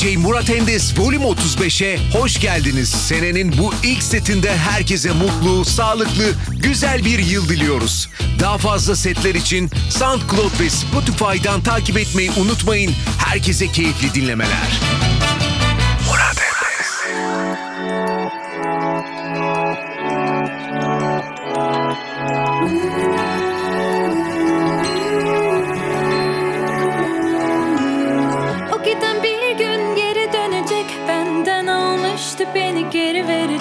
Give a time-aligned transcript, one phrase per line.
[0.00, 2.88] DJ Murat Endes Volüm 35'e hoş geldiniz.
[2.88, 6.24] Senenin bu ilk setinde herkese mutlu, sağlıklı,
[6.62, 8.08] güzel bir yıl diliyoruz.
[8.40, 12.92] Daha fazla setler için SoundCloud ve Spotify'dan takip etmeyi unutmayın.
[13.18, 14.80] Herkese keyifli dinlemeler.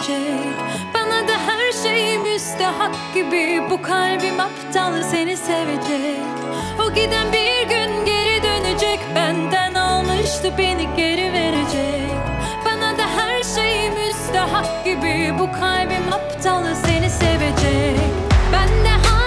[0.07, 0.55] görecek
[0.93, 3.63] Bana da her şey müstehak gibi.
[3.69, 6.19] Bu kalbim aptal seni sevecek.
[6.85, 8.99] O giden bir gün geri dönecek.
[9.15, 12.11] Benden almıştı beni geri verecek.
[12.65, 15.33] Bana da her şey müstehak gibi.
[15.39, 17.99] Bu kalbim aptal seni sevecek.
[18.53, 19.18] Ben de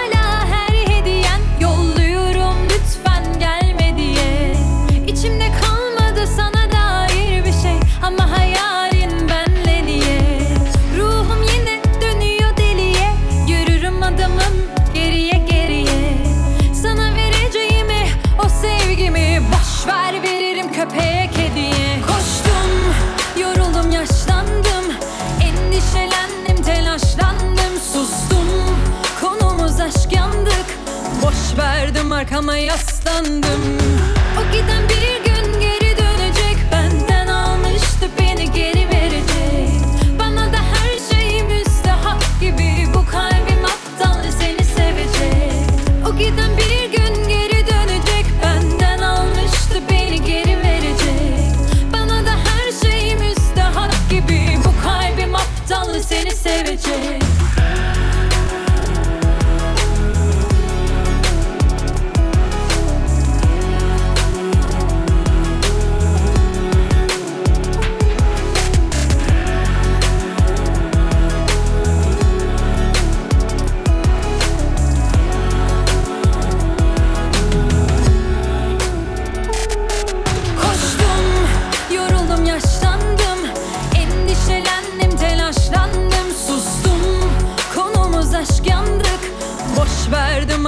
[31.59, 33.79] verdim arkama yaslandım.
[34.39, 35.22] O giden bir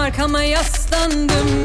[0.05, 1.64] Markama yaslandım.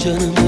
[0.00, 0.39] canım.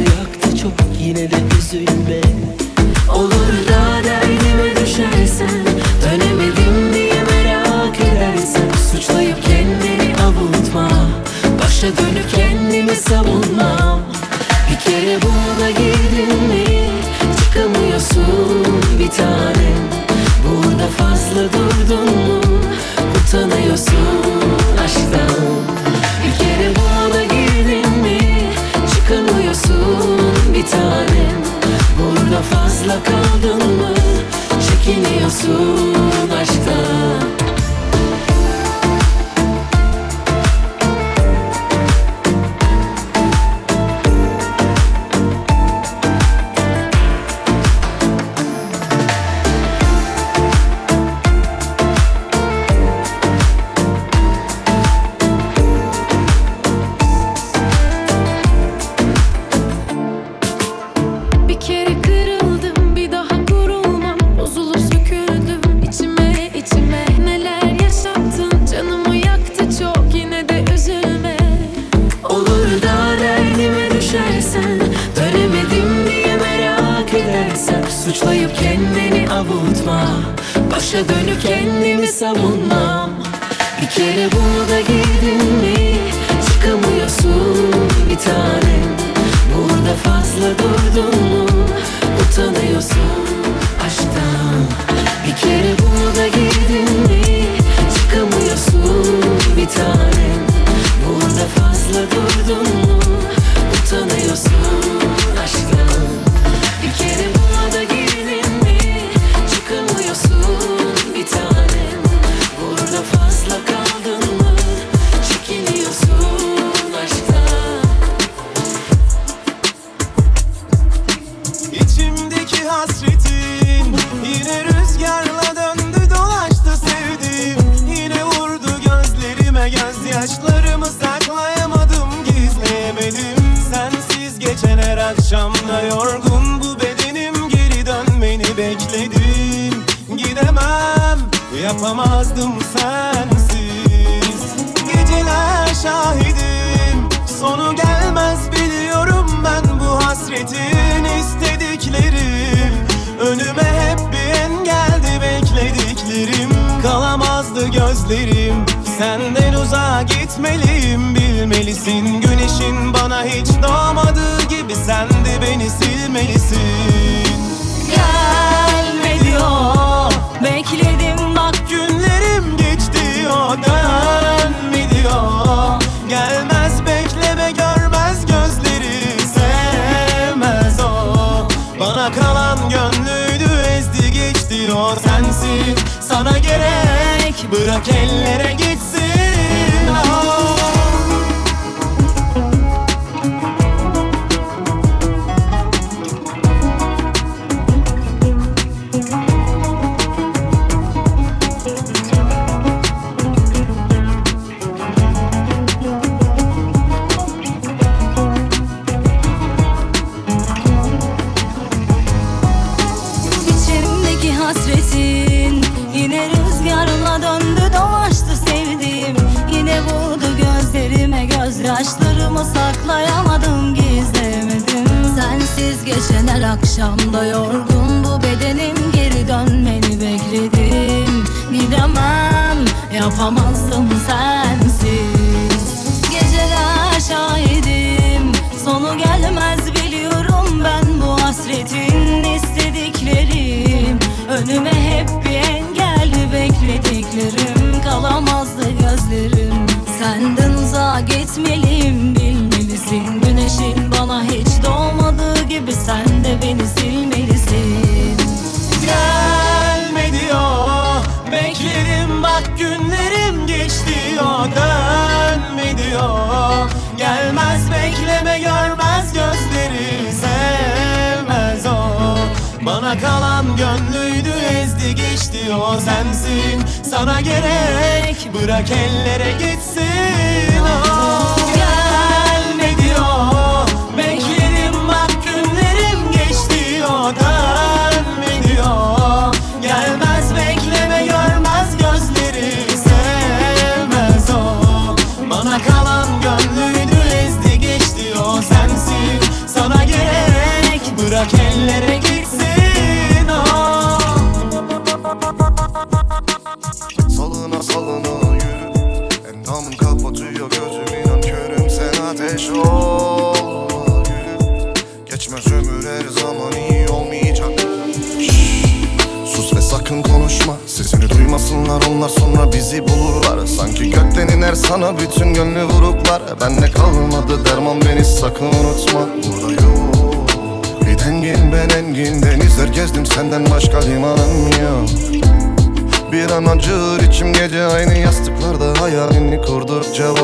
[33.04, 33.94] Kaldın mı
[34.68, 35.81] Çekiniyorsun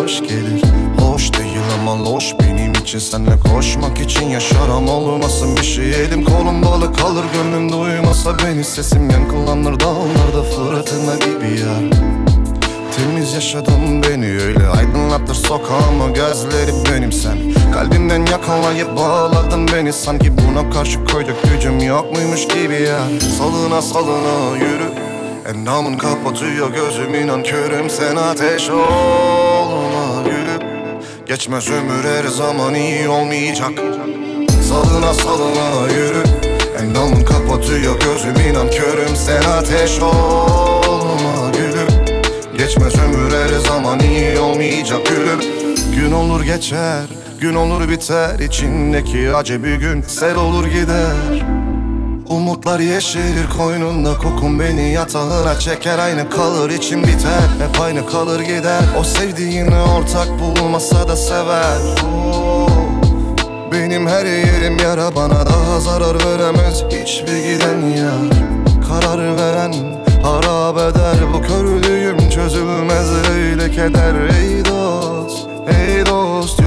[0.03, 0.63] hoş gelir.
[1.01, 2.99] Hoş değil ama loş benim için.
[2.99, 5.57] Senle koşmak için yaşarım olmasın.
[5.57, 7.25] Bir şey Elim kolum bağlı kalır.
[7.35, 8.65] Gönlüm duymasa beni.
[8.65, 11.99] Sesim yankılanır dağlarda fırtına gibi ya
[12.97, 14.69] Temiz yaşadım beni öyle.
[14.69, 17.13] Aydınlattır sokağımı gözleri benim.
[17.13, 17.39] Sen
[17.75, 19.93] Kalbimden yakalayıp bağladın beni.
[19.93, 22.99] Sanki buna karşı koyacak gücüm yok muymuş gibi ya
[23.39, 24.93] Salına salına yürü.
[25.49, 27.91] Endamın kapatıyor gözüm inan körüm.
[27.91, 29.48] Sen ateş gülüm
[31.29, 33.71] Geçmez ömür her zaman iyi olmayacak.
[34.69, 36.23] Salına salına yürü.
[36.81, 42.05] Endamın kapatıyor gözüm inan körüm sen ateş olma gülüm.
[42.59, 45.41] Geçmez ömür her zaman iyi olmayacak gülüm.
[45.97, 47.05] Gün olur geçer,
[47.41, 48.39] gün olur biter.
[48.39, 51.58] İçindeki acı bir gün sel olur gider
[52.29, 55.99] Umutlar yeşerir koynunda kokun beni yatağına çeker.
[55.99, 58.83] Aynı kalır içim biter hep aynı kalır gider.
[59.01, 61.79] O sevdiğini ortak bulmasa da sever.
[63.73, 66.85] Benim her yerim yara bana daha zarar veremez.
[66.91, 68.49] Hiçbir giden yar
[68.89, 69.75] Karar veren
[70.23, 71.17] harap eder.
[71.35, 74.15] Bu körlüğüm çözülmez öyle keder.
[74.15, 76.58] Ey dost, ey dost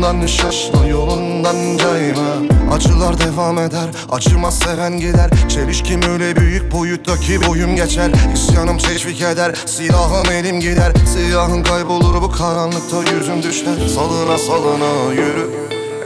[0.00, 2.56] Yolundan şaşma, yolundan cayma.
[2.74, 5.30] Acılar devam eder, acımaz seven gider.
[5.48, 8.10] Çelişkim öyle büyük boyutta ki boyum geçer.
[8.34, 10.92] İsyanım teşvik eder, silahım elim gider.
[11.06, 15.50] Siyahın kaybolur bu karanlıkta yüzüm düşler Salına salına yürü.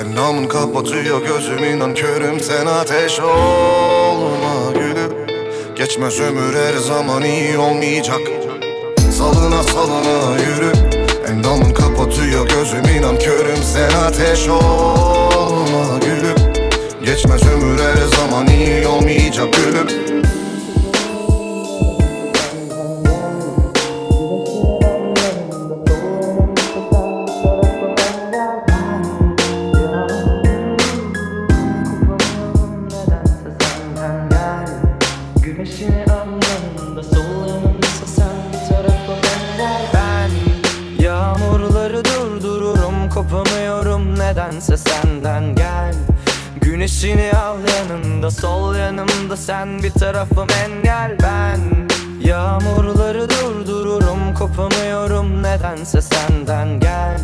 [0.01, 5.13] Endamın kapatıyor gözüm inan körüm Sen ateş olma gülüm.
[5.77, 8.21] Geçmez ömür her zaman iyi olmayacak.
[9.19, 10.94] Salına salına yürü
[11.29, 16.53] Endamın kapatıyor gözüm inan körüm Sen ateş olma gülüm.
[17.05, 20.14] Geçmez ömür her zaman iyi olmayacak gülüm
[50.25, 51.17] tarafım engel.
[51.23, 51.61] Ben
[52.29, 56.81] Yağmurları durdururum kopamıyorum nedense senden.
[56.81, 57.21] Gel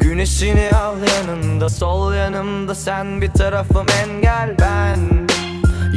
[0.00, 4.56] Güneşini al yanında sol yanımda sen bir tarafım engel.
[4.60, 5.17] Ben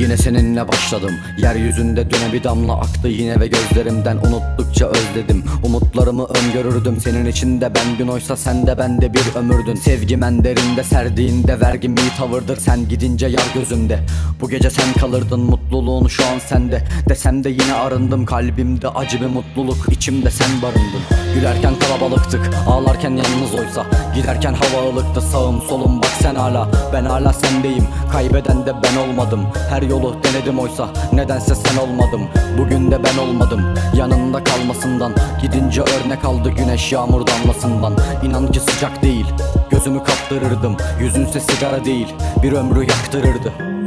[0.01, 1.11] Yine seninle başladım.
[1.37, 5.43] Yeryüzünde düne bir damla aktı yine ve gözlerimden unuttukça özledim.
[5.63, 9.75] Umutlarımı öngörürdüm senin içinde ben gün oysa sen de bende bir ömürdün.
[9.75, 12.57] Sevgim en derinde serdiğinde vergim bir tavırdır.
[12.57, 13.99] Sen gidince yar gözümde.
[14.41, 16.83] Bu gece sen kalırdın mutluluğun şu an sende.
[17.09, 21.01] Desem de yine arındım kalbimde acı bir mutluluk içimde sen barındın.
[21.35, 23.85] Gülerken kalabalıktık ağlarken yalnız oysa.
[24.15, 26.69] Giderken hava ılıktı sağım solum bak sen hala.
[26.93, 29.41] Ben hala sendeyim kaybeden de ben olmadım.
[29.69, 32.21] Her yolu denedim oysa nedense sen olmadım.
[32.57, 33.61] Bugün de ben olmadım
[33.93, 35.13] yanında kalmasından.
[35.41, 37.93] Gidince örnek aldı güneş yağmur damlasından.
[38.23, 39.25] İnan ki sıcak değil
[39.69, 40.77] gözümü kaptırırdım.
[40.99, 43.80] Yüzünse sigara değil bir ömrü yaktırırdı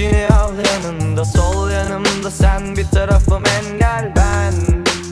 [0.00, 2.30] Güneşini al yanında sol yanımda.
[2.30, 4.52] Sen bir tarafım engel ben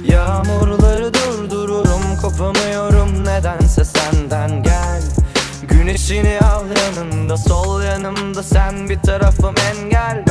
[0.05, 2.17] Yağmurları durdururum.
[2.23, 5.03] Kopamıyorum nedense senden gel.
[5.63, 8.43] Güneşini al yanında sol yanımda.
[8.43, 10.25] Sen bir tarafım engel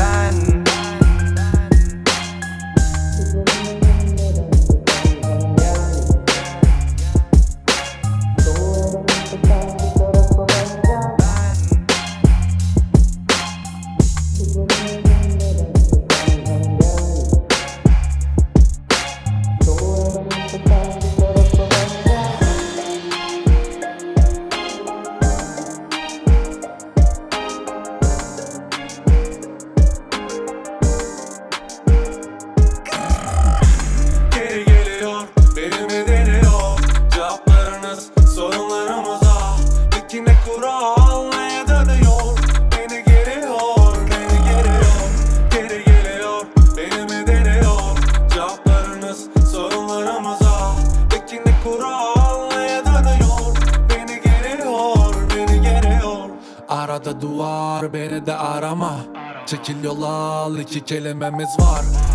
[60.88, 62.07] kelimemiz var.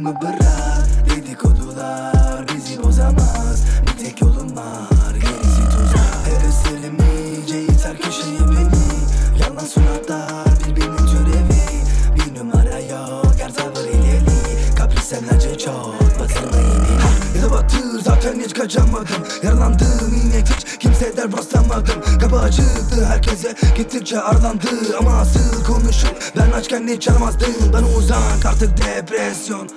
[0.00, 0.88] Aklımı bırak?
[1.10, 3.64] Dedikodular bizi bozamaz.
[3.82, 6.26] Bir tek yolum var gerisi tuzak.
[6.26, 6.98] Her eserim
[7.46, 9.40] yeter köşeye beni.
[9.40, 11.60] Yalan suratlar birbirinin türevi.
[12.16, 14.74] Bir numara yok her tavır ileri.
[14.78, 16.84] Kaprisenlerce çok batırmayın
[17.36, 19.24] Yılı batır zaten hiç kaçamadım.
[19.42, 24.68] Yaralandım yine hiç kimseden rastlamadım Kapı acıktı herkese gittikçe arlandı.
[24.98, 29.68] Ama asıl konuşup ben açken hiç çalmazdım Ben uzak artık depresyon.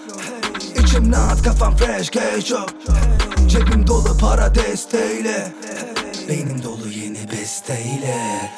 [0.93, 2.53] İçim nat kafam fresh cash
[3.47, 5.53] Cebim dolu para desteğiyle.
[6.29, 8.51] Beynim dolu yeni besteyle.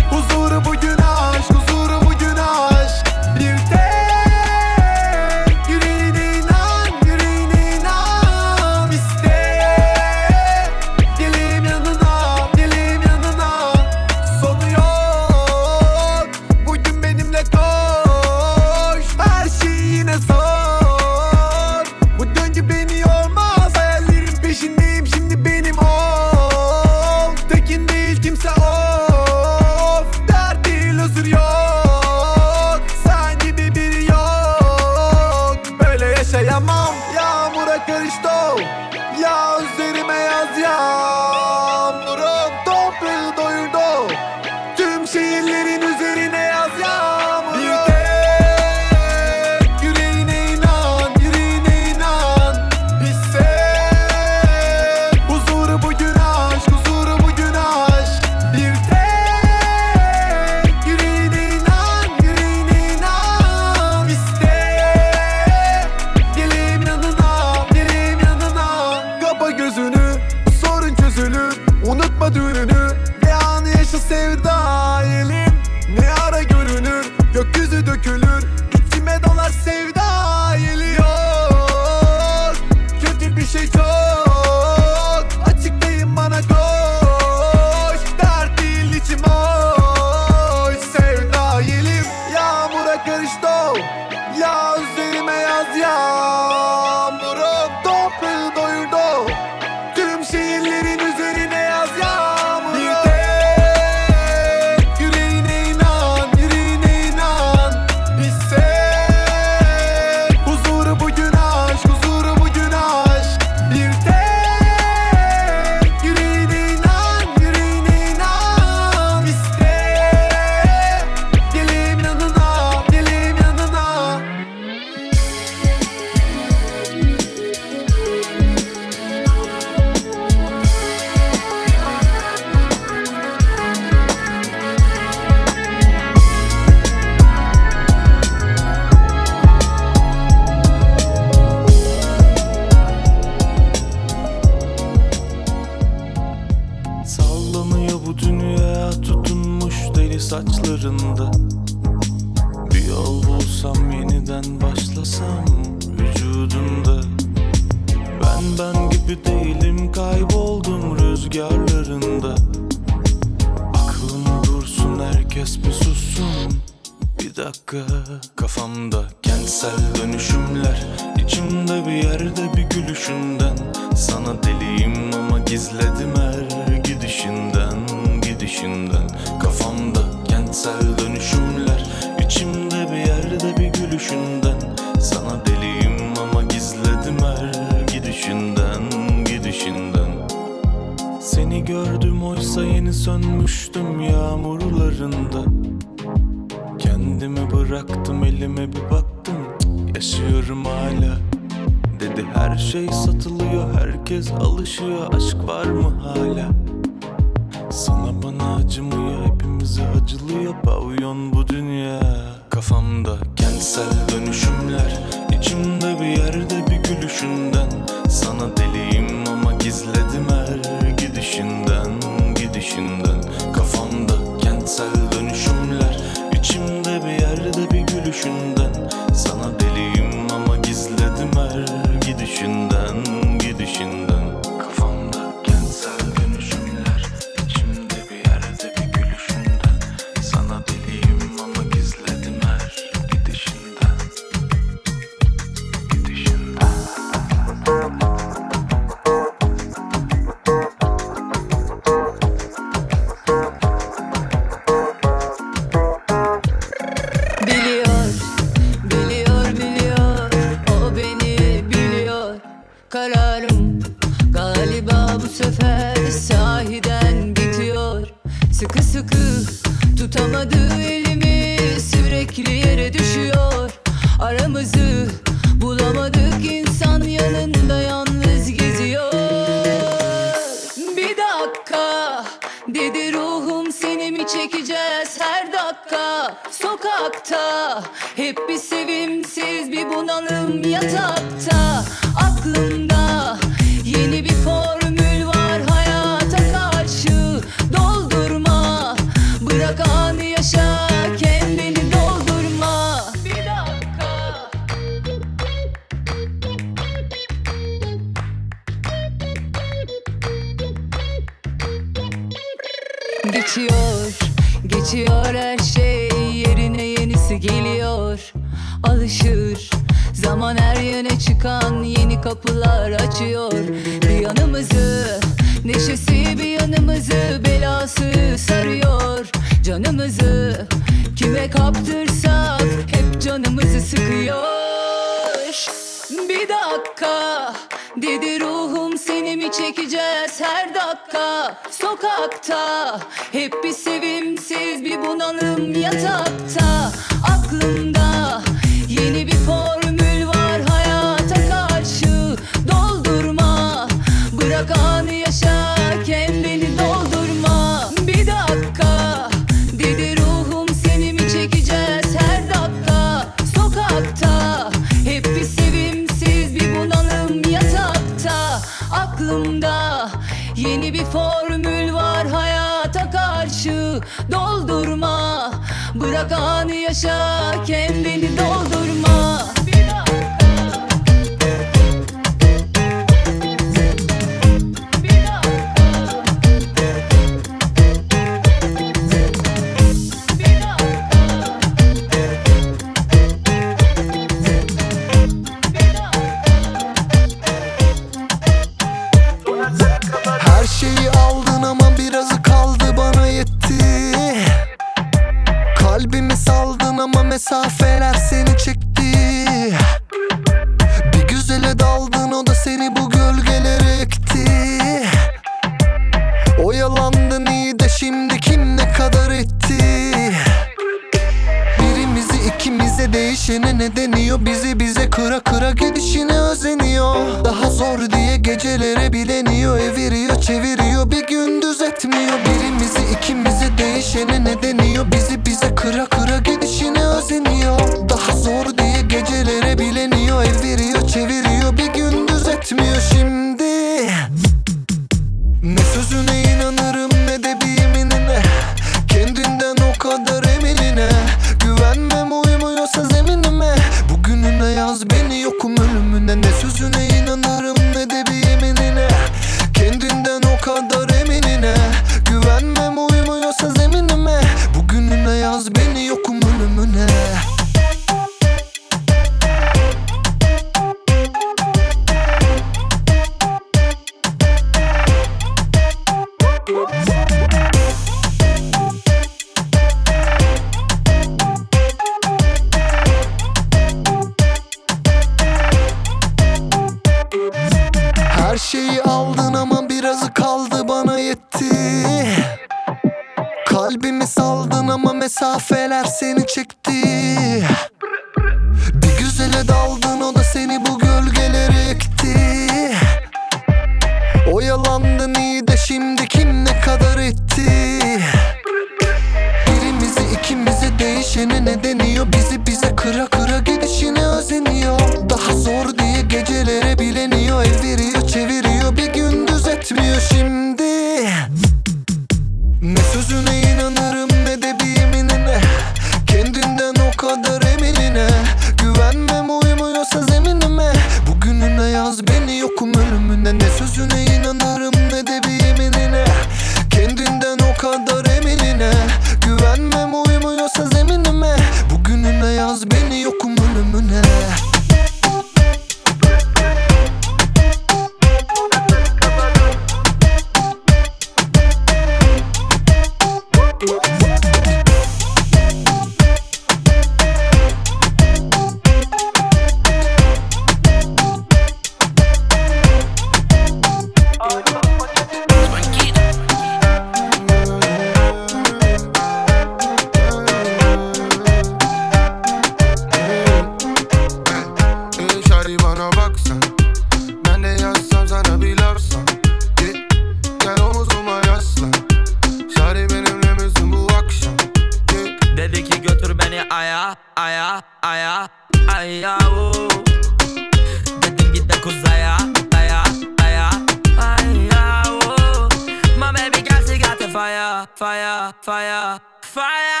[598.62, 600.00] Fire fire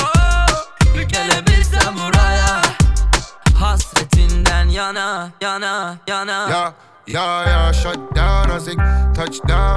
[0.00, 1.04] oo.
[1.08, 2.62] Gelebilsem buraya
[3.60, 6.48] Hasretinden yana yana yana.
[6.48, 6.72] Ya
[7.06, 8.48] ya ya shut down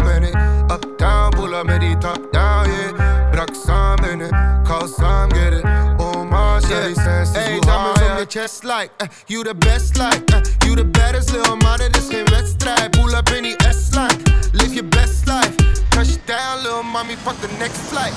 [0.05, 0.31] beni
[0.71, 3.31] Up down pull up beni top down yeah.
[3.31, 4.29] Bıraksan beni
[4.67, 5.61] kalsam geri
[5.99, 6.93] Olmaz yeah.
[6.95, 7.96] sensiz hey, bu your
[8.27, 12.25] chest like uh, You the best like uh, You the baddest little mother this geen
[12.31, 15.55] wedstrijd Pull up in die S-line Live your best life.
[15.91, 18.13] Touchdown little mommy fuck the next flight.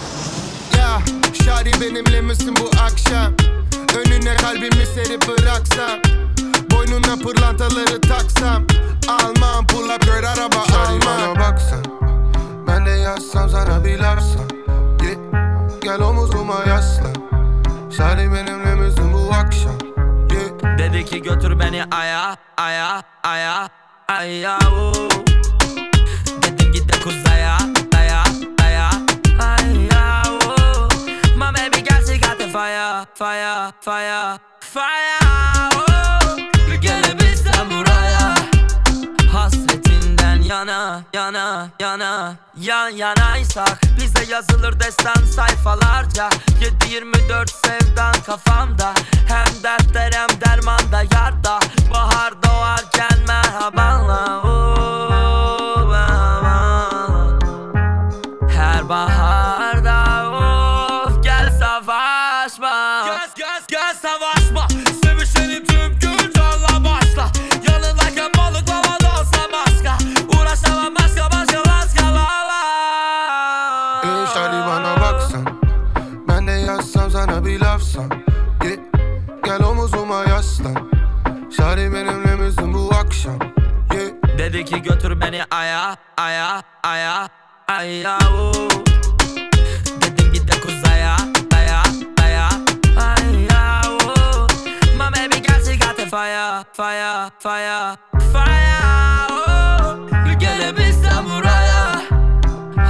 [0.76, 1.02] Ya
[1.44, 3.34] Şadi benimle misin bu akşam
[3.98, 6.00] Önüne kalbimi serip bıraksam
[6.70, 8.66] Boynuna pırlantaları taksam
[9.08, 11.84] Almam pull up girl araba almam bana baksan
[12.66, 14.48] Ben de yazsam sana bir lafsan
[15.02, 15.16] Gel,
[15.82, 17.14] gel omuzuma yaslan
[17.96, 19.79] Şadi benimle misin bu akşam yeah.
[20.92, 23.68] Dedi ki götür beni aya aya aya
[24.08, 24.92] aya oo.
[26.42, 27.56] Dedim git de kuzaya
[27.96, 28.22] aya
[28.62, 28.90] aya
[29.38, 30.88] aya oo.
[31.36, 35.69] My baby girl she got the fire fire fire fire
[40.60, 42.34] yana yana yana.
[42.56, 46.28] Yan yanaysak bize yazılır destan sayfalarca.
[46.60, 48.92] 7-24 sevdan kafamda.
[49.28, 51.58] Hem dertler hem dermanda yarda.
[51.94, 54.42] Bahar doğarken merhabanla.
[54.44, 57.38] Oo, merhaba.
[58.48, 59.29] Her baharda
[84.52, 87.28] Dedi ki götür beni aya aya aya
[87.68, 88.68] aya oo.
[90.00, 91.16] Dedim git de kuzaya
[91.54, 91.82] aya
[92.22, 92.48] aya
[92.98, 94.48] aya oo.
[94.98, 97.96] My baby girl she got the fire fire fire
[98.32, 98.82] fire
[99.30, 100.08] oo.
[100.40, 102.02] Gelebilsem buraya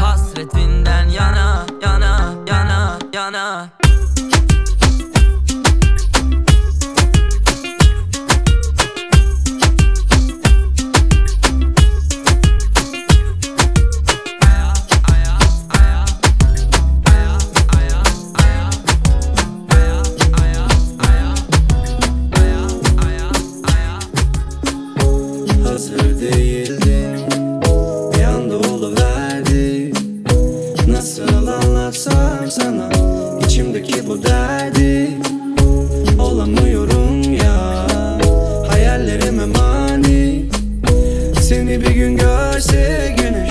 [0.01, 3.68] Hasretinden yana yana yana yana
[34.11, 35.11] bu derdi
[36.18, 37.87] Olamıyorum ya.
[38.68, 40.44] Hayallerime mani.
[41.40, 43.51] Seni bir gün görse güneş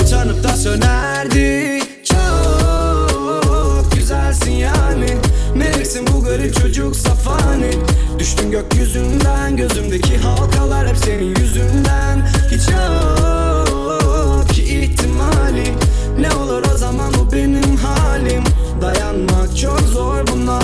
[0.00, 1.80] Utanıp da sönerdi.
[2.04, 5.16] Çok güzelsin yani.
[5.56, 7.70] Neysin bu garip çocuk safani?
[8.18, 12.28] Düştün gökyüzünden Gözümdeki halkalar hep senin yüzünden.
[12.50, 15.74] Hiç yok ki ihtimali.
[16.20, 18.44] Ne olur o zaman bu benim halim.
[18.80, 20.60] Dayanmak çok zor buna.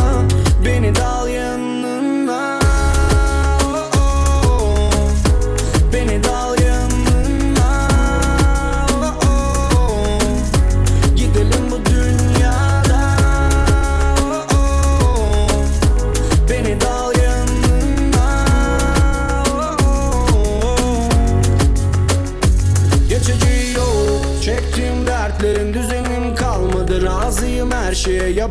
[0.64, 1.73] Beni dal yanına.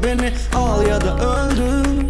[0.04, 2.06] beni al ya da öldür.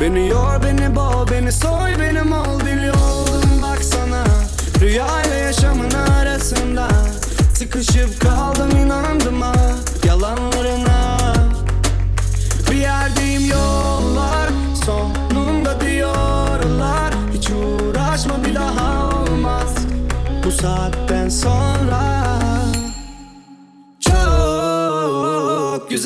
[0.00, 4.24] Beni yor beni bağ beni soy benim ol dili oldum baksana
[4.80, 6.88] Rüyayla yaşamın arasında
[7.54, 8.55] Sıkışıp kal.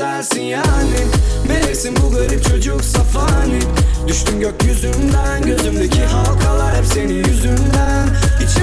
[0.01, 1.01] güzelsin yani.
[1.49, 3.59] Meleksin bu garip çocuk safani.
[4.09, 8.09] Düştüm gökyüzünden Gözümdeki halkalar hep senin yüzünden.
[8.45, 8.63] İç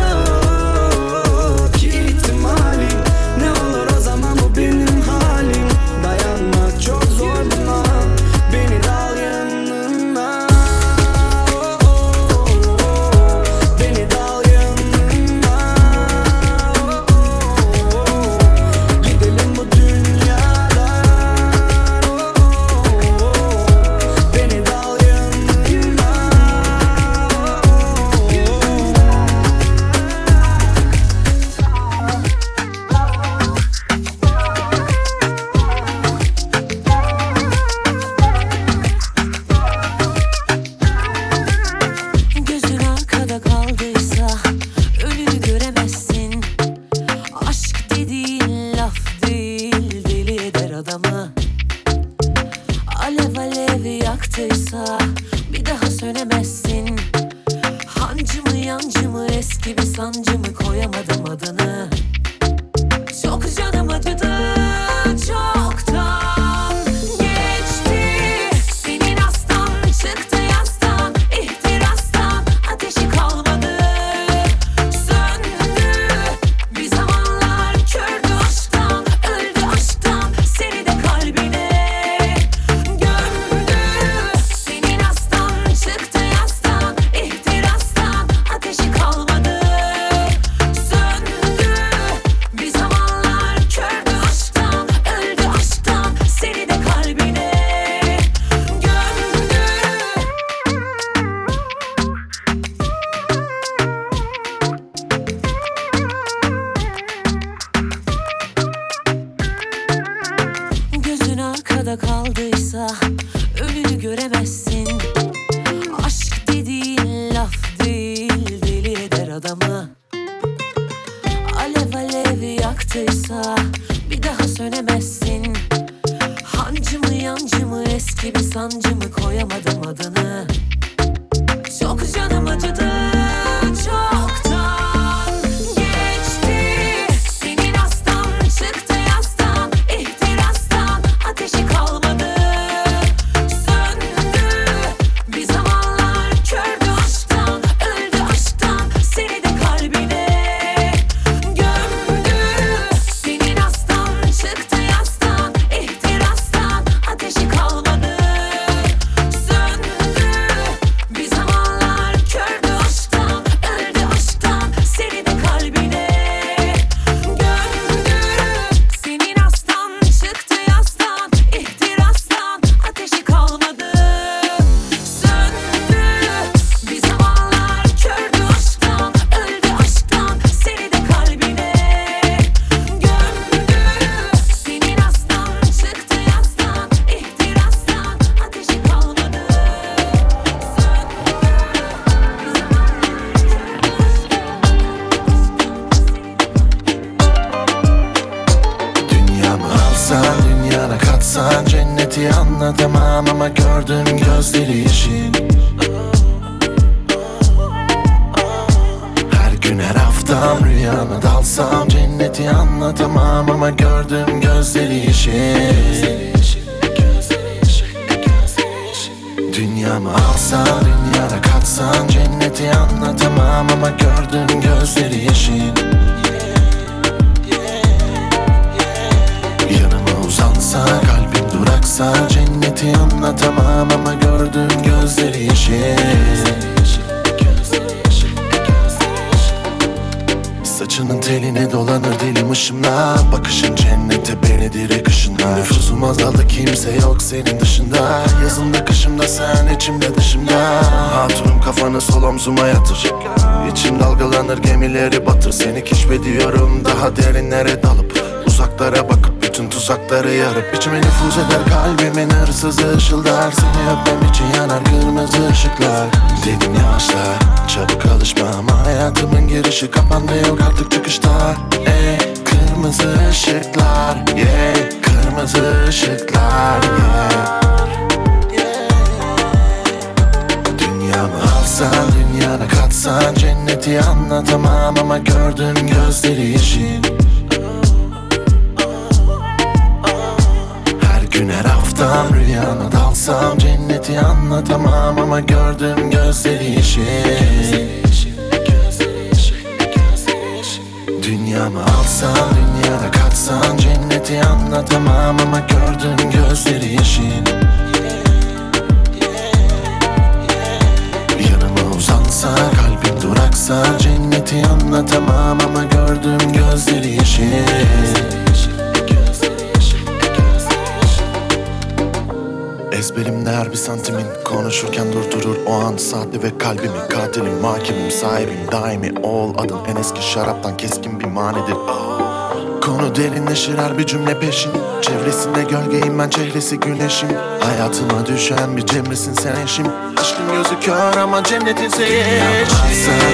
[336.57, 337.29] çehresi güneşim.
[337.59, 339.85] Hayatıma düşen bir cemresin sen eşim
[340.17, 342.07] Aşkın gözü kör ama cennetin Sen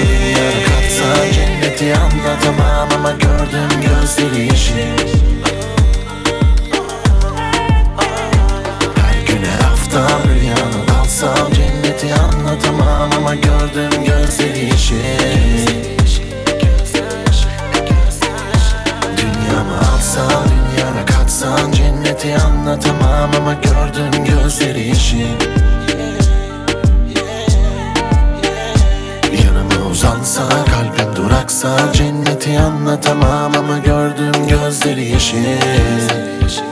[0.08, 5.08] dünyana katsan cenneti anlatamam ama gördüğüm gözleri yeşil.
[8.96, 15.93] Her gün her haftam rüyana dalsam Cenneti anlatamam ama gördüğüm gözleri yeşil
[22.64, 25.26] anlatamam ama gördüğüm gözleri yeşil.
[29.44, 36.63] Yanıma uzansa kalbim duraksa Cenneti anlatamam ama gördüğüm gözleri yeşil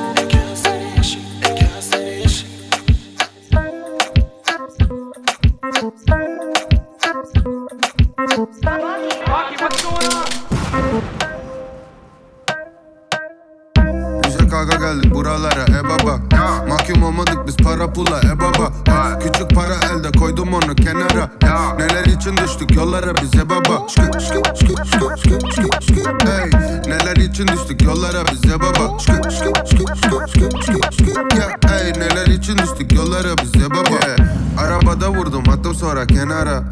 [31.30, 34.06] Yeah, hey, Neler için düştük yollara bize baba.
[34.06, 34.16] Yeah,
[34.58, 36.62] Arabada vurdum attım sonra kenara.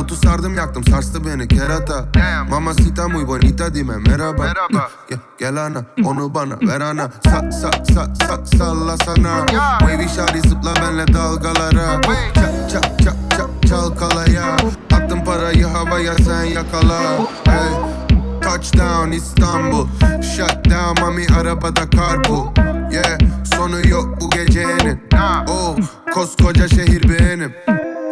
[0.00, 2.04] Otu sardım yaktım sarstı beni kerata.
[2.50, 4.46] Mamacita muy bonita dime merhaba.
[5.08, 7.10] Gel, gel ana onu bana ver ana.
[7.24, 9.46] Sa sa sa sa salla sana.
[9.78, 12.00] Wavy shawty zıpla benle dalgalara.
[12.34, 14.56] Çak çak çak çak çalkalaya.
[14.92, 17.18] Attım parayı havaya sen yakala.
[17.44, 17.98] Hey.
[18.42, 19.86] Touchdown İstanbul.
[20.36, 22.52] Shut down mami arabada karpu
[22.92, 23.18] Yeah
[23.58, 25.00] sonu yok bu gecenin
[25.48, 25.76] Oh
[26.14, 27.54] koskoca şehir benim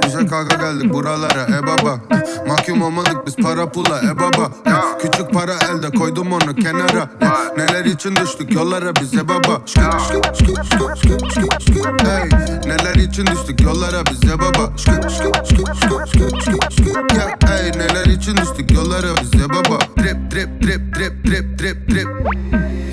[0.07, 2.01] Bize kavga geldik buralara e baba
[2.49, 4.51] Mahkum olmadık biz para pula e baba
[5.03, 7.11] Küçük para elde koydum onu kenara
[7.57, 9.63] Neler için düştük yollara bize baba.
[12.05, 12.29] Hey,
[12.67, 14.73] Neler için düştük yollara bize baba
[17.47, 22.09] hey, Neler için düştük yollara bize baba Drip drip drip drip drip drip drip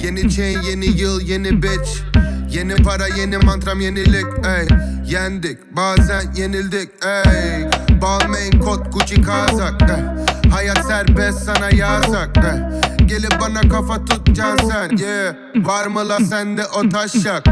[0.04, 2.14] Yeni chain yeni yıl yeni bitch
[2.54, 4.68] Yeni para yeni mantram yenilik ey.
[5.06, 7.66] Yendik bazen yenildik ey.
[8.02, 10.04] Balmain kot Gucci kazak ey.
[10.52, 12.60] Hayat serbest sana yasak ey.
[13.08, 15.36] Gelip bana kafa tutacaksın sen yeah.
[15.56, 17.48] Var mı la sende o taşak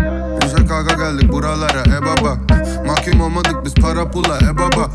[0.51, 2.37] Bize kavga geldik buralara e baba
[2.85, 4.89] Mahkum olmadık biz para pula e baba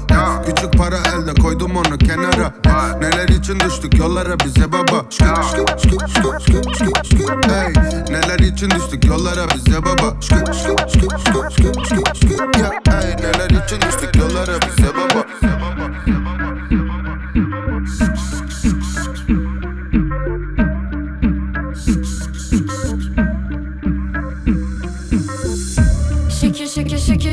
[0.46, 2.54] Küçük para elde koydum onu kenara
[3.00, 5.04] Neler için düştük yollara bize baba.
[7.48, 7.72] Hey,
[8.10, 10.16] Neler için düştük yollara bize baba
[12.90, 15.26] hey, Neler için düştük yollara bize baba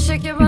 [0.08, 0.43] şekil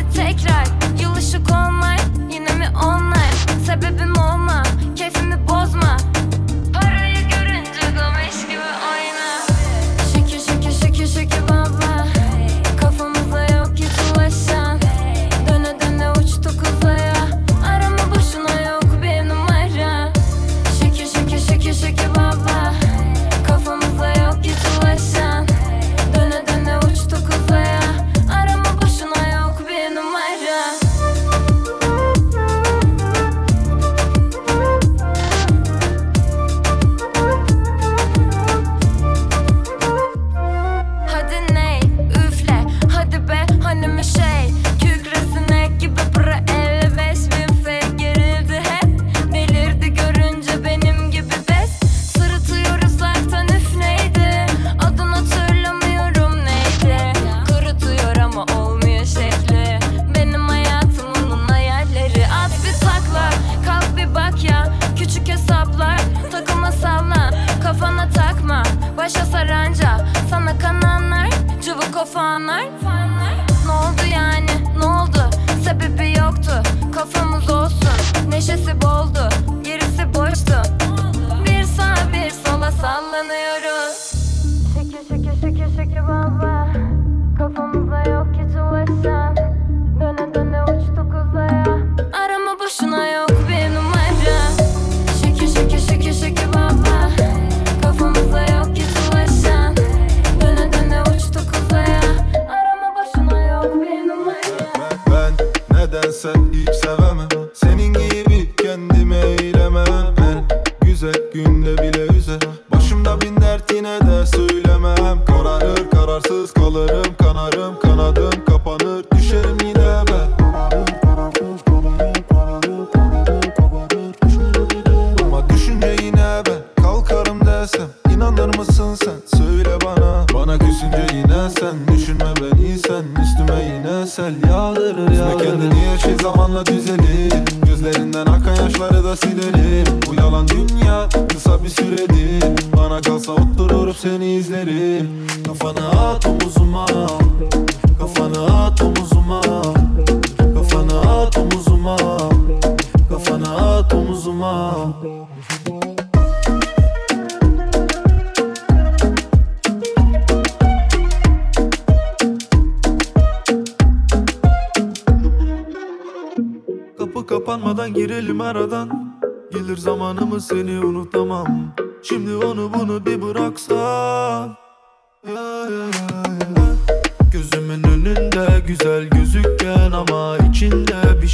[0.00, 0.79] Take tekrar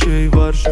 [0.06, 0.64] şey var.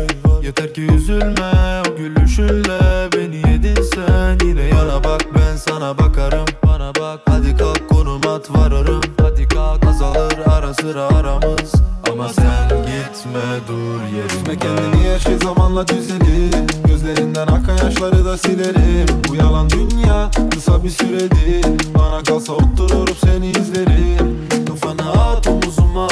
[0.43, 4.47] Yeter ki üzülme o gülüşünle Beni yedin sen.
[4.47, 6.45] Yine yara bak ben sana bakarım.
[6.67, 7.21] Bana bak.
[7.29, 9.01] Hadi kalk konum at vararım.
[9.23, 9.87] Hadi kalk.
[9.87, 11.73] Azalır ara sıra aramız.
[12.13, 16.55] Ama sen gitme dur yerime Gitme kendini her şey zamanla düzelir.
[16.87, 19.07] Gözlerinden akan yaşları da silerim.
[19.29, 21.95] Bu yalan dünya kısa bir süredir.
[21.99, 24.49] Bana kalsa oturup seni izlerim.
[24.69, 26.09] Kafana at omuzuma.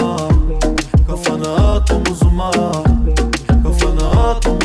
[1.09, 2.92] Kafana at omuzuma.
[4.33, 4.62] up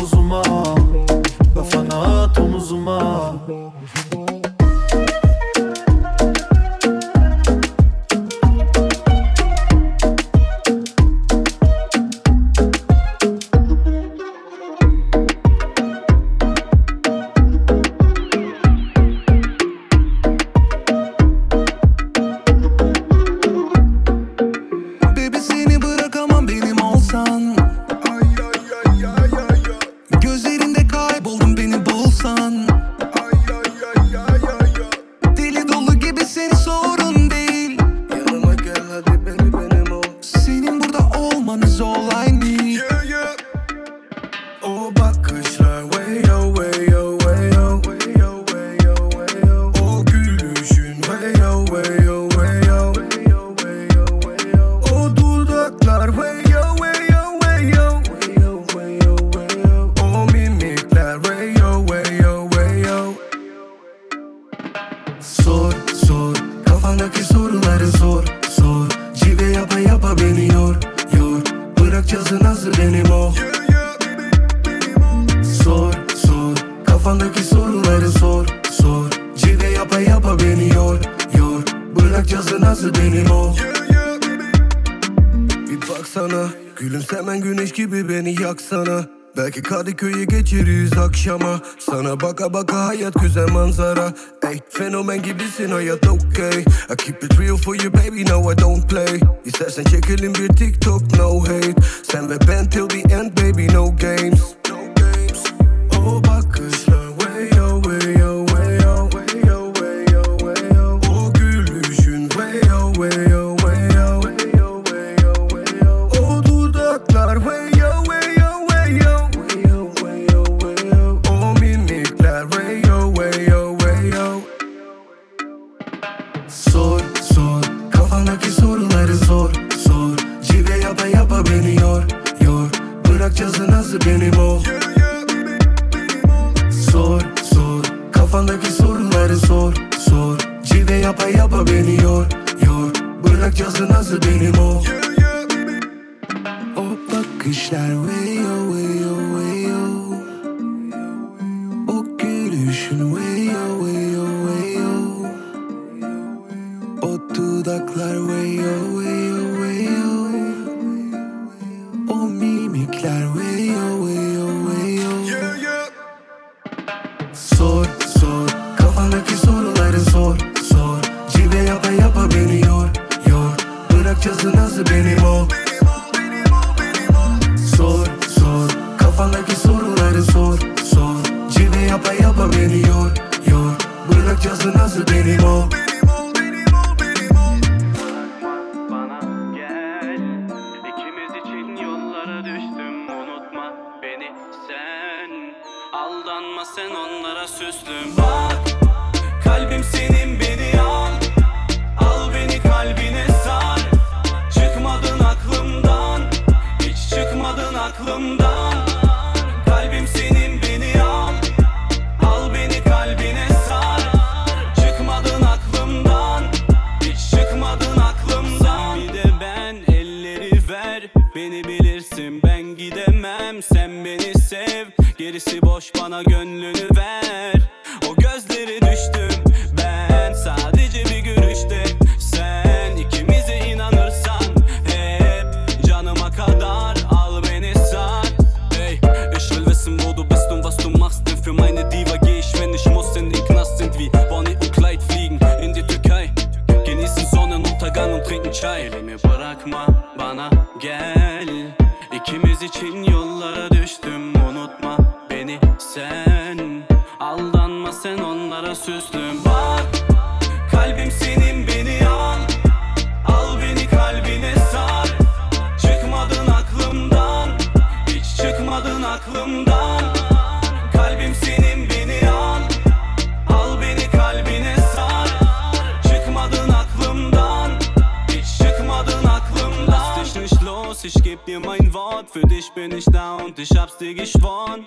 [283.98, 284.86] hab's dir geschworen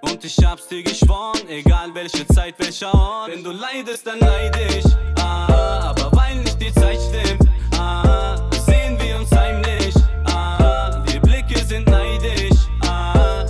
[0.00, 3.30] Und ich hab's dir geschworen, egal welche Zeit, welcher Ort.
[3.30, 4.84] Wenn du leidest, dann leid ich.
[5.20, 7.48] Ah, aber weil nicht die Zeit stimmt,
[7.78, 8.36] ah,
[8.66, 9.94] sehen wir uns heimlich.
[10.24, 12.60] Ah, die Blicke sind neidisch.
[12.82, 13.44] Ah,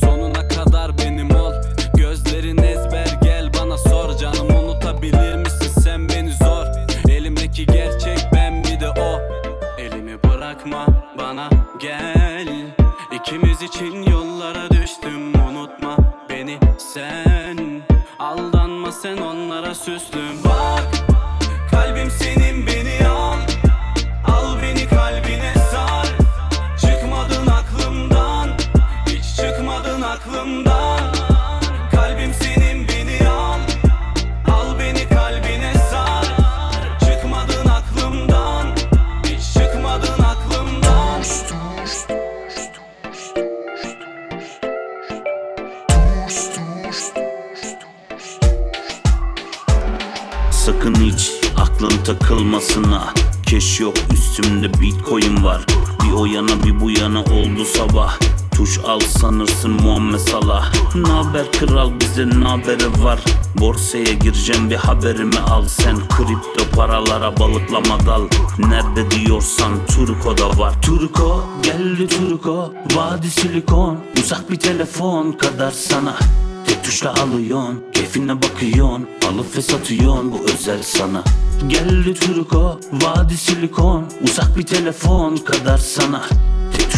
[0.00, 1.54] sonuna kadar benim ol.
[1.94, 6.66] Gözlerin ezber gel bana sor canım unutabilir misin sen beni zor.
[7.08, 9.20] Elimdeki gerçek ben bir de o.
[9.78, 10.86] Elimi bırakma
[11.18, 12.19] bana gel
[13.74, 14.29] İkimiz için
[61.60, 63.20] kral bize naberi var?
[63.60, 65.64] Borsaya gireceğim bir haberimi al.
[65.68, 68.22] Sen Kripto paralara balıklama dal.
[68.58, 70.82] Nerede diyorsan Turko da var.
[70.82, 72.74] Turko geldi Turko.
[72.96, 76.16] Vadi silikon Uzak bir telefon kadar sana.
[76.66, 79.08] Tek tuşla alıyorsun Keyfine bakıyorsun.
[79.28, 81.22] Alıp ve satıyorsun bu özel sana.
[81.68, 84.04] Geldi Turko Vadi silikon.
[84.24, 86.22] Uzak bir telefon kadar sana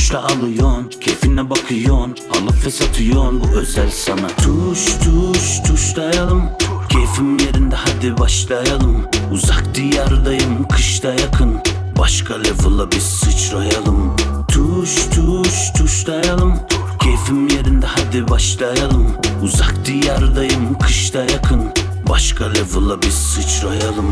[0.03, 4.27] Tek tuşla alıyorsun Keyfine bakıyorsun Alıp ve satıyorsun bu özel sana.
[4.27, 6.51] Tuş tuş tuşlayalım
[6.89, 9.07] Keyfim yerinde hadi başlayalım.
[9.33, 11.61] Uzak diyardayım kışta yakın.
[11.99, 14.17] Başka level'a biz sıçrayalım.
[14.49, 16.55] Tuş tuş tuşlayalım
[17.03, 19.07] Keyfim yerinde hadi başlayalım.
[19.43, 21.71] Uzak diyardayım kışta yakın.
[22.09, 24.11] Başka level'a biz sıçrayalım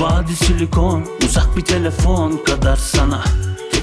[0.00, 3.24] Vadi silikon Uzak bir telefon kadar sana.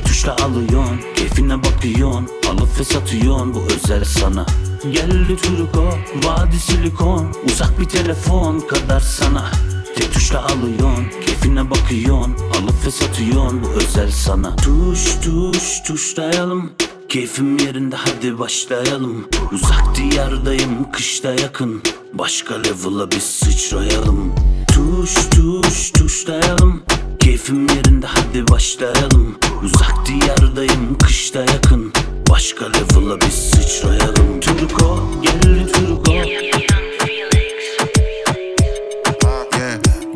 [0.05, 4.45] Tuşla alıyorsun Keyfine bakıyorsun Alıp ve satıyorsun bu özel sana.
[4.91, 5.89] Geldi Turko
[6.23, 9.51] Vadi silikon Uzak bir telefon kadar sana.
[9.95, 14.55] Tek tuşla alıyorsun Keyfine bakıyorsun Alıp ve satıyorsun bu özel sana.
[14.55, 16.71] Tuş tuş tuşlayalım
[17.09, 19.27] Keyfim yerinde hadi başlayalım.
[19.51, 21.81] Uzak diyardayım kışta yakın
[22.13, 24.33] Başka level'a biz sıçrayalım
[24.79, 26.83] Tuş tuş tuşlayalım.
[27.19, 29.37] Keyfim yerinde hadi başlayalım.
[29.63, 31.93] Uzak diyardayım kışta yakın.
[32.29, 34.39] Başka level'a biz sıçrayalım.
[34.39, 36.11] Turko geldi Turko.
[36.11, 36.25] Yeah.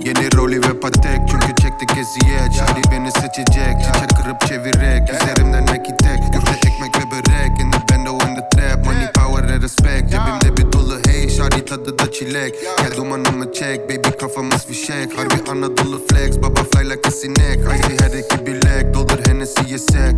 [0.05, 1.19] Yeni roli ve patek.
[1.31, 3.75] Çünkü çektik ettik eziyet Şari beni seçecek.
[3.81, 7.51] Çiçek kırıp çevirek Üzerimden nakit tek Köfte ekmek ve börek
[9.63, 10.11] respect.
[10.11, 12.55] Cebimde bir dolu hey Şari tadı da çilek.
[12.77, 15.17] Gel dumanımı çek Baby kafamız fişek.
[15.17, 17.59] Harbi Anadolu flex Baba fly like a sinek.
[17.59, 20.15] Icy her iki bilek Doldur Hennessy yesek.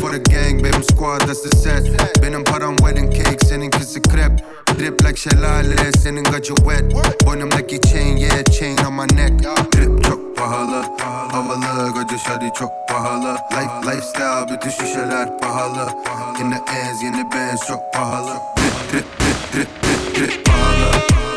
[0.00, 1.82] For the gang benim squad that's the set.
[2.22, 4.32] Benim param wedding cake Seninkisi krep
[4.78, 6.94] Drip like şelale Senin gacı wet.
[7.26, 9.44] Boynumdaki chain yeah chain on my neck.
[9.76, 10.84] Drip çok pahalı
[11.32, 11.92] Havalı.
[11.94, 13.36] Gacı şari çok pahalı.
[13.52, 15.88] Life lifestyle bütün şişeler pahalı.
[16.40, 18.63] Yine ez yeni benz çok pahalı
[20.44, 20.90] Pahalı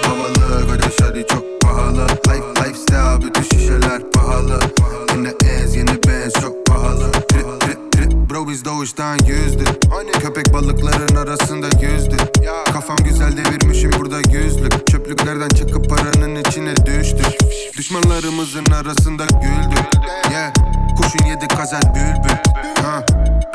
[0.03, 2.07] Havalı şari çok pahalı.
[2.27, 4.59] Life lifestyle bütün şişeler pahalı.
[5.15, 7.11] Yine ez yeni benz çok pahalı.
[7.11, 7.66] Drip
[8.37, 9.67] Bro biz doğuştan yüzdük.
[10.21, 12.21] Köpek balıkların arasında yüzdük.
[12.73, 14.87] Kafam güzel devirmişim burada yüzlük.
[14.87, 17.25] Çöplüklerden çıkıp paranın içine düştük.
[17.77, 19.85] Düşmanlarımızın arasında güldük.
[20.31, 20.53] Yeah.
[20.97, 22.37] Kuşun yedi kazer bülbül.
[22.83, 23.05] Ha.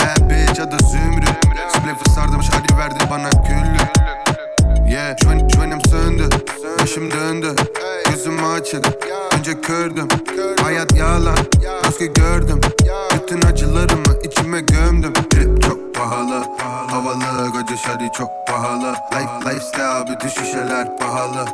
[0.00, 1.28] Bad bitch adı Zümrüt.
[1.68, 4.02] Spliff'i sardım şadi verdi bana küllük
[4.92, 6.28] Yeah Şven, şvenim söndü.
[6.80, 7.54] Başım döndü.
[8.10, 8.84] Gözüm açık
[9.38, 10.08] Önce kördüm.
[10.62, 11.36] Hayat yalan.
[11.88, 12.60] Özgü gördüm.
[13.14, 15.12] Bütün acılarımı içime gömdüm.
[15.12, 16.44] Drip çok pahalı.
[16.90, 18.94] Havalı gacı şari çok pahalı.
[19.12, 21.46] Life lifestyle bütün şişeler pahalı.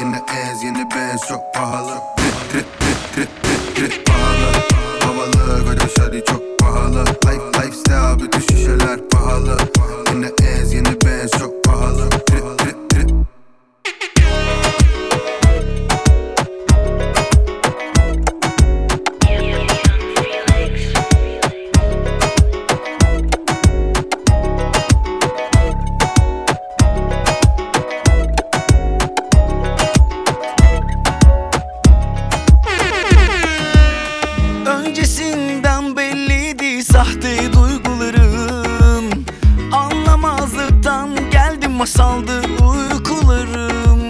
[0.00, 1.92] Yine ez yeni benz çok pahalı.
[2.18, 4.52] Drip drip drip drip drip drip pahalı.
[5.00, 7.04] Havalı gacı şari çok pahalı.
[7.04, 9.56] Life lifestyle bütün şişeler pahalı.
[10.12, 10.30] Yine
[10.60, 12.10] ez yeni benz çok pahalı.
[12.10, 12.63] Drip
[41.84, 44.00] masaldı uykularım.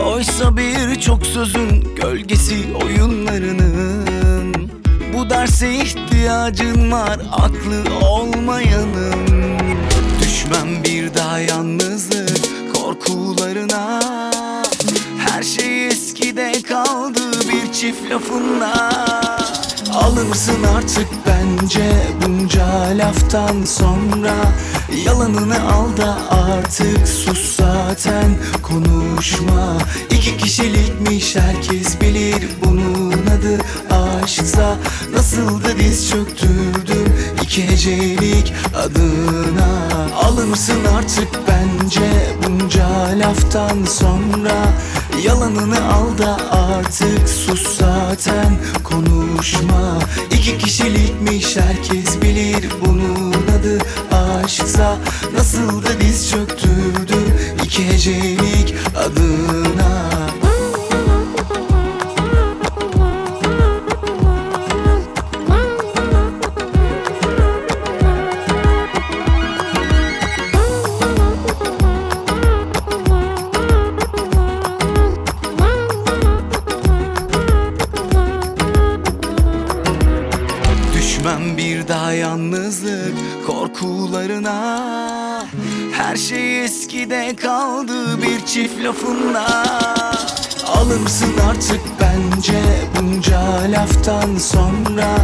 [0.00, 4.70] Oysa birçok sözün gölgesi oyunlarının.
[5.14, 9.28] Bu derse ihtiyacın var aklı olmayanın.
[10.20, 14.00] Düşmem bir daha yalnızlık korkularına.
[15.18, 18.92] Her şey eskide kaldı bir çift lafınla
[19.96, 21.92] Alırsın artık bence
[22.22, 22.66] bunca
[22.98, 24.34] laftan sonra?
[25.06, 29.78] Yalanını al da artık sus zaten konuşma.
[30.10, 33.58] İki kişilikmiş herkes bilir bunun adı
[34.22, 34.76] aşksa.
[35.12, 39.85] Nasıl da diz çöktürdüm iki hecelik adına
[40.26, 44.72] Alırsın artık bence bunca laftan sonra?
[45.24, 49.98] Yalanını al da artık sus zaten konuşma.
[50.30, 53.78] İki kişilikmiş herkes bilir bunun adı
[54.44, 54.96] aşksa.
[55.36, 60.45] Nasıl da diz çöktürdüm iki hecelik adına
[87.34, 89.46] kaldı bir çift lafınla.
[90.66, 92.62] Alırsın artık bence
[92.96, 95.16] bunca laftan sonra.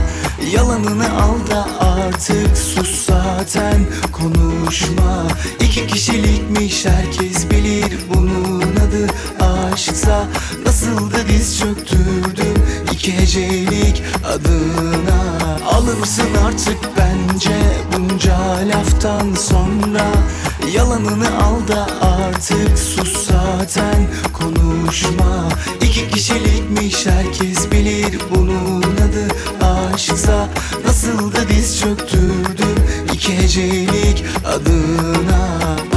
[0.53, 5.27] Yalanını al da artık sus zaten konuşma.
[5.61, 9.07] İki kişilikmiş herkes bilir bunun adı
[9.73, 10.25] aşksa.
[10.67, 12.52] Nasıl da diz çöktürdüm
[13.03, 15.23] iki hecelik adına.
[15.67, 17.59] Alırsın artık bence
[17.93, 18.39] bunca
[18.69, 20.07] laftan sonra.
[20.75, 25.49] Yalanını al da artık sus zaten konuşma.
[25.81, 29.29] İki kişilikmiş herkes bilir bunun adı
[29.95, 30.49] aşksa.
[30.87, 32.77] Nasıl da diz çöktürdüm
[33.13, 35.92] iki hecelik adına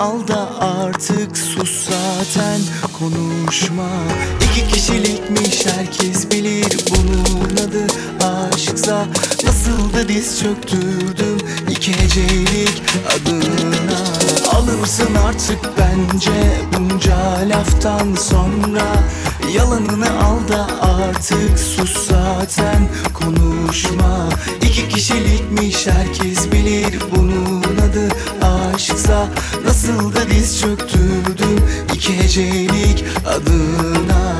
[0.00, 2.60] al da artık sus zaten
[2.98, 3.88] konuşma.
[4.44, 7.86] İki kişilikmiş herkes bilir bunun adı.
[8.26, 9.06] Aşksa
[9.44, 11.38] Nasıl da diz çöktürdüm
[11.70, 14.00] iki hecelik adına.
[14.52, 18.86] Alırsın artık bence bunca laftan sonra?
[19.54, 24.28] Yalanını al da artık sus zaten konuşma.
[24.62, 28.08] İki kişilikmiş herkes bilir bunun adı
[28.80, 29.28] aşksa
[29.64, 31.64] Nasıl da diz çöktürdüm
[31.94, 34.34] iki hecelik adına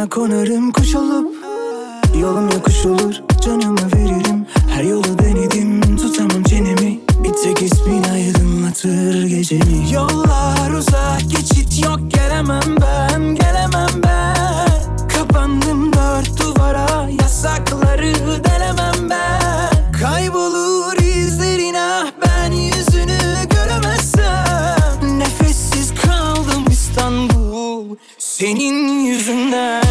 [0.00, 1.36] Sana konarım kuş olup
[2.20, 4.46] Yolum yokuş olur canımı veririm.
[4.68, 7.00] Her yolu denedim tutamam çenemi.
[7.24, 9.92] Bir tek ismin aydınlatır gecemi.
[9.92, 14.68] Yollar uzak geçit yok gelemem ben gelemem ben.
[15.08, 19.92] Kapandım dört duvara yasakları delemem ben.
[19.92, 23.18] Kaybolur izlerin ah ben yüzünü
[23.50, 25.18] göremezsem.
[25.18, 29.89] Nefessiz kaldım İstanbul senin yüzünden.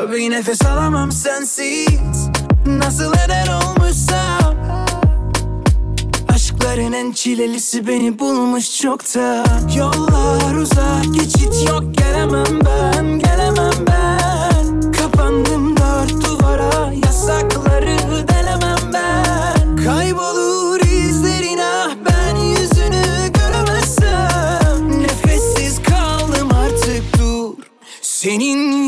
[0.00, 2.28] Tabi nefes alamam sensiz.
[2.66, 4.54] Nasıl eder olmuşsam?
[6.28, 9.68] Aşkların en çilelisi beni bulmuş çoktan.
[9.76, 14.92] Yollar uzak geçit yok gelemem ben gelemem ben.
[14.92, 19.76] Kapandım dört duvara yasakları delemem ben.
[19.84, 25.02] Kaybolur izlerin ah ben yüzünü göremezsem.
[25.02, 27.54] Nefessiz kaldım artık dur.
[28.02, 28.79] Senin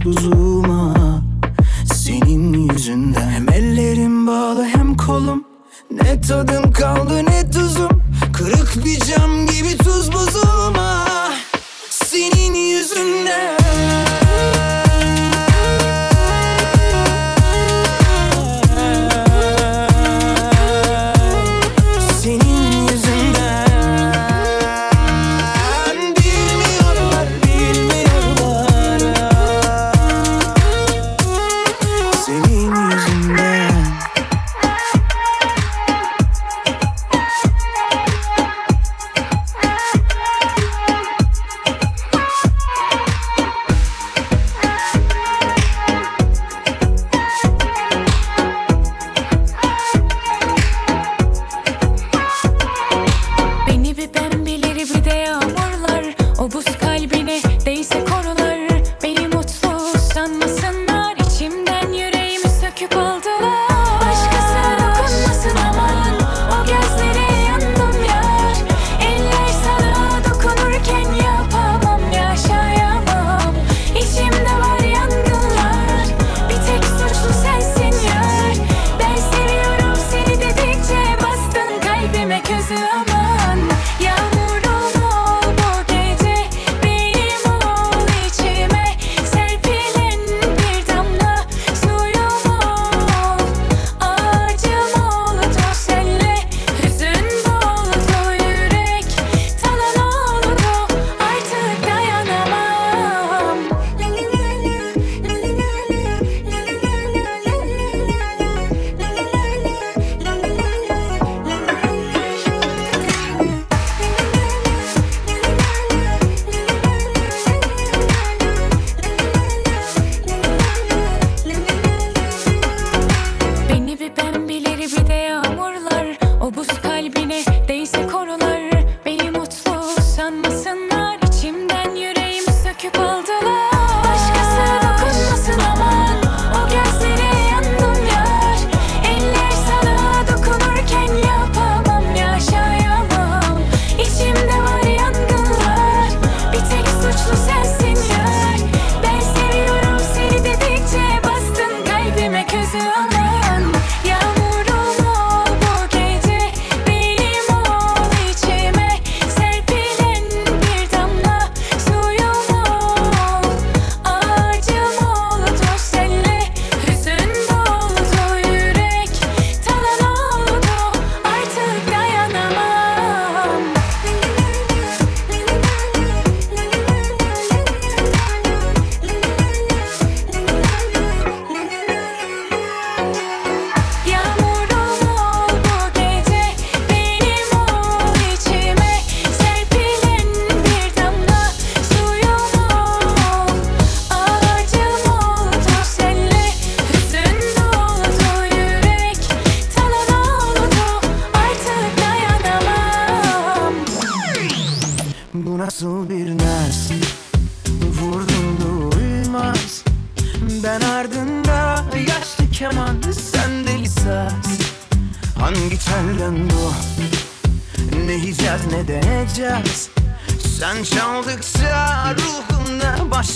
[0.00, 0.39] dos outros.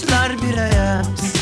[0.05, 1.34] Düşmüşler bir ayaz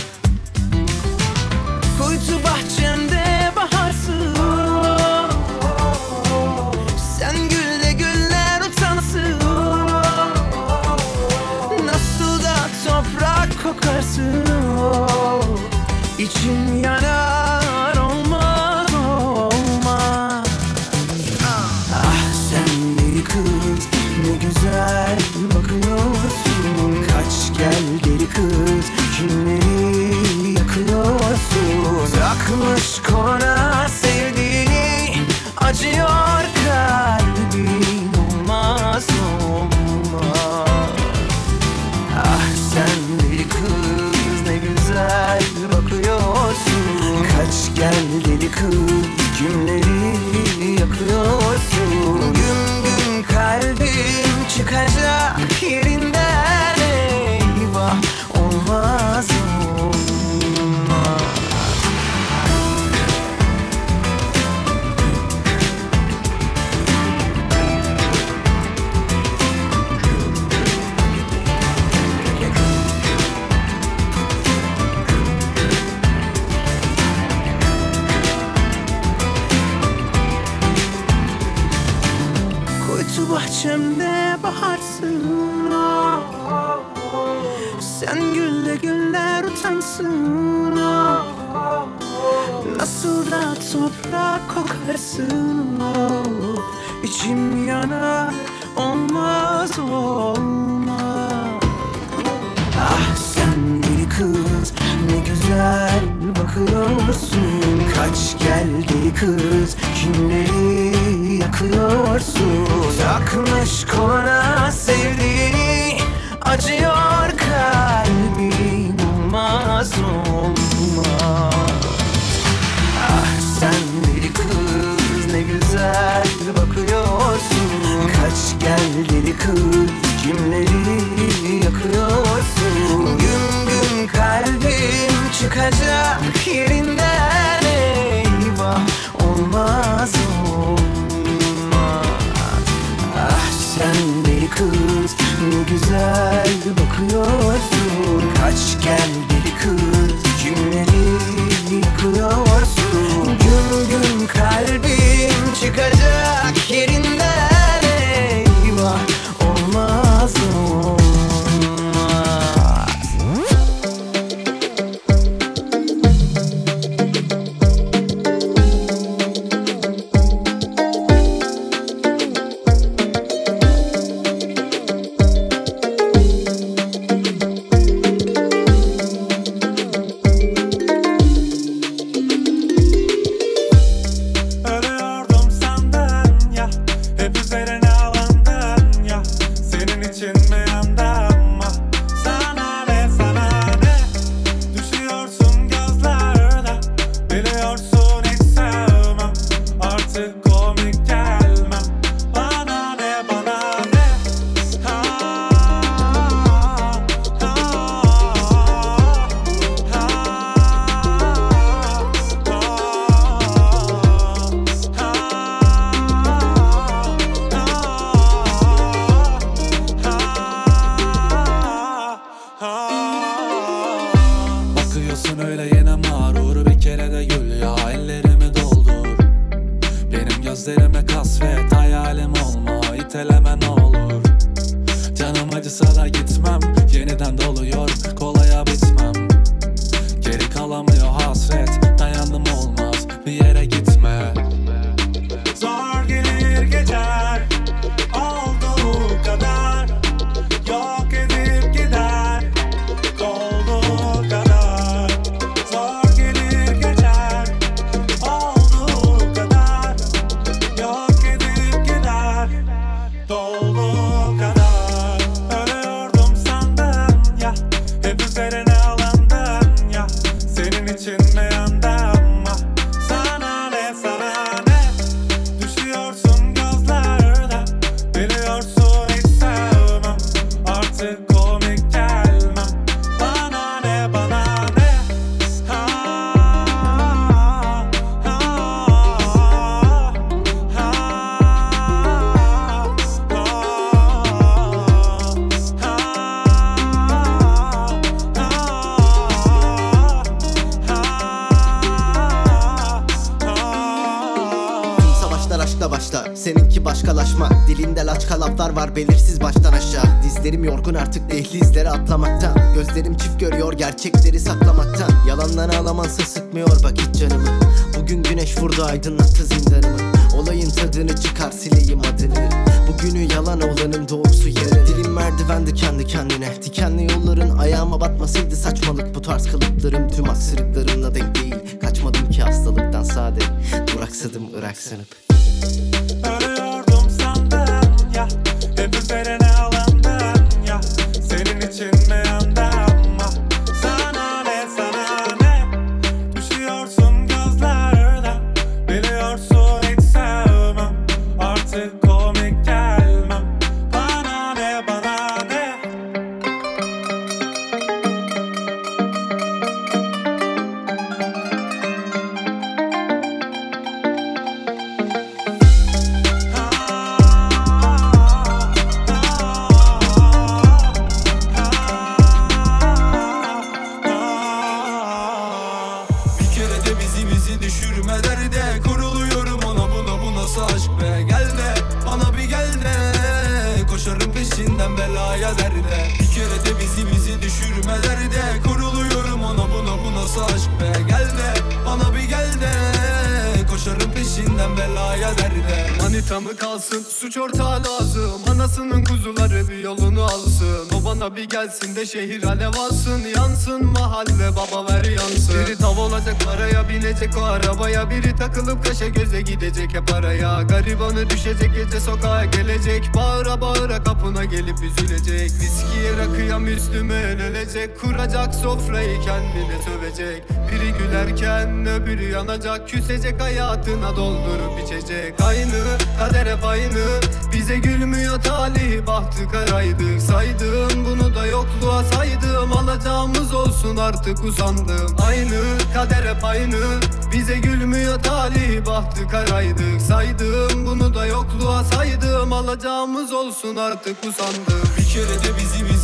[416.83, 420.43] Müslüme ölecek Kuracak sofrayı kendine sövecek.
[420.51, 425.35] Biri gülerken öbürü yanacak Küsecek hayatına doldurup içecek.
[425.41, 425.83] Aynı
[426.19, 427.05] kader hep aynı
[427.53, 435.17] Bize gülmüyor talih bahtı karaydık Saydım bunu da yokluğa saydım Alacağımız olsun artık usandım.
[435.27, 435.61] Aynı
[435.95, 437.01] kader hep aynı
[437.33, 444.83] Bize gülmüyor talih bahtı karaydık Saydım bunu da yokluğa saydım Alacağımız olsun artık usandım.
[444.99, 446.02] Bir kere de bizi bizi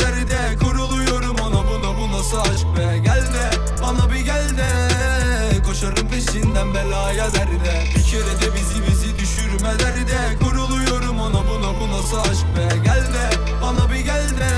[0.00, 1.68] derde Kuruluyorum ona.
[1.68, 2.98] Buna bu nasıl aşk be?
[3.04, 3.50] Gel de
[3.82, 4.68] bana bir gel de.
[5.66, 7.84] Koşarım peşinden belaya derde.
[7.96, 10.38] Bir kere de bizi bizi düşürme derde.
[10.44, 11.48] Kuruluyorum ona.
[11.48, 12.76] Buna bu nasıl aşk be?
[12.84, 13.30] Gel de
[13.62, 14.50] bana bir gel de.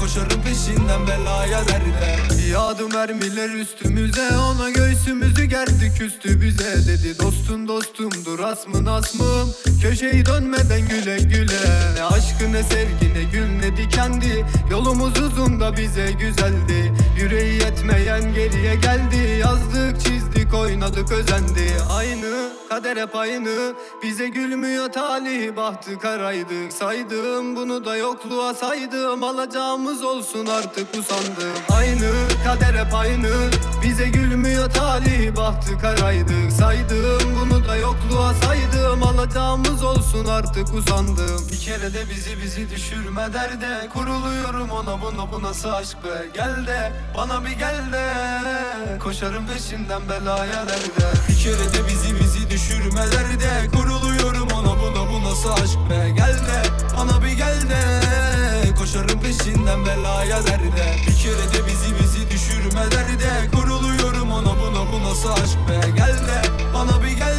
[0.00, 2.16] Koşarım peşinden belaya derde.
[2.50, 4.36] Yağdı mermiler üstümüze.
[4.36, 6.86] Ona göğsümüzü gerdi küstü bize.
[6.86, 9.54] Dedi dostun dostumdur asmın asmım
[9.84, 11.94] Köşeyi dönmeden güle güle.
[11.94, 16.92] Ne aşkı ne sevgi ne gül ne dikendi Yolumuz uzun da bize güzeldi.
[17.18, 19.40] Yüreği yetmeyen geriye geldi.
[19.40, 21.70] Yazdık çizdik oynadık özendi.
[21.90, 23.74] Aynı kader hep aynı.
[24.02, 29.22] Bize gülmüyor talih bahtı karaydık Saydım bunu da yokluğa saydım.
[29.22, 32.10] Alacağımız olsun artık usandım Aynı
[32.44, 33.30] kader hep aynı.
[33.82, 41.58] Bize gülmüyor talih bahtı karaydık Saydım bunu da yokluğa saydım Alacağımız olsun artık usandım Bir
[41.58, 43.88] kere de bizi bizi düşürme derde.
[43.88, 46.28] Kuruluyorum ona buna bu nasıl aşk be?
[46.34, 48.98] Gel de bana bir gel de.
[48.98, 51.16] Koşarım peşinden belaya derde.
[51.28, 53.68] Bir kere de bizi bizi düşürme derde.
[53.76, 56.10] Kuruluyorum ona buna bu nasıl aşk be?
[56.16, 56.62] Gel de
[56.96, 58.00] bana bir gel de.
[58.78, 60.96] Koşarım peşinden belaya derde.
[61.06, 63.50] Bir kere de bizi bizi düşürme derde.
[63.56, 65.90] Kuruluyorum ona buna bu nasıl aşk be?
[65.96, 66.42] Gel de
[66.74, 67.33] bana bir gel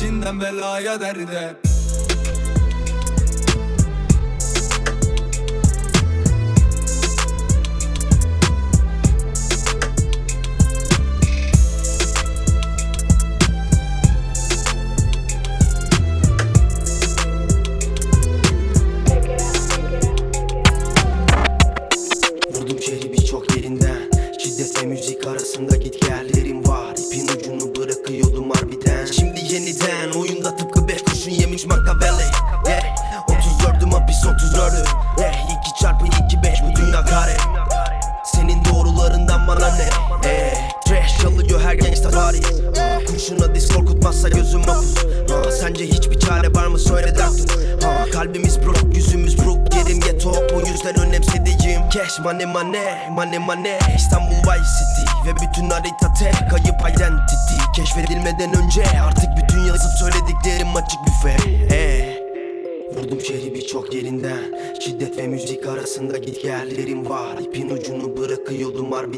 [0.00, 1.69] peşinden belaya derde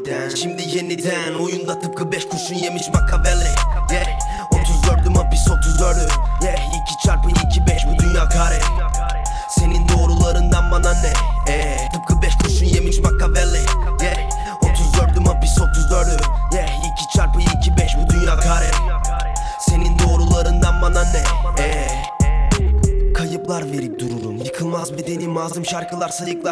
[0.02, 3.31] harbiden Şimdi yeniden oyunda tıpkı beş kurşun yemiş Machiavelli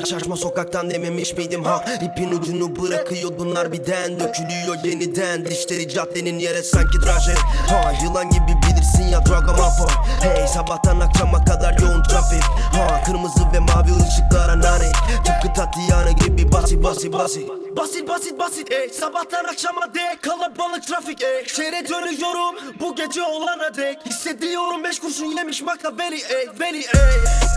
[0.00, 1.84] kadar şaşma sokaktan dememiş miydim ha?
[2.02, 5.44] İpin ucunu bırakıyor bunlar birden Dökülüyor yeniden.
[5.44, 9.88] Dişleri caddenin yere sanki trajet Ha yılan gibi bilirsin ya draga mafo
[10.20, 12.42] Hey sabahtan akşama kadar yoğun trafik.
[12.42, 14.94] Ha kırmızı ve mavi ışıklara narik
[15.24, 18.88] Tıpkı Tatiana gibi basi basi basi Basit basit basit ey.
[18.88, 21.46] Sabahtan akşama dek kalabalık trafik ey.
[21.46, 23.98] Şehre dönüyorum bu gece olana dek.
[24.06, 26.48] Hissediyorum beş kurşun yemiş makabeli ey.
[26.60, 27.49] Veli ey.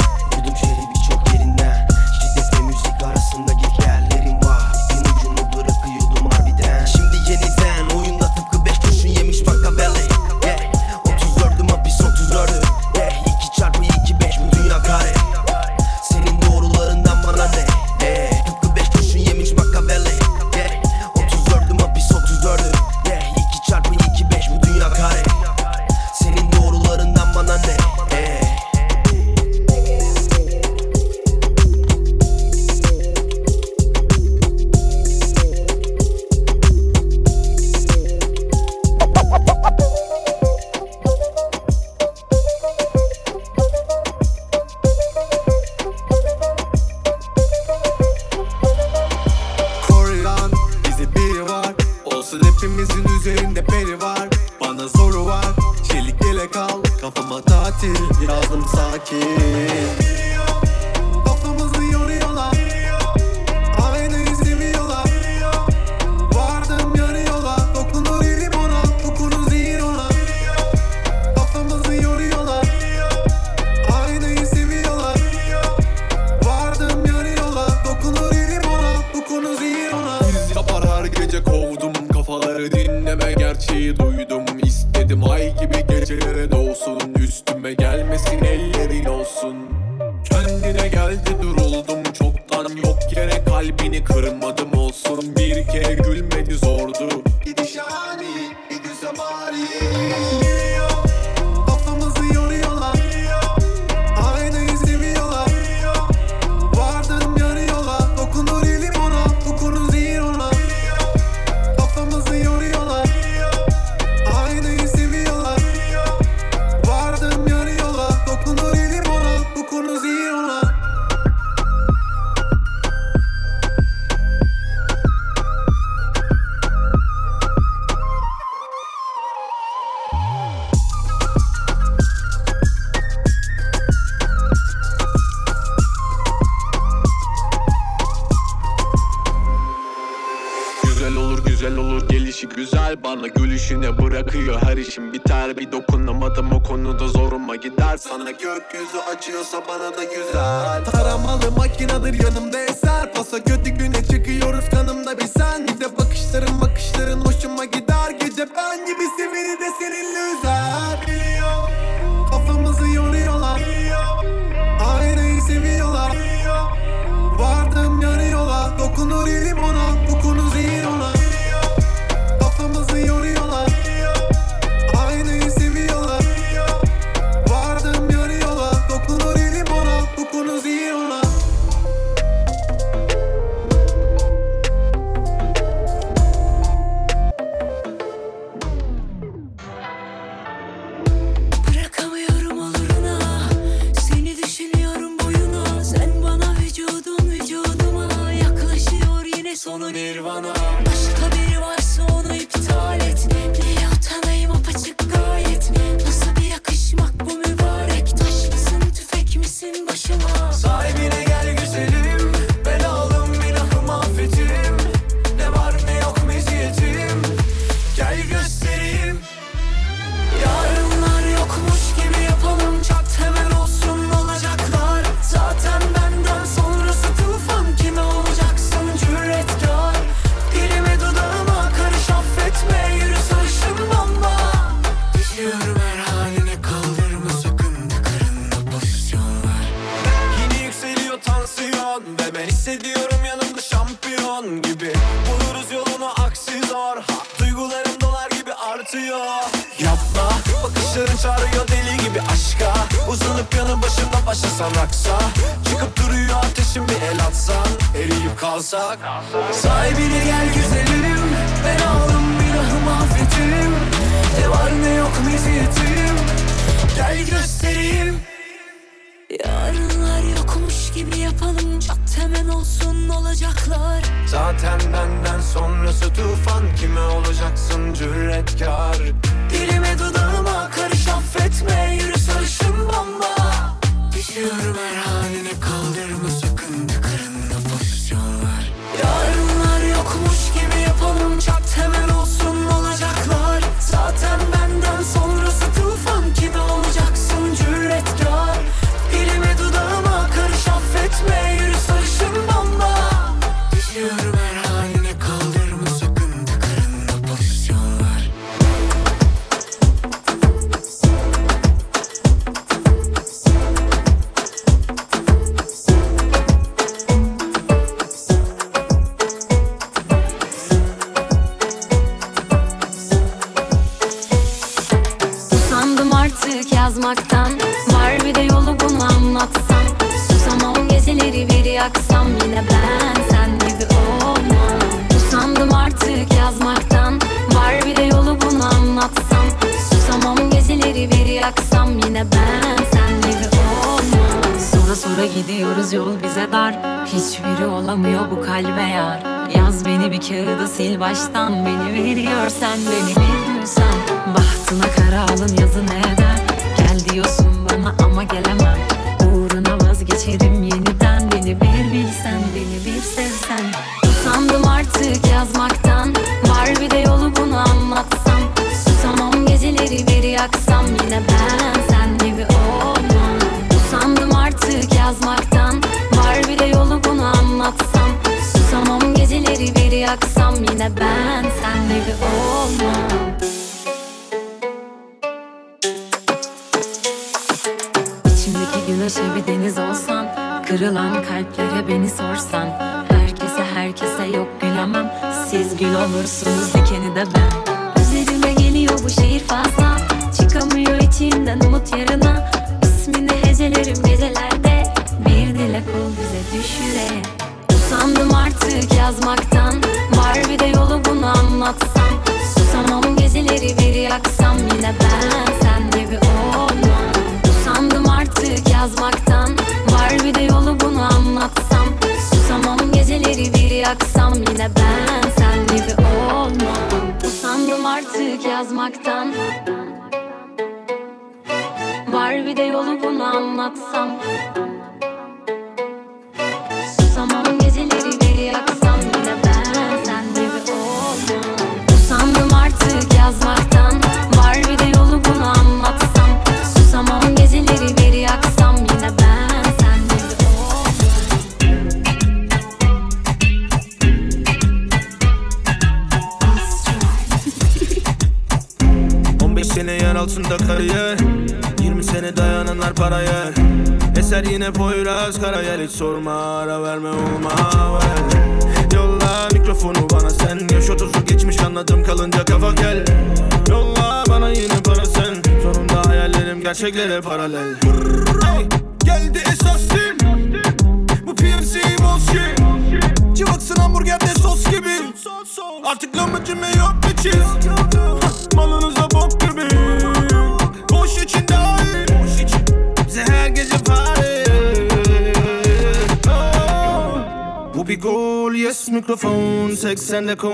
[500.14, 500.53] and the cool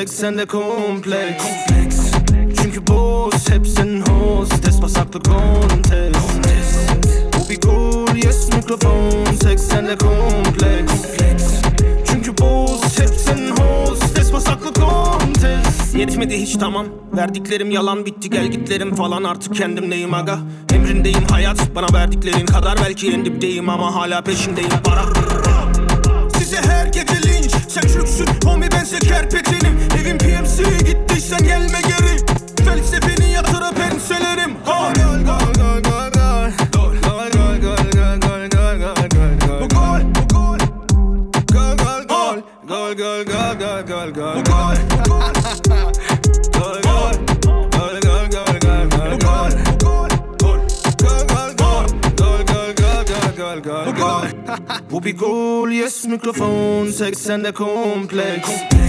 [0.00, 1.44] tek sende kompleks.
[2.62, 6.16] Çünkü boz hep senin hostes Pasaklı kontes.
[7.34, 9.24] Bu bir gol yes mikrofon.
[9.40, 10.92] Tek sende kompleks.
[12.06, 15.94] Çünkü boz hep senin hostes Pasaklı kontes.
[15.94, 16.86] Yetmedi hiç tamam.
[17.16, 18.30] Verdiklerim yalan bitti.
[18.30, 20.38] Gel gitlerim falan Artık kendimdeyim aga?
[20.74, 21.74] Emrindeyim hayat.
[21.74, 24.70] Bana verdiklerin kadar Belki en dipteyim ama hala peşindeyim.
[24.84, 25.02] Para
[26.38, 27.52] Size her gece linç.
[27.68, 31.99] Sen lüksün Homie ben şeker petinim Evim PMC gittiysen gelme gel.
[57.10, 58.79] complex the de complex.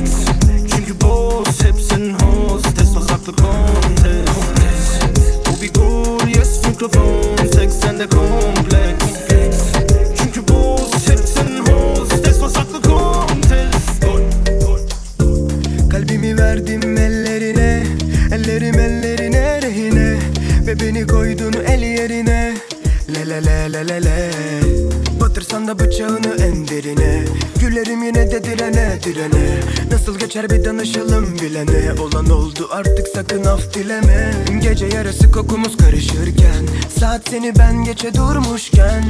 [37.21, 39.03] Saat seni ben geçe durmuşken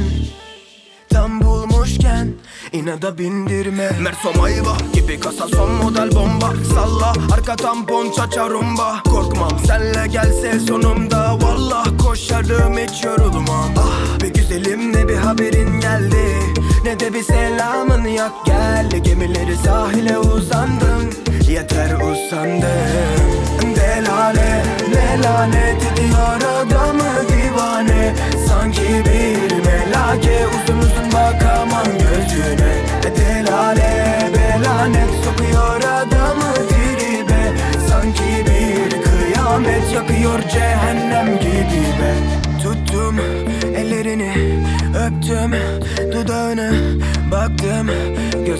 [1.08, 2.32] Tam bulmuşken
[2.72, 3.90] inada bindirme.
[4.00, 6.21] Merso Mayva gibi kasa son model bomba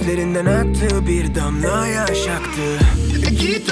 [0.02, 2.78] gözlerinden aktı bir damla yaş aktı.
[3.30, 3.71] Git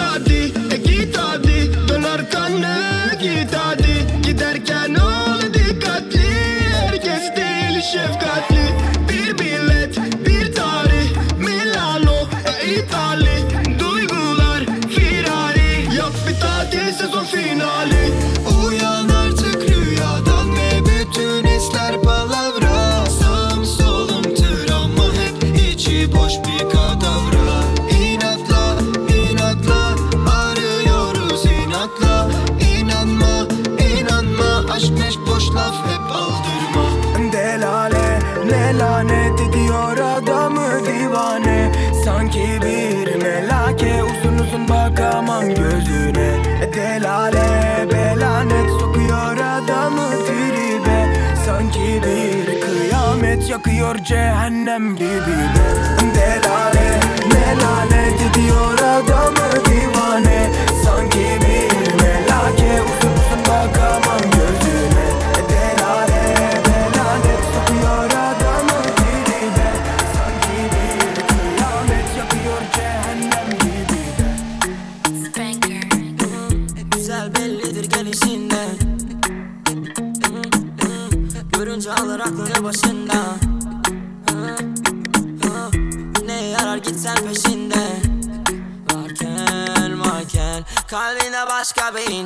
[53.80, 55.99] yanıyor cehennem gibi de.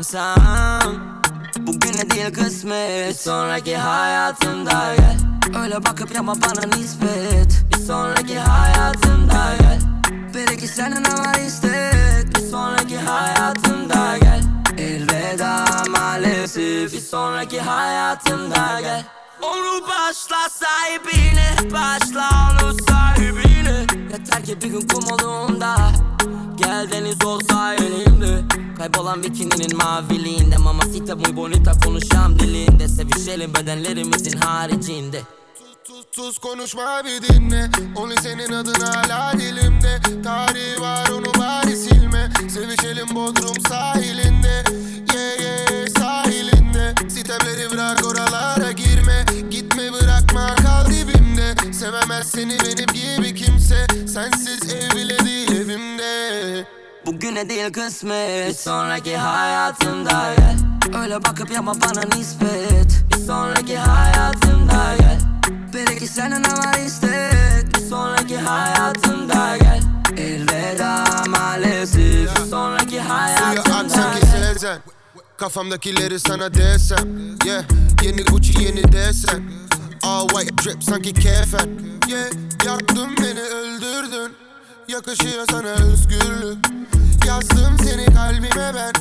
[0.05, 0.95] İnsan
[1.59, 3.21] Bugüne değil kısmet.
[3.21, 5.17] Sonraki hayatımda gel.
[5.63, 7.65] Öyle bakıp yapma bana nispet.
[7.73, 9.81] Bir sonraki hayatımda gel.
[10.35, 12.37] Belki senin var istek?
[12.37, 14.43] Bir sonraki hayatımda gel.
[14.79, 19.05] Elveda maalesef Bir sonraki hayatımda gel.
[19.43, 23.87] Onu başla sahibine Başla onu sahibine.
[24.13, 25.77] Yeter ki bir gün kum olduğunda
[26.57, 27.54] Gel deniz elimde
[28.85, 32.89] Kaybolan bikininin maviliğinde Mamacita muy bonita konuşan dilinde.
[32.89, 35.21] Sevişelim bedenlerimizin haricinde.
[36.13, 37.71] Sus konuşma bir dinle.
[37.97, 40.01] Only senin adın hala dilimde.
[40.25, 42.33] Tarihi var onu bari silme.
[42.49, 44.65] Sevişelim Bodrum sahilinde.
[45.15, 46.95] Yeah yeah sahilinde.
[47.09, 49.25] Sitemleri bırak oralara girme.
[49.51, 51.73] Gitme bırakma kal dibimde.
[51.73, 53.87] Sevemez seni benim gibi kimse.
[54.07, 58.49] Sensiz ev bile değil evimde Bugüne değil kısmet.
[58.49, 60.57] Bir sonraki hayatımda gel
[61.03, 63.05] Öyle bakıp yapma bana nispet.
[63.13, 65.19] Bir sonraki hayatımda gel
[65.75, 67.75] Belki senin var istek?
[67.75, 69.81] Bir sonraki hayatımda gel
[70.17, 72.37] Elveda maalesef.
[72.37, 74.15] Bir sonraki hayatımda
[74.55, 74.79] gezen
[75.37, 77.15] Kafamdakileri sana desem
[77.45, 77.65] Yeah.
[78.03, 79.43] Yeni Gucci yeni desen
[80.03, 81.69] All white drip sanki kefen
[82.09, 82.25] Yeah.
[82.67, 84.44] Yaktın beni öldürdün
[84.89, 86.59] Yakışıyor sana özgürlük.
[87.27, 88.93] Yazdım seni kalbime ben.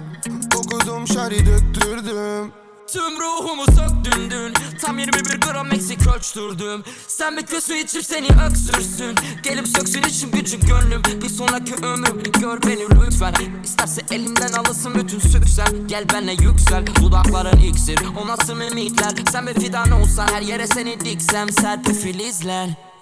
[0.57, 2.51] Okudum şari döktürdüm.
[2.87, 6.83] Tüm ruhumu söktün dün Tam 21 gram eksik ölçtürdüm.
[7.07, 9.15] Sen bekliyorsun içim seni öksürsün.
[9.43, 11.01] Gelip söksün içim gücüm gönlüm.
[11.23, 13.33] Bir sonraki ömrüm gör beni lütfen.
[13.63, 17.99] İsterse elimden alırsın bütün süksem Gel benle yüksel dudakların iksir.
[18.23, 21.49] O nasıl mimikler Sen bir fidan olsan her yere seni diksem.
[21.49, 22.92] Serpil filizler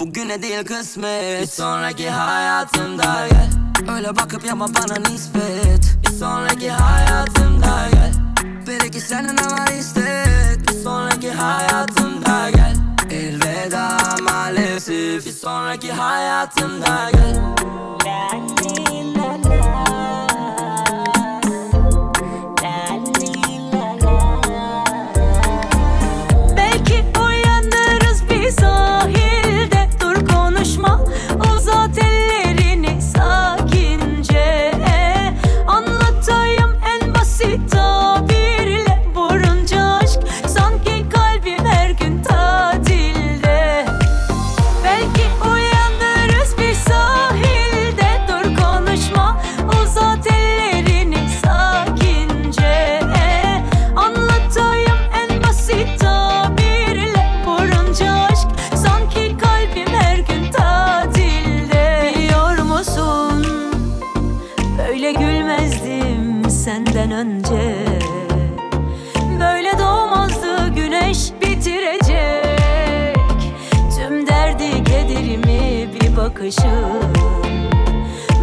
[0.00, 1.42] Bugüne değil kısmet.
[1.42, 3.50] Bir sonraki hayatımda gel
[3.94, 5.96] Öyle bakıp yapma bana nispet.
[6.02, 8.12] Bir sonraki hayatımda gel
[8.66, 10.68] Belki senin ama istek.
[10.68, 12.76] Bir sonraki hayatımda gel
[13.10, 15.26] Elveda maalesef.
[15.26, 17.58] Bir sonraki hayatımda gel
[76.48, 77.12] bakışın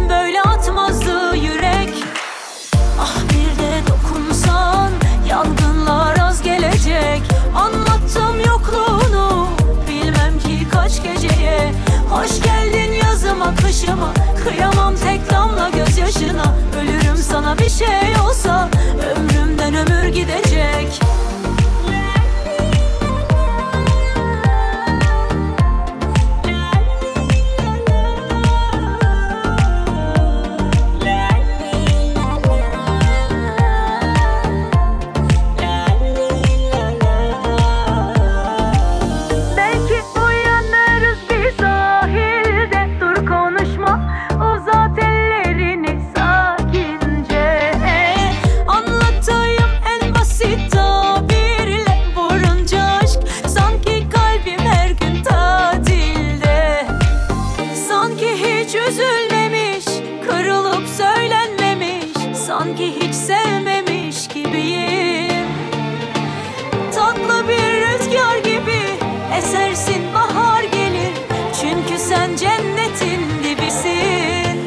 [0.08, 2.04] Böyle atmazdı yürek.
[3.00, 4.90] Ah bir de dokunsan
[5.28, 7.22] Yangınlar az gelecek.
[7.54, 9.48] Anlattım yokluğunu
[9.88, 11.72] Bilmem ki kaç geceye.
[12.10, 14.12] Hoş geldin yazıma kışıma
[14.44, 16.54] Kıyamam tek damla gözyaşına.
[16.80, 18.68] Ölürüm sana bir şey olsa
[19.16, 21.00] Ömrümden ömür gidecek
[62.76, 65.46] Sanki hiç sevmemiş gibiyim.
[66.94, 68.80] Tatlı bir rüzgar gibi
[69.38, 71.12] Esersin bahar gelir.
[71.60, 74.60] Çünkü sen cennetin dibisin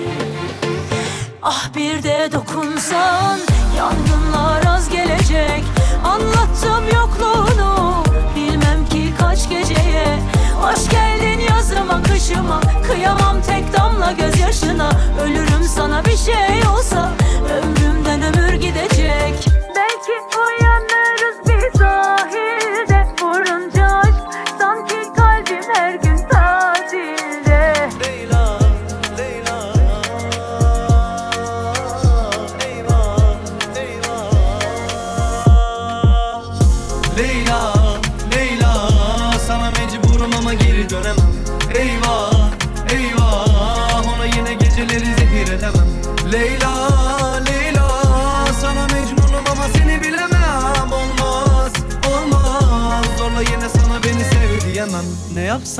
[1.44, 3.40] Ah bir de dokunsan
[3.77, 5.64] Yangınlar az gelecek.
[6.06, 8.03] Anlattım yokluğunu
[8.36, 10.19] Bilmem ki kaç geceye.
[10.61, 14.91] Hoş geldin yazıma kışıma Kıyamam tek damla gözyaşına.
[15.23, 17.18] Ölürüm sana bir şey olsa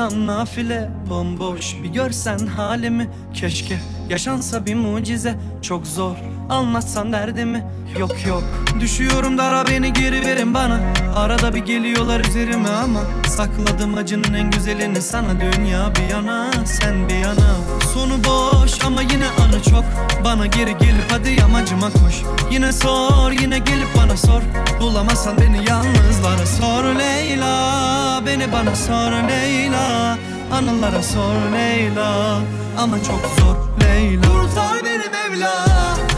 [0.00, 3.10] Yapsam nafile Bomboş bir görsen halimi.
[3.34, 3.78] Keşke
[4.08, 6.16] yaşansa bir mucize Çok zor
[6.50, 7.64] anlatsan derdimi.
[7.98, 8.42] Yok yok
[8.80, 10.80] düşüyorum dara beni geri verin bana.
[11.16, 15.40] Arada bir geliyorlar üzerime ama Sakladım acının en güzelini sana.
[15.40, 17.56] Dünya bir yana sen bir yana
[17.94, 19.84] Sonu boş ama yine anı çok.
[20.24, 22.22] Bana geri gelip hadi yamacıma koş.
[22.50, 24.42] Yine sor yine gelip bana sor.
[24.80, 28.22] Bulamazsan beni yalnızlara sor Leyla.
[28.26, 30.18] Beni bana sor Leyla.
[30.52, 32.38] Anılara sor Leyla.
[32.78, 34.22] Ama çok zor Leyla.
[34.22, 35.66] Kurtar beni Mevla.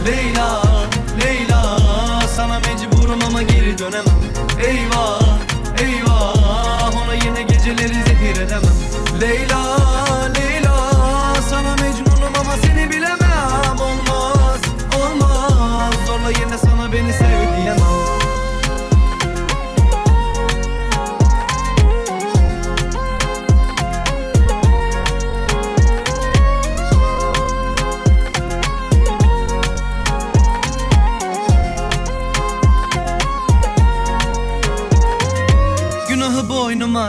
[0.05, 0.61] Leyla
[1.23, 1.79] Leyla.
[2.35, 4.19] Sana mecburum ama geri dönemem.
[4.65, 5.37] Eyvah
[5.79, 7.03] Eyvah.
[7.03, 8.73] Ona yine geceleri zehir edemem.
[9.21, 9.92] Leyla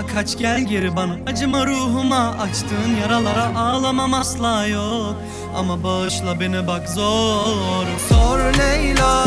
[0.02, 1.12] kaç gel geri bana.
[1.26, 5.14] Acıma ruhuma açtığın yaralara ağlamam asla yok.
[5.56, 7.86] Ama bağışla beni bak zor.
[8.08, 9.24] Sor Leyla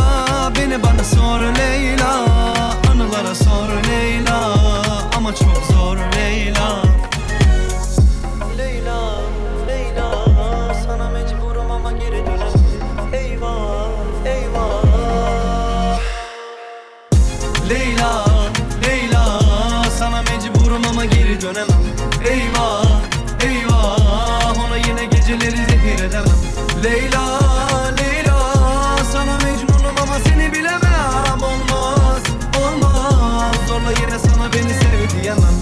[0.58, 2.26] beni bana sor Leyla.
[2.92, 4.54] Anılara sor Leyla
[5.18, 6.97] ama çok zor Leyla
[26.88, 27.40] Leyla,
[28.00, 28.40] Leyla.
[29.12, 31.42] Sana mecnunum ama seni bilemem.
[31.42, 32.24] Olmaz,
[32.62, 33.56] olmaz.
[33.68, 35.58] Zorla yine sana beni sev diyemem.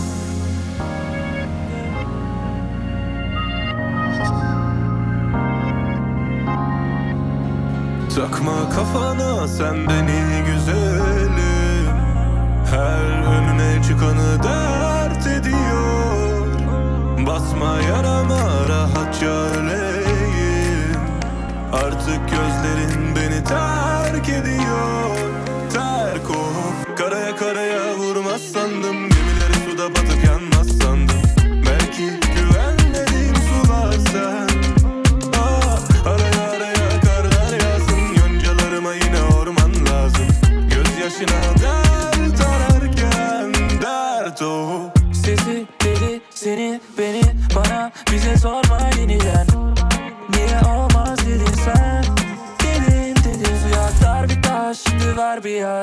[8.16, 11.96] Takma kafana sen beni güzelim.
[12.72, 16.48] Her önüne çıkanı dert ediyor.
[17.28, 19.95] Basma yarama rahatça öleyim
[21.76, 25.18] Artık gözlerin beni terk ediyor.
[25.74, 26.65] Terk o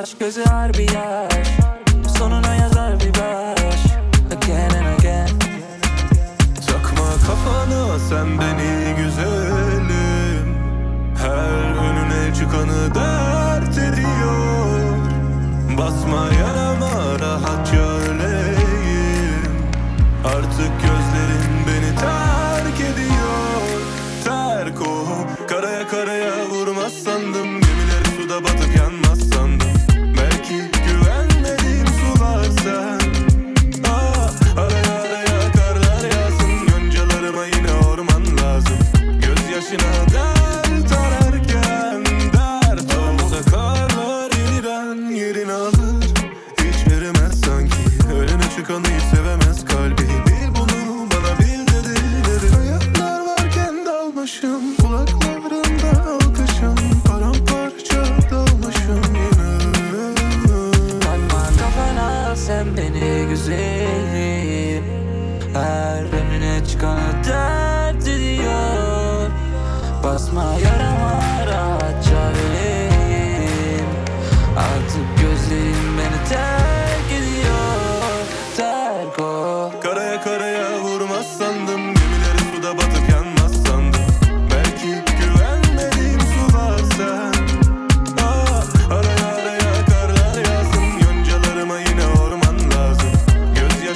[0.03, 1.47] yaş Gözü harbi yaş.
[2.17, 3.81] Sonuna yazar bir baş.
[4.37, 5.29] Again and again.
[6.67, 8.62] Takma kafana sen beni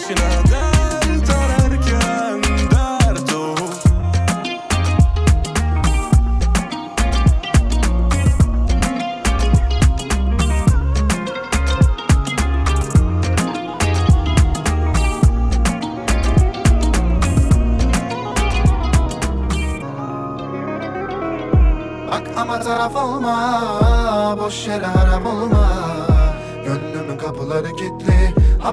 [0.07, 0.46] Gözyaşına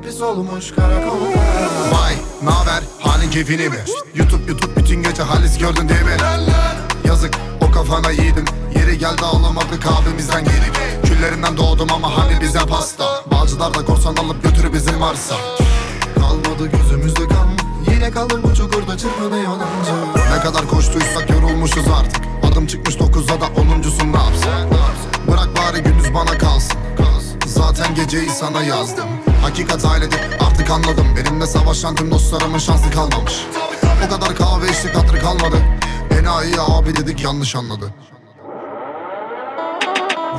[0.05, 1.39] Hapis olmuş karakolda
[1.93, 3.76] Vay naber halin keyfini mi?
[4.14, 6.16] YouTube YouTube bütün gece halis gördün değil mi?
[7.05, 8.44] Yazık o kafana yiğidim
[8.76, 11.02] Yeri geldi ağlamadık abimizden geri.
[11.05, 13.05] Küllerinden doğdum ama hani bize pasta.
[13.31, 15.35] Bağcılar da korsan alıp götürü bizim varsa
[16.14, 17.48] Kalmadı gözümüzde kan
[17.94, 22.24] Yine kalın bu çukurda çırpınıyor onuncu Ne kadar koştuysak yorulmuşuz artık.
[22.52, 24.51] Adım çıkmış dokuzda da onuncusun ne yapsın?
[25.28, 26.78] Bırak bari gündüz bana kalsın.
[27.47, 29.14] Zaten geceyi sana yazdım
[29.44, 31.06] Hakikat ailedir artık anladım.
[31.16, 33.46] Benimle savaşan tüm dostlarımın şansı kalmamış.
[34.06, 35.56] O kadar kahve içtik hatırı kalmadı.
[36.20, 37.94] Enayi abi dedik yanlış anladı.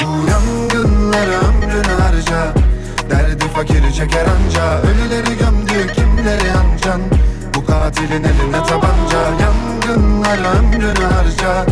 [0.02, 2.54] Bu yangınlara ömrünü harca.
[3.10, 4.82] Derdi fakiri çeker anca.
[4.82, 7.02] Ölüleri gömdü kimleri yancan
[7.56, 9.20] Bu katilin eline tabanca.
[9.42, 11.66] Yangınlara ömrünü harca.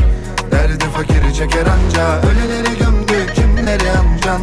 [0.51, 2.21] Derdi fakiri çeker anca.
[2.21, 4.41] Ölüleri gömdü kimleri yancan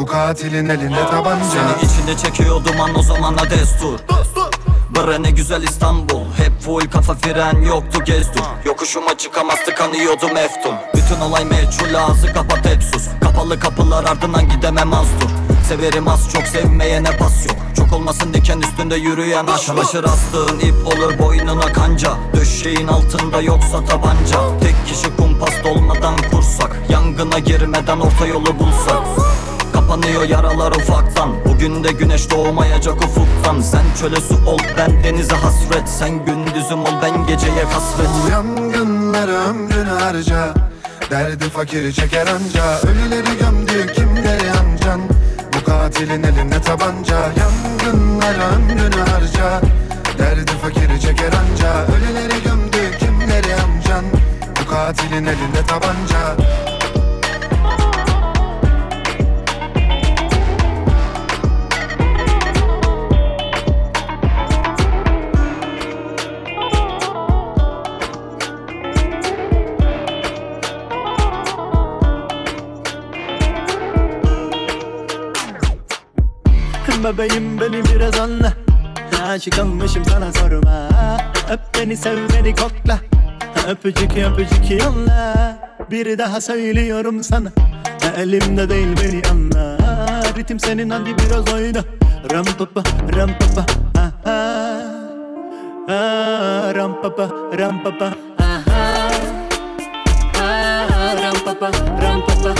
[0.00, 1.44] Bu katilin eline tabanca.
[1.44, 3.98] Seni içinde çekiyor duman o zamana destur.
[4.96, 6.24] Bre ne güzel İstanbul.
[6.36, 12.66] Hep full kafa fren yoktu gezdur Yokuşuma çıkamazdı kanıyordum eftum Bütün olay meçhul ağzı kapat
[12.66, 13.02] hep sus.
[13.20, 15.28] Kapalı kapılar ardından gidemem az dur.
[15.68, 17.56] Severim az çok sevmeyene pas yok.
[17.76, 19.66] Çok olmasın diken üstünde yürüyen aşk.
[19.66, 22.12] Çamaşır astığın ip olur boynuna kanca.
[22.36, 24.58] Döşeğin altında yoksa tabanca.
[24.60, 26.76] Tek kişi kumpas dolmadan kursak.
[26.88, 29.02] Yangına girmeden orta yolu bulsak
[29.96, 31.30] Kapanıyor yaralar ufaktan.
[31.44, 33.60] Bugün de güneş doğmayacak ufuktan.
[33.60, 35.88] Sen çöle su ol ben denize hasret.
[35.88, 38.08] Sen gündüzüm ol ben geceye kasvet.
[38.24, 40.54] Bu yangınlara ömrünü harca.
[41.10, 42.90] Derdi fakiri çeker anca.
[42.90, 45.00] Ölüleri gömdü kimleri amcan?
[45.54, 47.16] Bu katilin elinde tabanca.
[47.16, 49.60] Yangınlara ömrünü harca.
[50.18, 51.86] Derdi fakiri çeker anca.
[51.96, 54.04] Ölüleri gömdü kimleri amcan?
[54.60, 56.36] Bu katilin elinde tabanca
[77.06, 78.52] Bebeğim beni biraz anla.
[79.28, 80.88] Aşık olmuşum sana sorma.
[81.50, 82.98] Öp beni sev beni kokla.
[83.68, 85.58] Öpücük öpücük yolla.
[85.90, 87.48] Bir daha söylüyorum sana.
[88.16, 89.76] Elimde değil beni anla.
[90.38, 91.80] Ritim senin hadi biraz oyna.
[92.32, 92.82] Ram papa
[93.16, 93.66] ram papa
[93.98, 94.82] aha.
[95.88, 98.04] Ah, Ram papa ram papa
[98.38, 99.10] aha.
[100.40, 101.70] Ah, Ram papa
[102.02, 102.54] ram papa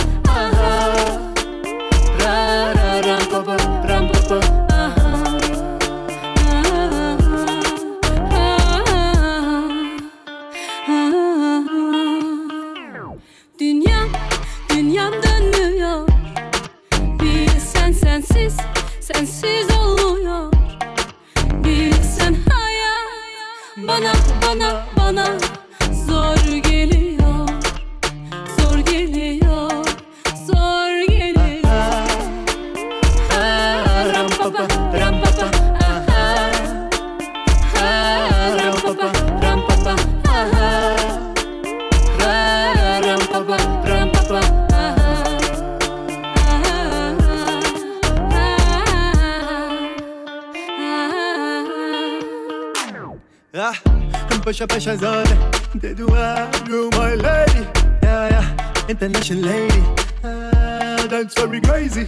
[57.23, 57.67] lady.
[58.03, 59.83] Yeah, yeah, international lady.
[60.23, 61.07] Ah,
[61.37, 62.07] very crazy.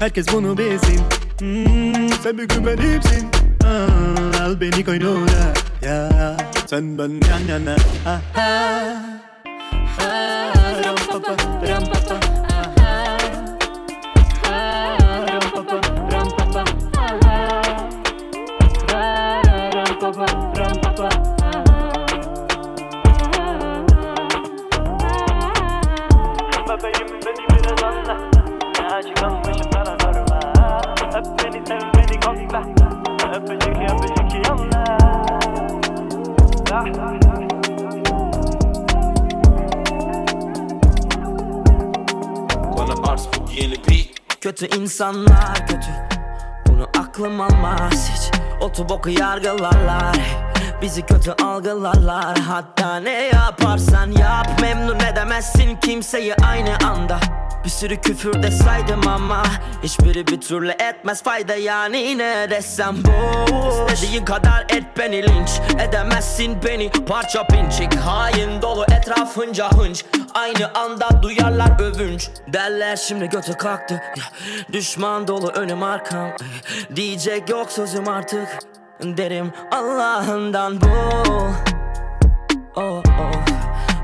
[0.00, 1.00] Herkes bunu bilsin
[1.38, 2.08] hmm,
[2.66, 3.28] benimsin
[4.42, 5.52] Al beni koynuna
[6.66, 7.76] sen ben yan
[44.96, 45.90] insanlar kötü.
[46.66, 48.40] Bunu aklım almaz hiç.
[48.60, 50.16] Otoboku yargılarlar.
[50.82, 52.38] Bizi kötü algılarlar.
[52.38, 54.46] Hatta ne yaparsan yap.
[54.62, 57.20] Memnun edemezsin kimseyi aynı anda.
[57.64, 59.42] Bir sürü küfür de saydım ama
[59.82, 61.54] Hiçbiri bir türlü etmez fayda.
[61.54, 63.92] Yani ne desem boş.
[63.92, 65.50] İstediğin kadar et beni linç.
[65.88, 66.90] Edemezsin beni.
[66.90, 67.94] Parça pinçik.
[67.94, 70.04] Hain dolu etrafınca hınç
[70.36, 72.30] Aynı anda duyarlar övünç.
[72.52, 74.02] Derler şimdi götü kalktı.
[74.72, 76.30] Düşman dolu önüm arkam.
[76.96, 78.48] Diyecek yok sözüm artık.
[79.02, 80.88] Derim Allah'ından bul
[82.76, 83.02] oh, oh.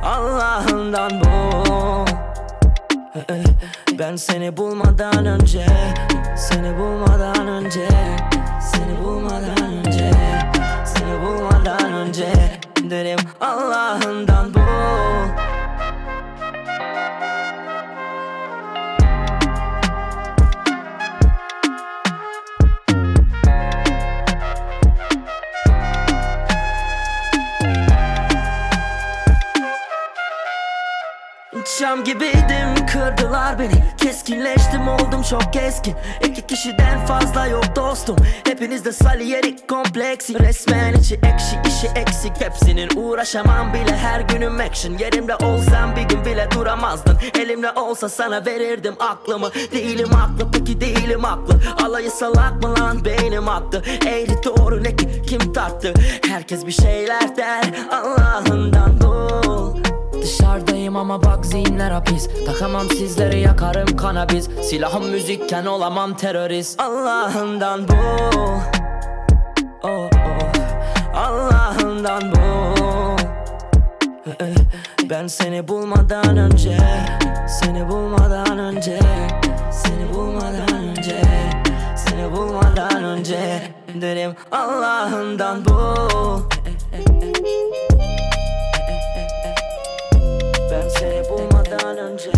[0.04, 2.06] Allah'ından bul
[3.98, 5.66] ben seni bulmadan önce
[6.36, 7.88] Seni bulmadan önce
[8.72, 10.10] Seni bulmadan önce
[10.84, 12.32] Seni bulmadan önce
[12.90, 14.61] Derim Allah'ından bul
[31.92, 33.84] Çam gibiydim kırdılar beni.
[33.96, 35.94] Keskinleştim oldum çok keskin
[36.28, 38.16] İki kişiden fazla yok dostum.
[38.44, 40.38] Hepinizde saliyerik kompleksi.
[40.38, 42.40] Resmen içi ekşi işi eksik.
[42.40, 43.96] Hepsinin uğraşamam bile.
[43.96, 44.98] Her günüm action.
[44.98, 47.18] Yerimde olsam bir gün bile duramazdın.
[47.38, 49.50] Elimde olsa sana verirdim aklımı.
[49.72, 51.60] Değilim haklı peki değilim haklı.
[51.84, 53.04] Alayı salak mı lan?
[53.04, 55.22] Beynim attı Eğri doğru ne ki?
[55.26, 55.94] Kim tarttı?
[56.28, 57.64] Herkes bir şeyler der.
[57.90, 59.82] Allah'ından bul
[60.22, 62.28] Dışarıdayım ama Ama bak zihinler hapis.
[62.46, 64.48] Takamam sizleri yakarım kanabis.
[64.62, 66.80] Silahım müzikken olamam terörist.
[66.80, 67.94] Allah'ından bu.
[69.82, 70.10] Oh, oh.
[71.14, 72.42] Allah'ından bu.
[75.10, 76.78] Ben seni bulmadan önce
[77.48, 78.98] Seni bulmadan önce
[79.72, 81.22] Seni bulmadan önce
[81.96, 83.62] Seni bulmadan önce
[84.00, 85.82] Derim Allah'ından bu
[91.72, 92.32] bulmadan önce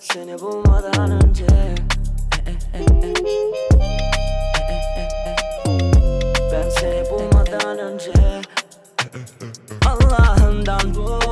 [0.00, 1.46] Seni bulmadan önce.
[6.52, 8.12] Ben seni bulmadan önce
[9.86, 11.23] Allah'ından bu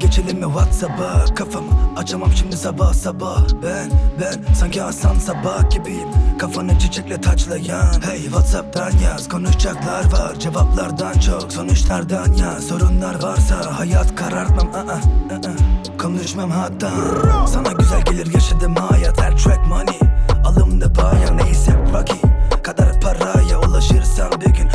[0.00, 1.34] geçelim mi Whatsapp'a?
[1.34, 3.38] Kafamı açamam şimdi sabah sabah.
[3.62, 3.90] Ben
[4.20, 6.08] ben sanki Hasan Sabah gibiyim.
[6.38, 9.28] Kafanı çiçekle taçlayan Hey Whatsapp'tan yaz.
[9.28, 10.34] Konuşacaklar var.
[10.38, 12.64] Cevaplardan çok sonuçlardan yaz.
[12.64, 14.68] Sorunlar varsa hayat karartmam.
[14.86, 15.98] I-ı, ı-ı.
[15.98, 16.90] Konuşmam hatta.
[17.46, 19.20] Sana güzel gelir yaşadığım hayat.
[19.20, 19.98] Her track money.
[20.44, 22.20] Alımda baya neyse Rocky
[22.62, 24.68] Kadar paraya ulaşırsam bir gün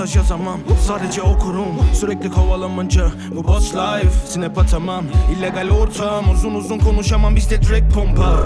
[0.00, 0.60] Mesaj yazamam.
[0.86, 5.04] Sadece okurum Sürekli kovalamanca Bu boss life Snap atamam.
[5.36, 7.36] İllegal ortam Uzun uzun konuşamam.
[7.36, 8.42] Bizde direkt pompa.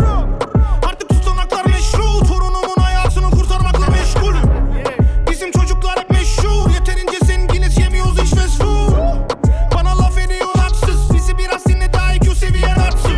[0.89, 2.27] Artık tutanaklar meşru.
[2.29, 4.51] Torunumun hayatını kurtarmakla meşgulüm
[5.31, 6.71] Bizim çocuklar hep meşhur.
[6.75, 8.93] Yeterince zenginiz yemiyoruz hiç fast food.
[9.75, 11.15] Bana laf ediyor haksız.
[11.15, 13.17] Bizi biraz dinle daha IQ seviyen artsın.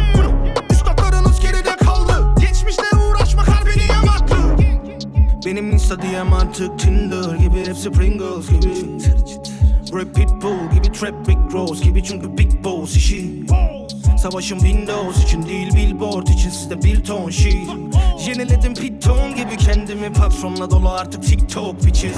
[0.71, 2.35] Üstadlarınız geride kaldı.
[2.41, 4.37] Geçmişle uğraşmak harbiden yamaklı
[5.47, 7.06] Benim insta diyem artık Tinder
[7.67, 8.75] gibi Hepsi Pringles gibi
[9.93, 13.45] Rap Pitbull gibi Trap Rick Ross gibi Çünkü Big Boss işi
[14.19, 17.63] Savaşım Windows için değil Billboard için sizde bir ton şey
[18.27, 22.17] Yeniledim Piton gibi kendimi patronla dolu artık TikTok bitches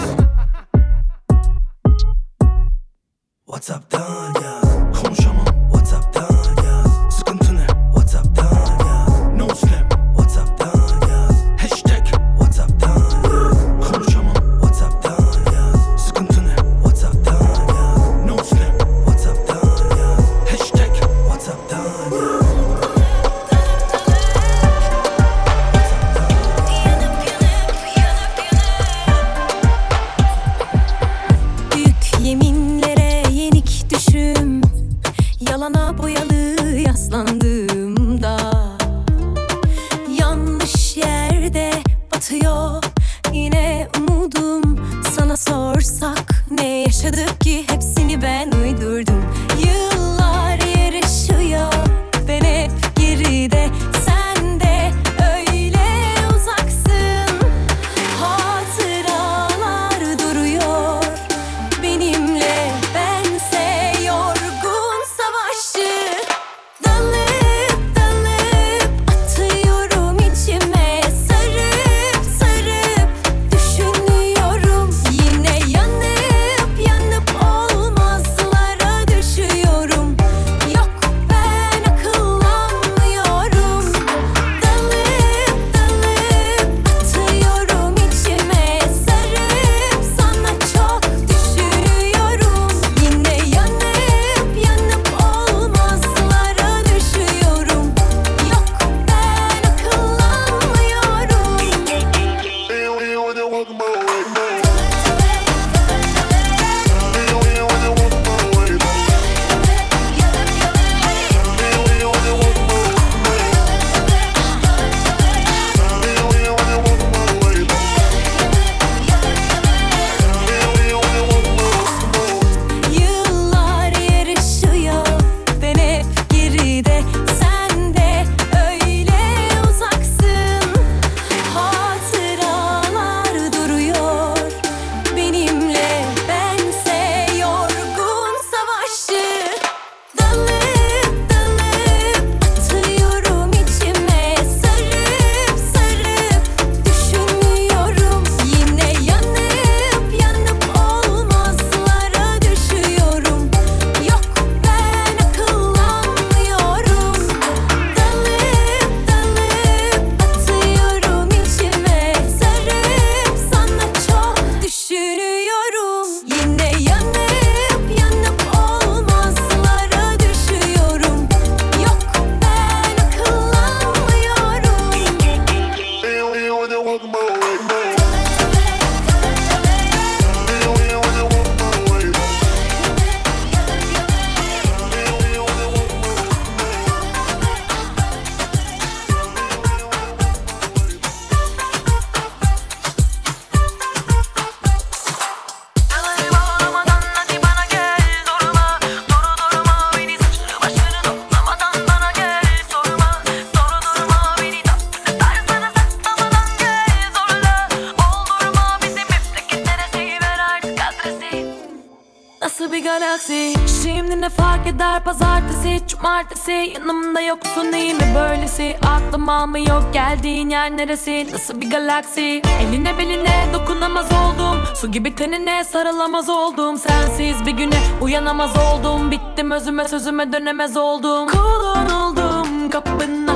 [220.69, 222.43] sen neresin nasıl bir galaksi.
[222.61, 224.63] Eline beline dokunamaz oldum.
[224.75, 226.79] Su gibi tenine sarılamaz oldum.
[226.79, 229.11] Sensiz bir güne uyanamaz oldum.
[229.11, 231.29] Bittim özüme sözüme dönemez oldum.
[231.29, 233.28] Kulun oldum kapının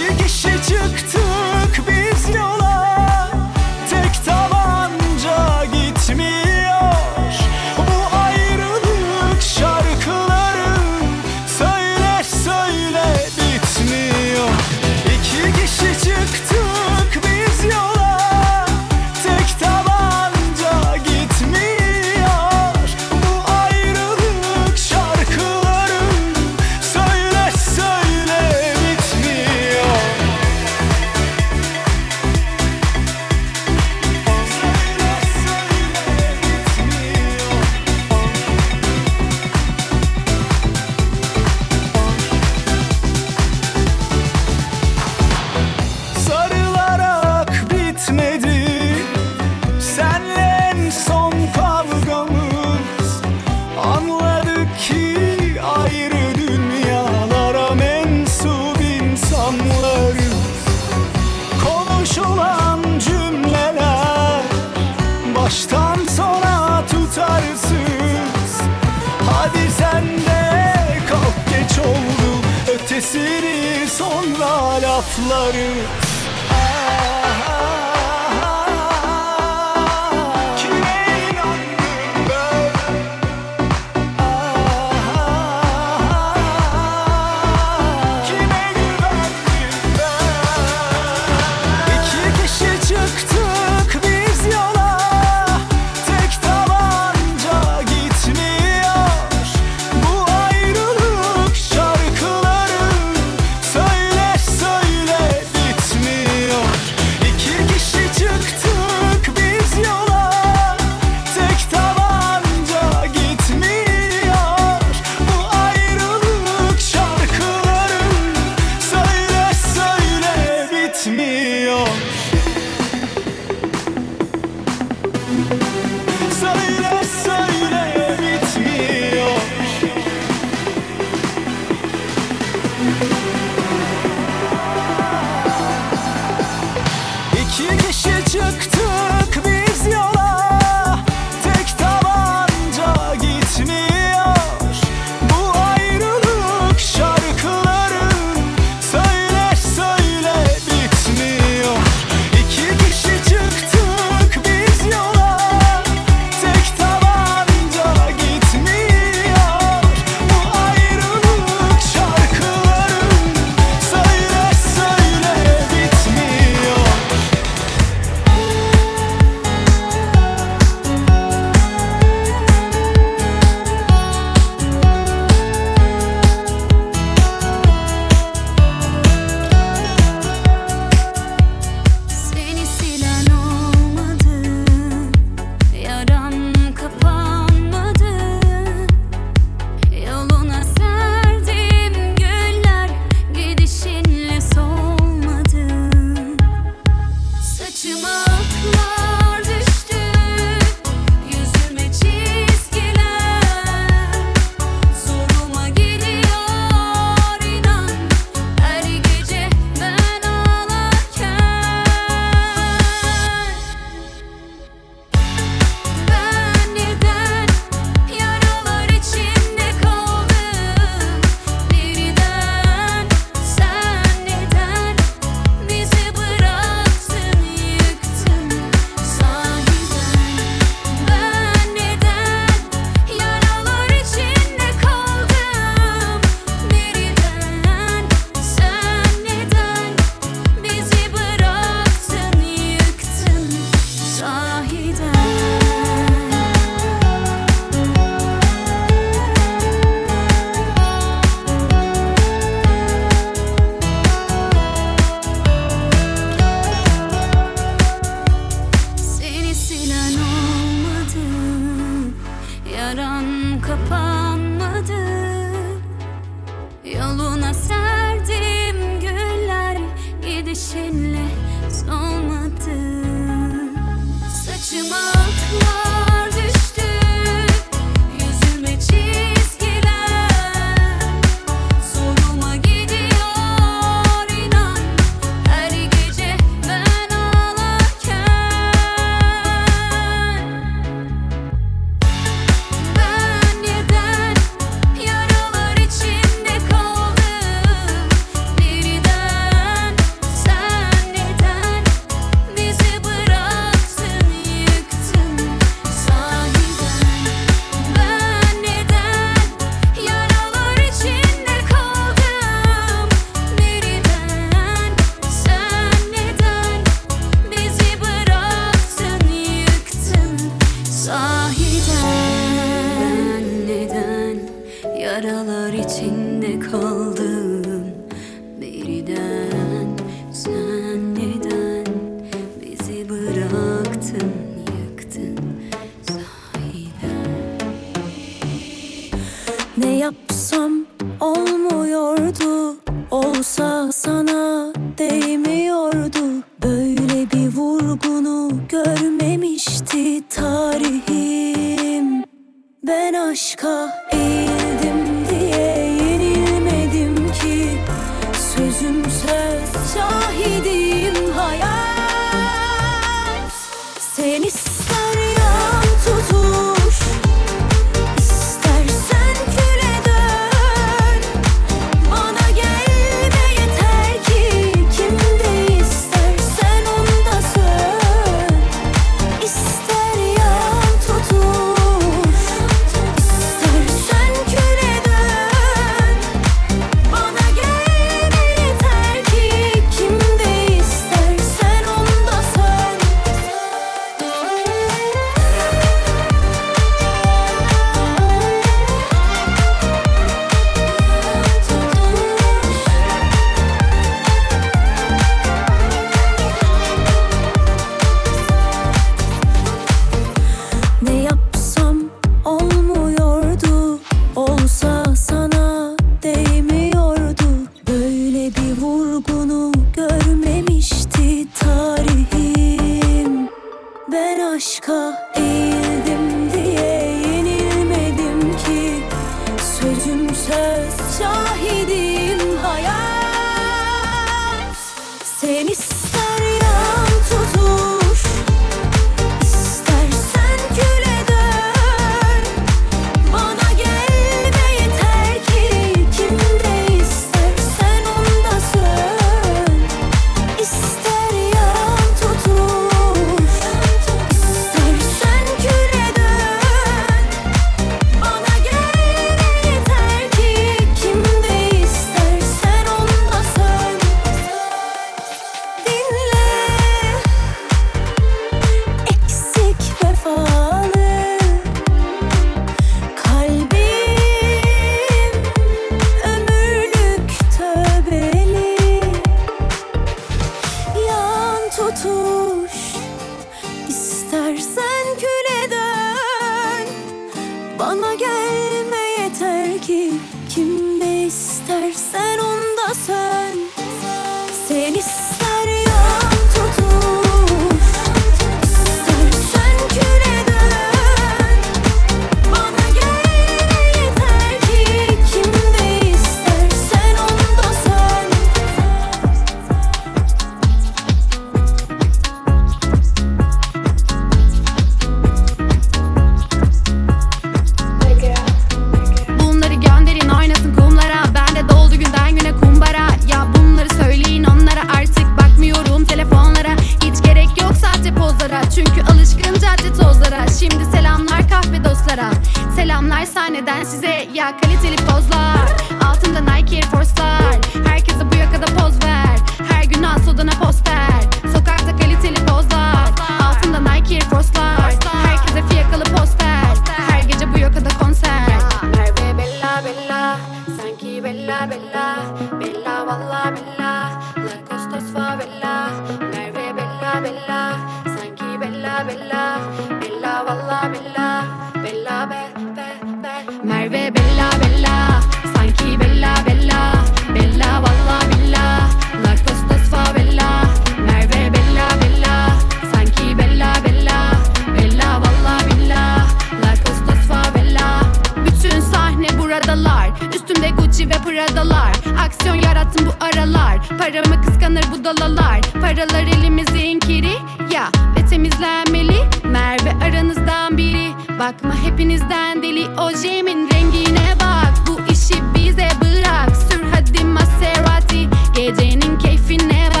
[582.41, 583.79] Enflasyon yarattım bu aralar.
[583.97, 585.61] Paramı kıskanır bu dalalar.
[585.81, 587.33] Paralar elimizin kiri
[587.73, 589.17] ya Ve temizlenmeli.
[589.43, 591.11] Merve aranızdan biri.
[591.39, 592.87] Bakma hepinizden deli.
[592.97, 594.73] O ojemin rengine bak.
[594.87, 596.57] Bu işi bize bırak.
[596.69, 598.29] Sür hadi Maserati.
[598.55, 600.00] Gecenin keyfine bak.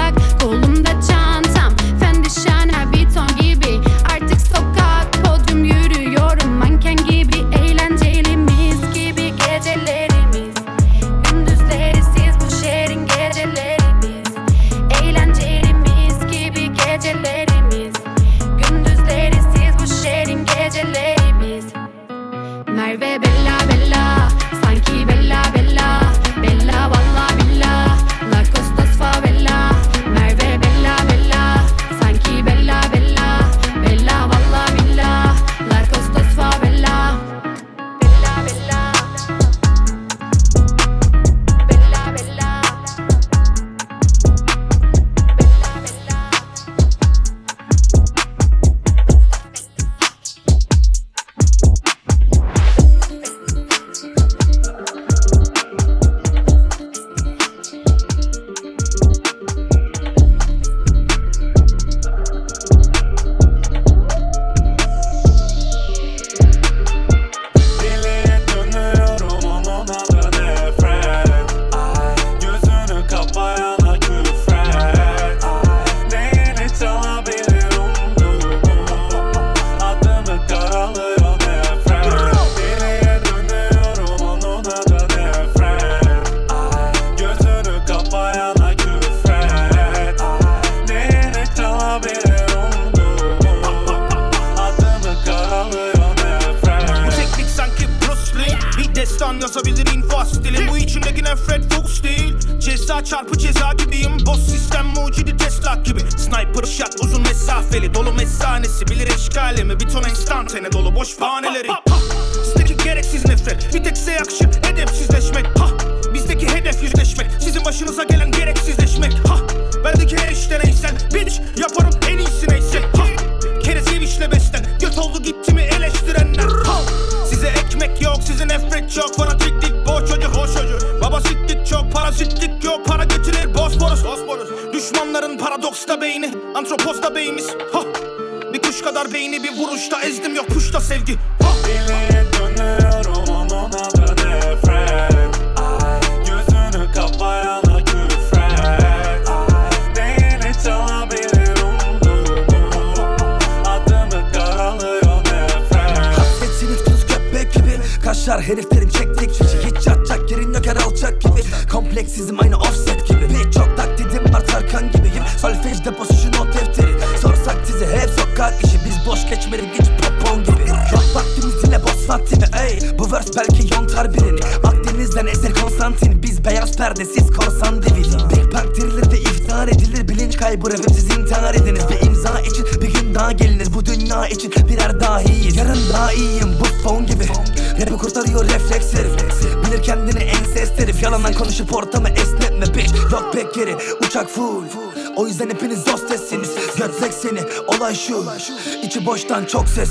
[199.51, 199.90] çok ses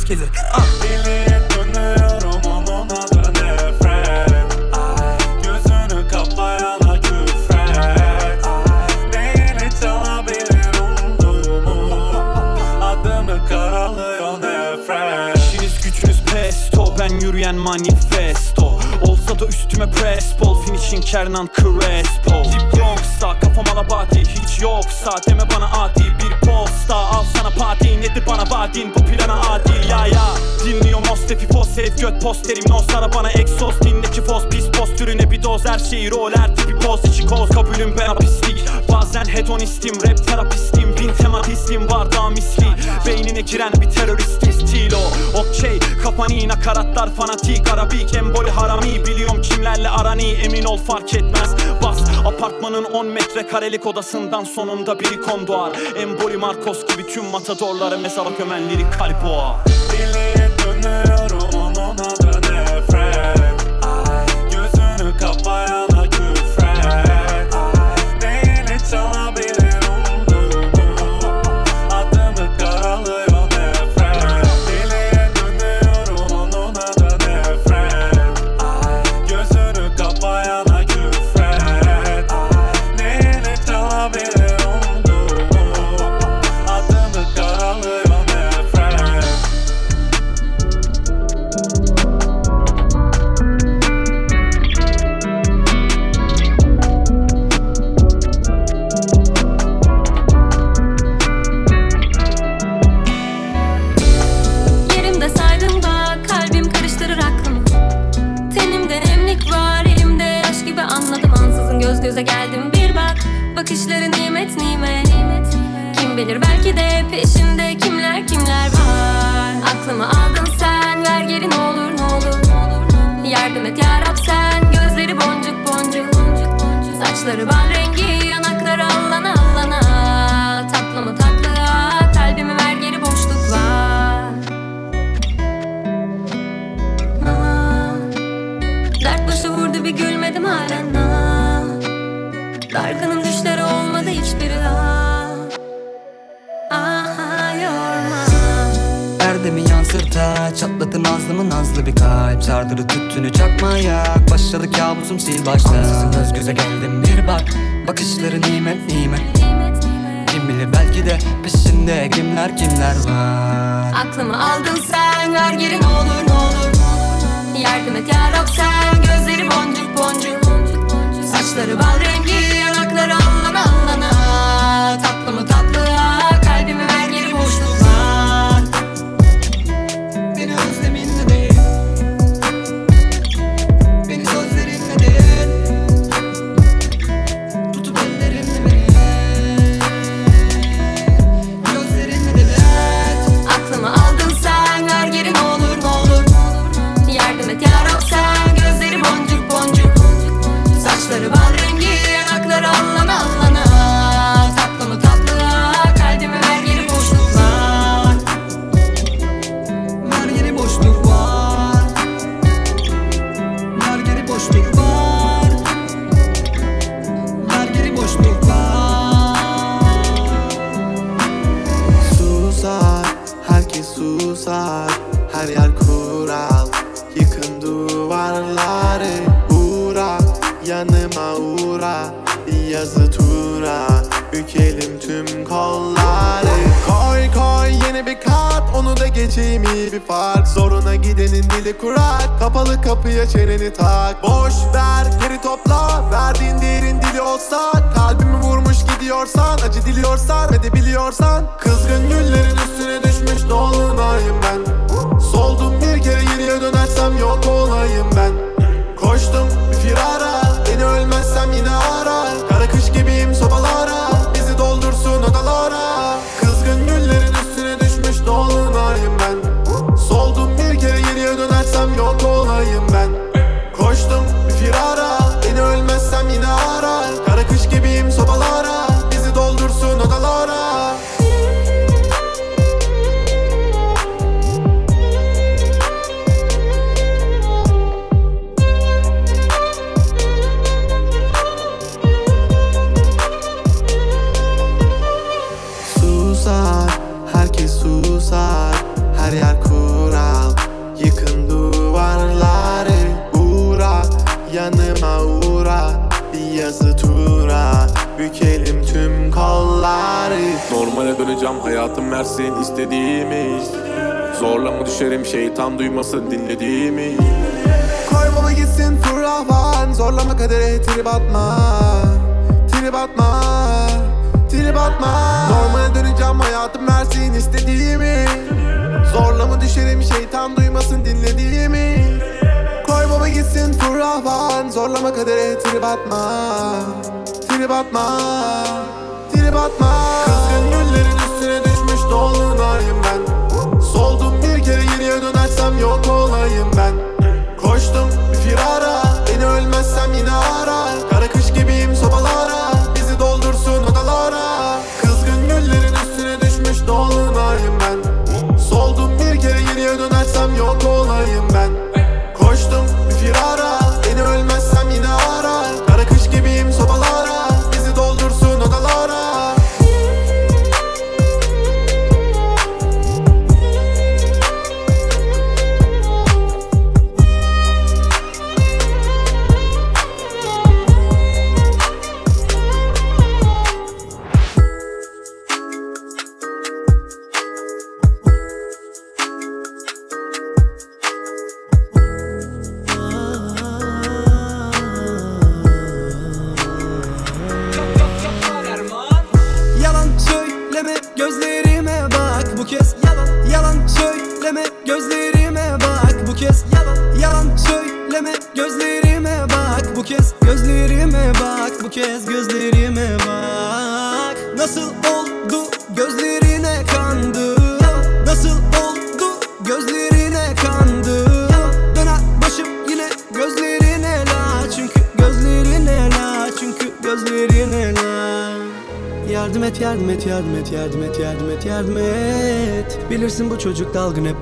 [53.71, 59.25] Kölelik odasından sonunda biri kon doğar Emboli Marcos gibi tüm matadorları mezara gömen lirik kalp
[59.25, 60.40] boğa Deli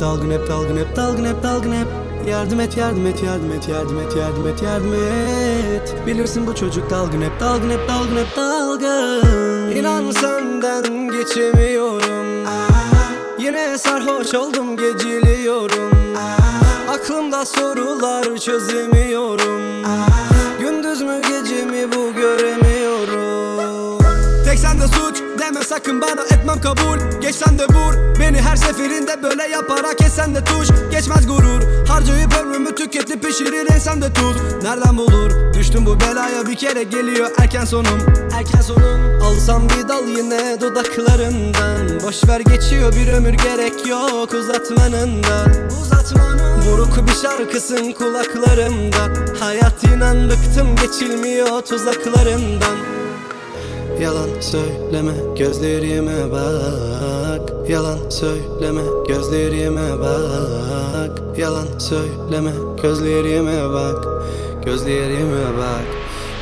[0.01, 1.87] dalgın hep dalgın hep dalgın hep dalgın hep.
[2.29, 6.07] Yardım et yardım et yardım et yardım et yardım et yardım et.
[6.07, 9.71] Bilirsin bu çocuk dalgın hep dalgın hep dalgın hep dalgın.
[9.71, 12.47] İnan senden geçemiyorum.
[13.39, 15.93] Yine sarhoş oldum geciliyorum.
[16.91, 19.83] Aklımda sorular çözemiyorum.
[20.61, 23.99] Gündüz mü gece mi bu göremiyorum.
[24.45, 27.21] Tek sende suç deme sakın bana etmem kabul.
[27.21, 28.21] Geç sen de vur.
[28.21, 30.69] Beni her seferinde böyle yaparak esen de tuş.
[30.91, 31.87] Geçmez gurur.
[31.89, 34.37] Harcayıp ömrümü tüketip pişirir insan de tuz.
[34.63, 35.55] Nereden bulur?
[35.55, 37.99] Düştüm bu belaya bir kere geliyor erken sonum.
[38.39, 39.23] Erken sonum.
[39.23, 42.01] Alsam bir dal yine dudaklarından.
[42.03, 45.45] Boş ver geçiyor bir ömür gerek yok uzatmanın da
[45.83, 46.63] Uzatmanın.
[46.67, 49.33] Buruk bir şarkısın kulaklarımda.
[49.41, 52.98] Hayat inan bıktım geçilmiyor tuzaklarından
[54.01, 57.69] Yalan söyleme gözlerime bak.
[57.69, 61.39] Yalan söyleme gözlerime bak.
[61.39, 62.51] Yalan söyleme
[62.83, 64.05] gözlerime bak.
[64.65, 65.85] Gözlerime bak.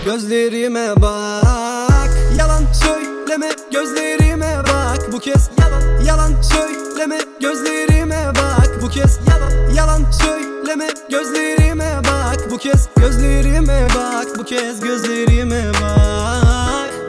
[0.04, 2.10] Gözlerime bak.
[2.38, 5.12] Yalan söyleme gözlerime bak.
[5.12, 8.82] Bu kez yalan yalan söyleme gözlerime bak.
[8.82, 12.50] Bu kez yalan yalan söyleme gözlerime bak.
[12.50, 14.26] Bu kez gözlerime bak.
[14.38, 16.45] Bu kez gözlerime bak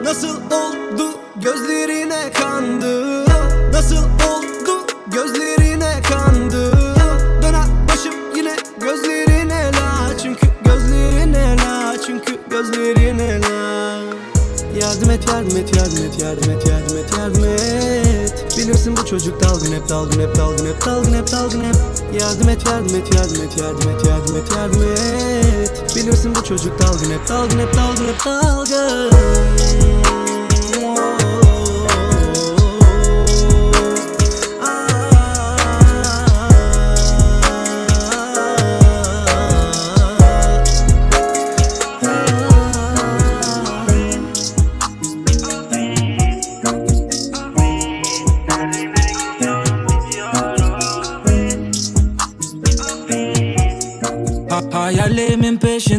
[0.08, 3.24] Nasıl oldu gözlerine kandım
[3.72, 6.94] Nasıl oldu gözlerine kandım
[7.42, 10.18] Döner başım yine gözlerine la.
[10.22, 13.98] Çünkü gözlerine la Çünkü gözlerine la.
[14.80, 18.07] Yardım et yardım et yardım et yardım et yardım et
[18.58, 21.74] Bilirsin bu çocuk dalgın hep dalgın hep dalgın hep dalgın hep dalgın hep.
[22.20, 25.96] Yardım et yardım et yardım et yardım et yardım et yardım et.
[25.96, 29.10] Bilirsin bu çocuk dalgın hep dalgın hep dalgın hep dalgın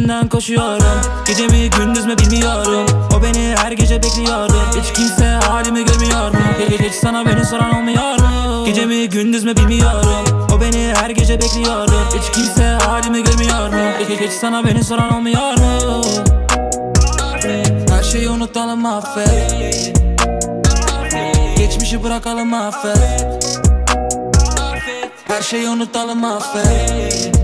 [0.10, 1.02] peşinden koşuyorum.
[1.28, 2.86] Gece mi gündüz mü bilmiyorum.
[3.18, 4.54] O beni her gece bekliyordu.
[4.80, 6.40] Hiç kimse halimi görmüyor mu?
[6.70, 8.66] Hiç, sana beni soran olmuyor mu?
[8.66, 10.48] Gece mi gündüz mü bilmiyorum.
[10.56, 11.94] O beni her gece bekliyordu.
[12.16, 13.92] Hiç kimse halimi görmüyor mu?
[14.22, 16.02] Hiç sana beni soran olmuyor mu?
[17.90, 19.94] Her şeyi unutalım affet.
[21.58, 23.38] Geçmişi bırakalım affet.
[25.28, 27.39] Her şeyi unutalım affet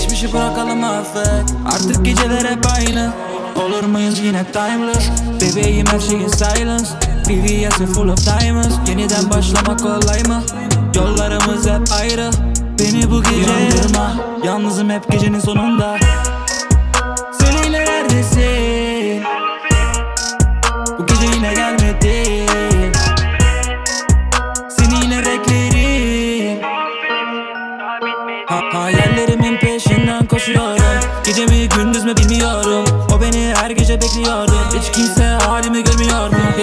[0.00, 1.54] Geçmişi bırakalım affet.
[1.66, 3.12] Artık geceler hep aynı.
[3.56, 4.18] Olur muyuz?
[4.18, 5.10] Yine timeless.
[5.40, 6.84] Bebeğim her şeyin silence
[7.28, 8.88] BVS full of diamonds.
[8.88, 10.42] Yeniden başlamak kolay mı?
[10.94, 12.30] Yollarımız hep ayrı.
[12.78, 14.14] Beni bu gece Yandırma.
[14.44, 15.98] Yalnızım hep gecenin sonunda.
[17.40, 18.79] Söyle neredesin?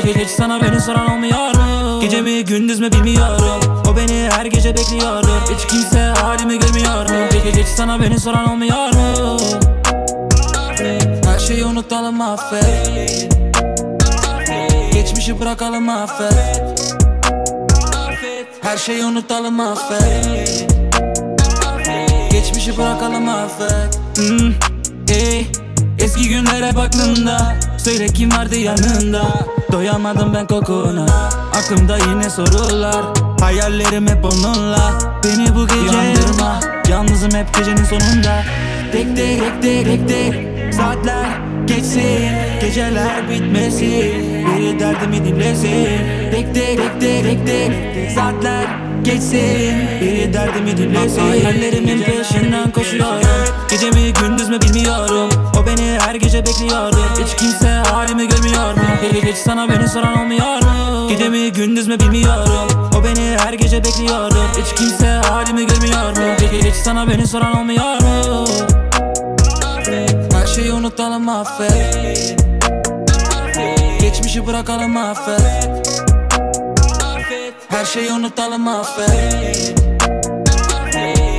[0.07, 3.83] Mu Hiç, sana beni soran olmuyor mu Gece mi gündüz mü bilmiyorum.
[3.91, 5.27] O beni her gece bekliyordu.
[5.55, 9.37] Hiç kimse halimi görmüyor mu Hiç, hiç sana beni soran olmuyor mu
[11.25, 13.29] Her şeyi unutalım affet
[14.93, 16.85] Geçmişi bırakalım affet
[18.61, 20.65] Her şeyi unutalım affet
[22.31, 24.53] Geçmişi bırakalım affet hmm,
[25.09, 25.47] ey,
[25.99, 31.05] Eski günler hep aklımda Söyle kim vardı yanında Doyamadım ben kokuna.
[31.53, 33.05] Aklımda yine sorular.
[33.41, 34.99] Hayallerim hep onunla.
[35.23, 36.59] Beni bu gece Yandırma.
[36.89, 38.43] Yalnızım hep gecenin sonunda.
[38.91, 40.73] Tek tek tek tek tek tek.
[40.73, 41.25] Saatler
[41.67, 42.31] geçsin
[42.61, 44.47] Geceler bitmesin.
[44.47, 45.87] Biri derdimi dinlesin.
[46.31, 48.11] Tek tek tek tek tek tek.
[48.11, 48.65] Saatler
[49.03, 51.21] geçsin Biri derdimi dinlesin.
[51.21, 53.21] Hayallerimin peşinden koşuyorum
[53.69, 53.91] Gece
[55.99, 58.81] her gece bekliyordu Hiç kimse halimi görmüyor mu?
[59.13, 61.09] Hiç, sana beni soran olmuyor mu?
[61.09, 62.91] Gece mi gündüz mü bilmiyorum.
[62.99, 66.35] O beni her gece bekliyordu Hiç kimse halimi görmüyor mu?
[66.63, 68.45] Hiç sana beni soran olmuyor mu?
[70.33, 72.35] Her şeyi unutalım affet.
[74.01, 75.69] Geçmişi bırakalım affet.
[77.69, 79.75] Her şeyi unutalım affet.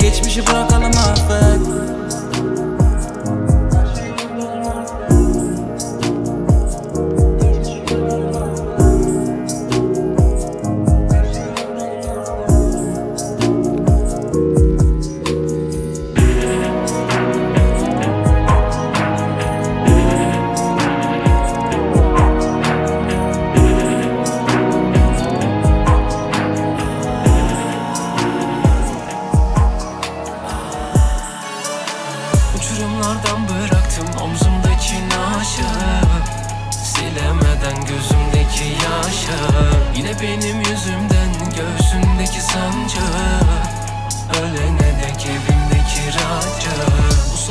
[0.01, 1.98] Geçmişi bırakalım affet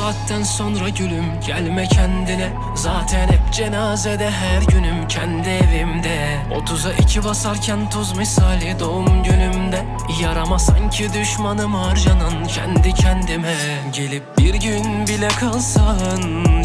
[0.09, 1.25] saatten sonra gülüm.
[1.47, 2.49] Gelme kendine.
[2.75, 6.37] Zaten hep cenazede her günüm kendi evimde.
[6.51, 9.85] 30'a iki basarken tuz misali doğum günümde.
[10.21, 13.55] Yarama sanki düşmanım harcanan kendi kendime.
[13.93, 16.21] Gelip bir gün bile kalsan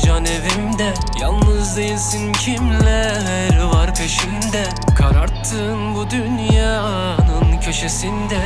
[0.06, 0.94] can evimde.
[1.20, 4.64] Yalnız değilsin kimler var peşinde.
[4.98, 8.38] Kararttığın bu dünyanın köşesinde.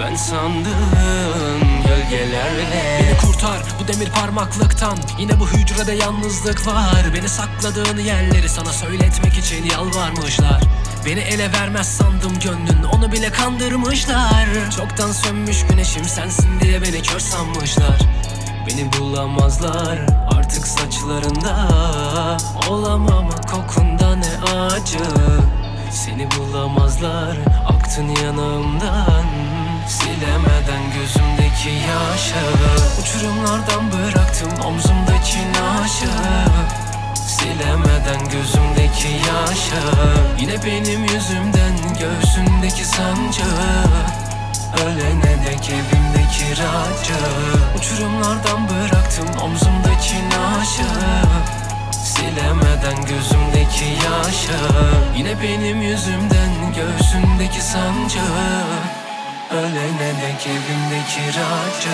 [0.00, 1.77] Ben sandığın
[2.10, 3.00] gölgelerle.
[3.02, 4.98] Beni kurtar bu demir parmaklıktan.
[5.18, 7.04] Yine bu hücrede yalnızlık var.
[7.14, 10.62] Beni sakladığın yerleri sana söyletmek için yalvarmışlar.
[11.06, 14.46] Beni ele vermez sandım gönlün Onu bile kandırmışlar.
[14.76, 17.98] Çoktan sönmüş güneşim sensin diye beni kör sanmışlar.
[18.66, 19.98] Beni bulamazlar
[20.36, 21.68] artık saçlarında.
[22.68, 24.98] Olamam kokunda ne acı.
[25.90, 27.36] Seni bulamazlar
[27.68, 29.24] aktın yanımdan
[29.86, 32.44] Silemeden gözümdeki yaşı
[33.02, 36.08] Uçurumlardan bıraktım omzumdaki naşı
[37.14, 39.82] Silemeden gözümdeki yaşı
[40.40, 43.42] Yine benim yüzümden göğsündeki sancı
[44.84, 47.18] Ölene dek evimde kiracı
[47.78, 50.88] Uçurumlardan bıraktım omzumdaki naşı
[51.92, 54.58] Silemeden gözümdeki yaşı
[55.16, 58.20] Yine benim yüzümden göğsündeki sancı
[59.50, 61.88] Ölene dek evimde kiracı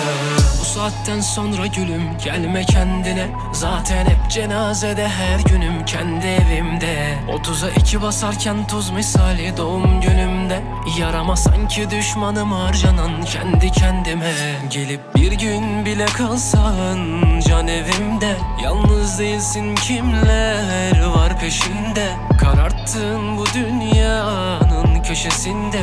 [0.59, 3.27] Bu saatten sonra gülüm gelme kendine.
[3.53, 7.17] Zaten hep cenazede her günüm kendi evimde.
[7.33, 10.61] Otuza iki basarken tuz misali doğum günümde.
[10.99, 14.33] Yarama sanki düşmanım harcanan kendi kendime.
[14.69, 18.35] Gelip bir gün bile kalsan can evimde.
[18.63, 22.09] Yalnız değilsin kimler var peşinde?
[22.39, 25.81] Kararttın bu dünyanın köşesinde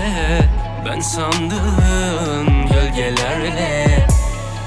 [0.86, 4.06] ben sandığın gölgelerle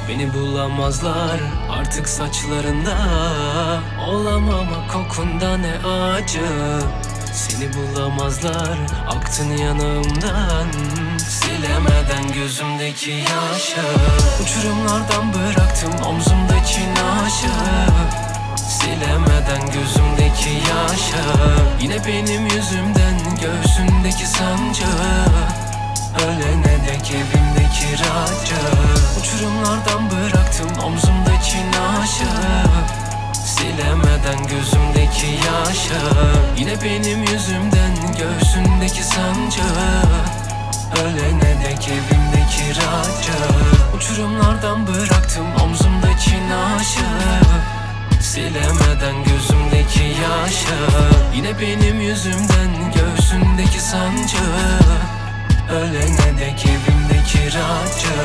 [0.10, 2.96] Beni bulamazlar artık saçlarında.
[4.08, 6.46] Olamam kokunda ne acı.
[7.34, 8.78] Seni bulamazlar
[9.08, 10.68] aktın yanımdan.
[11.18, 13.82] Silemeden gözümdeki yaşı.
[14.44, 17.52] Uçurumlardan bıraktım omzumdaki naşı.
[18.70, 21.26] Silemeden gözümdeki yaşı.
[21.82, 24.86] Yine benim yüzümden göğsündeki sancı
[26.24, 28.62] Ölene dek evimde kiracı.
[29.20, 32.26] Uçurumlardan bıraktım omzumdaki naşı.
[33.46, 36.00] Silemeden gözümdeki yaşı.
[36.58, 39.62] Yine benim yüzümden göğsündeki sancı.
[41.04, 43.38] Ölene dek evimde kiracı.
[43.98, 47.06] Uçurumlardan bıraktım omzumdaki naşı.
[48.22, 50.76] Silemeden gözümdeki yaşı.
[51.36, 54.38] Yine benim yüzümden göğsündeki sancı
[55.70, 58.16] Ölene dek evimde kiracı.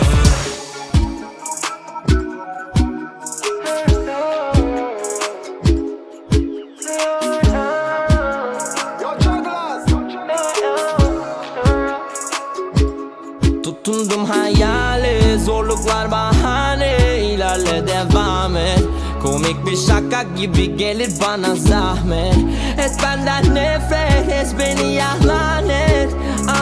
[13.62, 17.18] Tutundum hayali Zorluklar bahane.
[17.18, 18.82] İlerle devam et.
[19.22, 22.36] Komik bir şaka gibi gelir bana zahmet.
[22.78, 26.10] Et benden nefret et beni yalan et.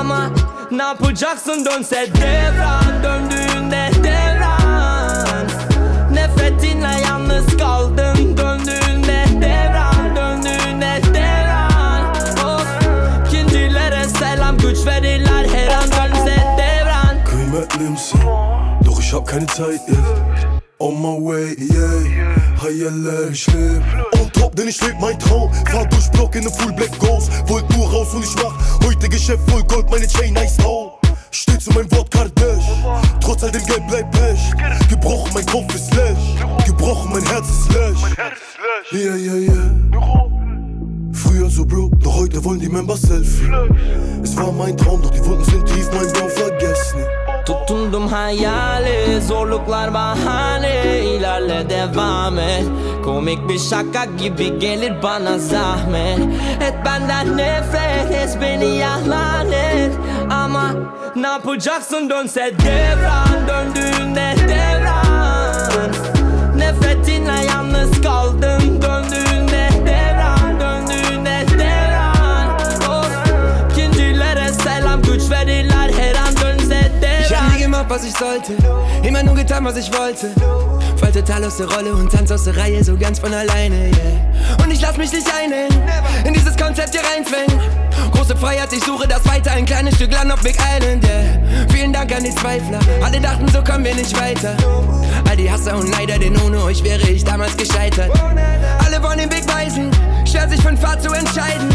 [0.01, 0.31] Ama
[0.71, 1.65] ne yapacaksın?
[1.65, 5.47] Dönse devran Döndüğünde devran.
[6.13, 12.11] Nefretinle yalnız kaldın Döndüğünde devran Döndüğünde devran.
[12.55, 12.69] Of
[13.27, 15.85] ikincilere selam güç verirler her an.
[15.85, 17.25] Dönse devran.
[17.25, 18.21] Kıymetlimsin
[19.09, 20.47] ich hab keine Zeit jetzt
[20.79, 23.83] On my way, yeah Hayaller, ich leb
[24.21, 25.53] On top, denn ich leb mein Traum.
[25.71, 29.09] Fahr durch Block in ne Full Black Ghost Wollt nur raus und ich mach heute
[29.09, 30.99] Geschäft voll Gold, meine Chain nice oh
[31.31, 32.65] Steh zu meinem Wort Kardash
[33.21, 37.73] Trotz all dem Geld bleibt Pech Gebrochen, mein Kopf ist lesch Gebrochen, mein Herz ist
[37.73, 37.99] lesch
[38.93, 40.29] Yeah, yeah, yeah.
[41.13, 43.51] Früher so broke, doch heute wollen die Members Selfie.
[44.23, 49.21] Es war mein Traum, doch die Wunden sind tief, mein Bro, vergess nicht Tutundum hayali
[49.21, 51.01] Zorluklar bahane.
[51.05, 52.65] İlerle devam et.
[53.05, 56.19] Komik bir şaka gibi gelir bana zahmet.
[56.61, 59.93] Et benden nefret et beni yalan et.
[60.31, 60.71] Ama
[61.17, 62.11] ne yapacaksın?
[62.11, 65.08] Dönse devran Döndüğünde devran
[77.99, 78.53] was ich sollte.
[79.03, 80.31] Immer nur getan, was ich wollte.
[80.99, 84.63] Fall total aus der Rolle und tanz aus der Reihe so ganz von alleine, yeah.
[84.63, 85.83] Und ich lass mich nicht einhängen,
[86.25, 87.61] in dieses Konzept hier reinfängen.
[88.13, 91.67] Große Freiheit, ich suche das weiter, ein kleines Stück Land auf Big Island, yeah.
[91.73, 94.57] Vielen Dank an die Zweifler, alle dachten, so kommen wir nicht weiter.
[95.29, 98.11] All die Hasser und Neider, denn ohne euch wäre ich damals gescheitert.
[98.85, 99.91] Alle wollen den Weg weisen,
[100.29, 101.69] schwer sich für einen Pfad zu entscheiden.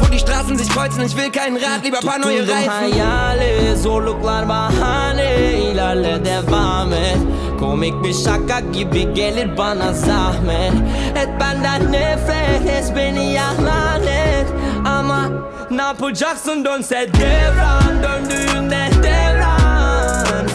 [0.00, 2.70] Wo die Straßen sich kreuzen, ich will keinen Rat, lieber paar neue Reifen.
[2.70, 7.18] hayali Zorluklar bahane ilerle devam et
[7.60, 10.72] Komik bir şaka gibi gelir bana zahmet
[11.14, 14.46] Et benden nefret et beni yalan et
[14.84, 15.28] Ama
[15.70, 20.46] ne yapacaksın dönse devran Döndüğünde devran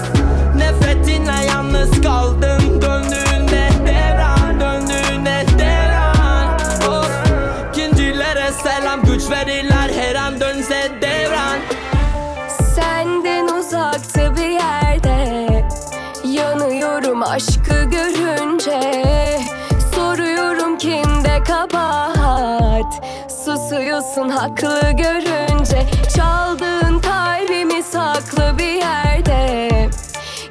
[0.56, 2.59] Nefretinle yalnız kaldın
[24.20, 29.70] Susuyorsun haklı görünce Çaldığın kalbimi saklı bir yerde.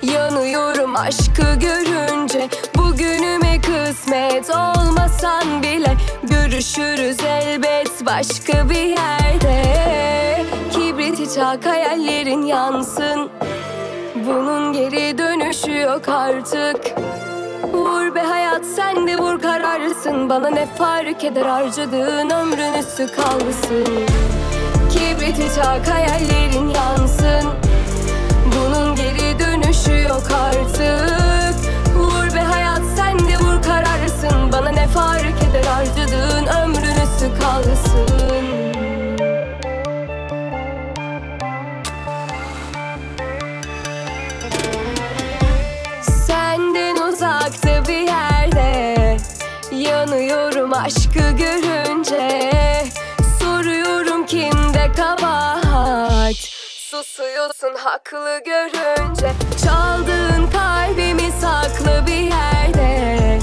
[0.03, 9.63] Yanıyorum aşkı görünce Bugünüme kısmet olmasan bile Görüşürüz elbet başka bir yerde.
[10.73, 13.31] Kibriti çak hayallerin yansın.
[14.27, 16.77] Bunun geri dönüşü yok artık
[17.89, 20.31] Vur be hayat sen de vur kararsın.
[20.31, 23.86] Bana ne fark eder harcadığın ömrün üstü kalsın.
[24.91, 27.50] Kibriti çak hayallerin yansın.
[28.55, 31.57] Bunun geri dönüşü yok artık.
[31.97, 34.52] Vur be hayat sen de vur kararsın.
[34.52, 38.18] Bana ne fark eder harcadığın ömrün üstü kalsın
[50.79, 52.51] aşkı görünce
[53.41, 56.35] Soruyorum kimde kabahat?
[56.91, 59.33] Susuyorsun haklı görünce
[59.65, 63.39] Çaldığın kalbimi saklı bir yerde.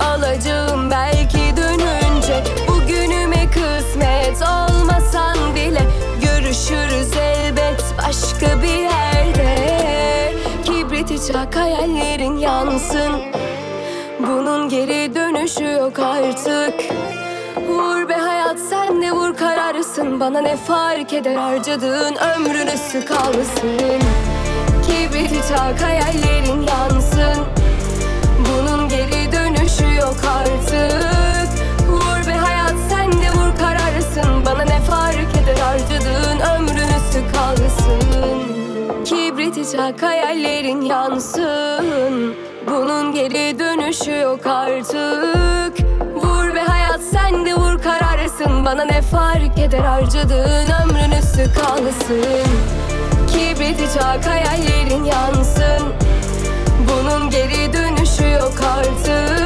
[0.00, 1.21] Alacağım belki
[14.52, 16.74] Bunun geri dönüşü yok artık.
[17.68, 20.20] Vur be hayat sen de vur kararsın.
[20.20, 24.00] Bana ne fark eder harcadığın ömrün üstü kalsın.
[24.86, 27.44] Kibriti çak hayallerin yansın.
[28.48, 31.48] Bunun geri dönüşü yok artık.
[31.88, 34.46] Vur be hayat sen de vur kararsın.
[34.46, 38.42] Bana ne fark eder harcadığın ömrün üstü kalsın.
[39.04, 45.86] Kibriti çak hayallerin yansın Bunun geri dönüşü yok artık.
[46.14, 48.64] Vur be hayat sen de vur kararsın.
[48.64, 52.48] Bana ne fark eder harcadığın ömrün üstü kalsın?
[53.32, 55.92] Kibriti çak hayallerin yansın.
[56.88, 59.41] Bunun geri dönüşü yok artık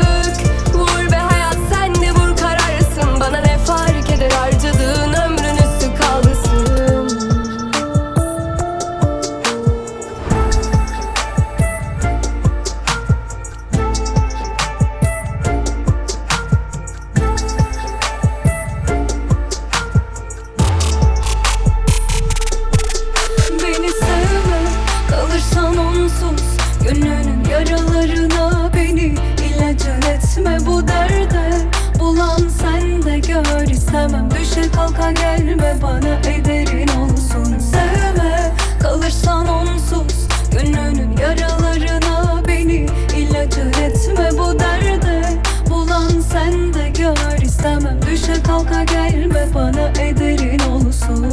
[34.06, 37.58] istemem Düşe kalka gelme bana ederin olsun.
[37.58, 40.28] Sevme kalırsan onsuz.
[40.52, 42.86] Gönlünün yaralarına beni
[43.16, 45.22] ilacın etme bu derde.
[45.70, 48.00] Bulan sen de gör istemem.
[48.10, 51.26] Düşe kalka gelme bana ederin olsun.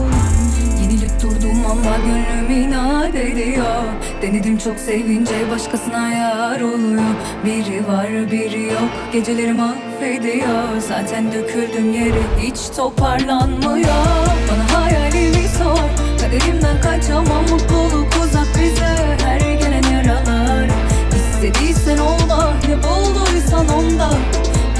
[0.82, 3.84] Yenilip durdum ama gönlüm inat ediyor
[4.24, 7.03] Denedim çok sevince başkasına yar oluyor.
[7.45, 10.82] Biri var biri yok geceleri mahvediyor.
[10.88, 14.27] Zaten döküldüm yere hiç toparlanmıyor.
[14.52, 15.90] Bana hayalimi sor
[16.22, 17.42] kaderimden kaçamam.
[17.42, 20.68] Mutluluk uzak bize her gelen yaralar.
[21.16, 24.10] İstediysen olma ne bulduysan onda.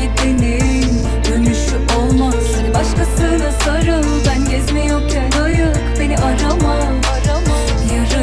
[0.02, 2.36] Gidenin dönüşü olmaz.
[2.58, 7.03] Hadi başkasına sarıl ben gezmiyorken ayık Beni arama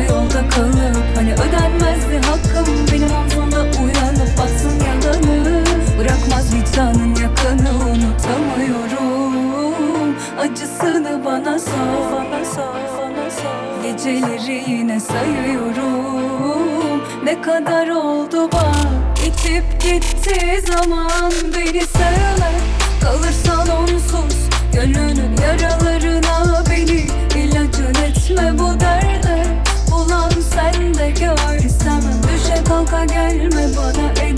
[0.08, 2.66] yolda kalıp hani ödenmezdi hakkım.
[2.92, 5.64] Benim omzumda uyanıp baksın yalanı.
[5.98, 9.30] Bırakmaz vicdanın yakını unutamıyorum.
[10.40, 12.80] Acısını bana sor, bana sor.
[13.82, 16.20] Geceleri yine sayıyorum.
[17.24, 21.32] Ne kadar oldu bak İtip gitti zaman.
[21.56, 22.52] Beni sevme
[23.02, 24.36] Kalırsan onsuz.
[24.74, 27.06] Gönlünün yaralarına beni
[27.42, 29.09] ilacın etme bu derde
[32.90, 34.29] Kalka gelme bana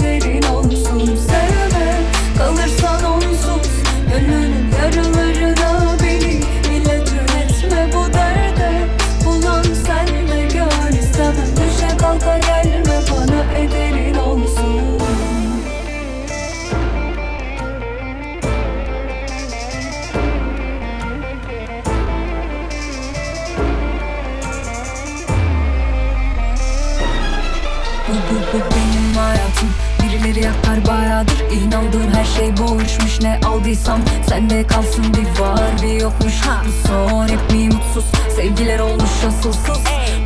[32.37, 36.41] şey boşmuş Ne aldıysam sende kalsın bir var bir yokmuş.
[36.41, 36.63] Ha.
[36.67, 38.05] Bu son hep mi mutsuz?
[38.37, 39.79] Sevgiler olmuş asılsız.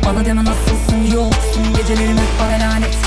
[0.05, 1.63] Bana deme nasılsın yoksun.
[1.77, 2.97] Gecelerim hep bana lanet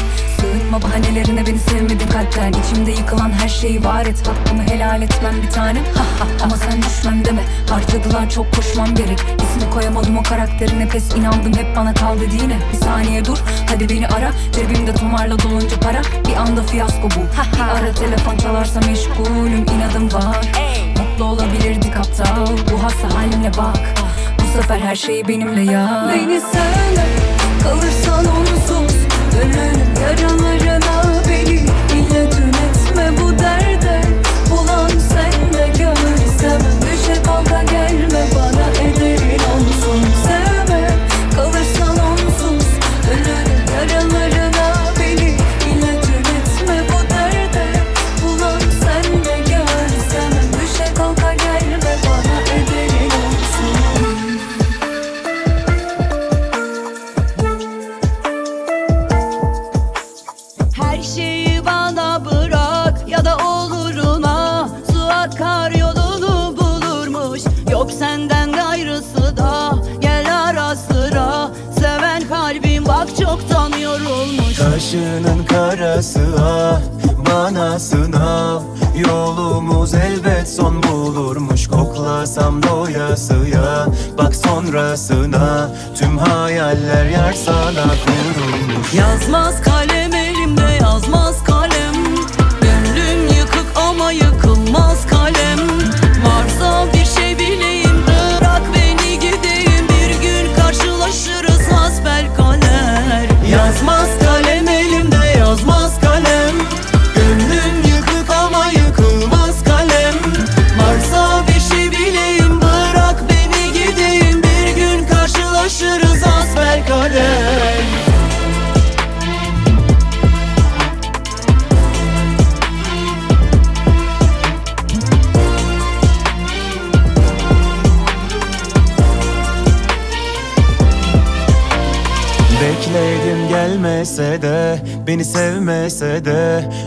[0.71, 2.53] Sığınma bahanelerine beni sevmedin kalpten.
[2.53, 4.29] İçimde yıkılan her şeyi var et.
[4.29, 5.85] Hakkımı helal etmem bir tanem.
[5.85, 7.43] Ha ha Ama sen düşmem deme.
[7.71, 9.19] Harcadılar çok koşmam gerek.
[9.19, 12.59] İsmi koyamadım o karakterine pes inandım hep bana kal dediğine.
[12.73, 14.31] Bir saniye dur hadi beni ara.
[14.53, 16.03] Cebimde tomarla dolunca para.
[16.29, 17.21] Bir anda fiyasko bu.
[17.57, 20.51] Bir ara telefon çalarsa meşgulüm inadım var.
[20.99, 22.47] Mutlu olabilirdik aptal.
[22.73, 23.81] Bu hasta halimle bak.
[24.39, 26.11] Bu sefer her şey benimle ya.
[26.15, 27.07] Beni sevme.
[27.63, 28.90] Kalırsan onsuz
[29.33, 31.00] Dönerim yaralarına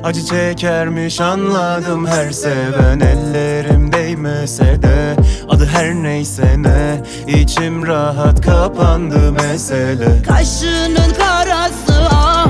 [0.04, 5.16] Acı çekermiş anladım her seven Ellerim değmese de
[5.50, 7.04] Adı her neyse ne.
[7.28, 10.22] İçim rahat kapandı mesele.
[10.28, 12.48] Kaşının karası ah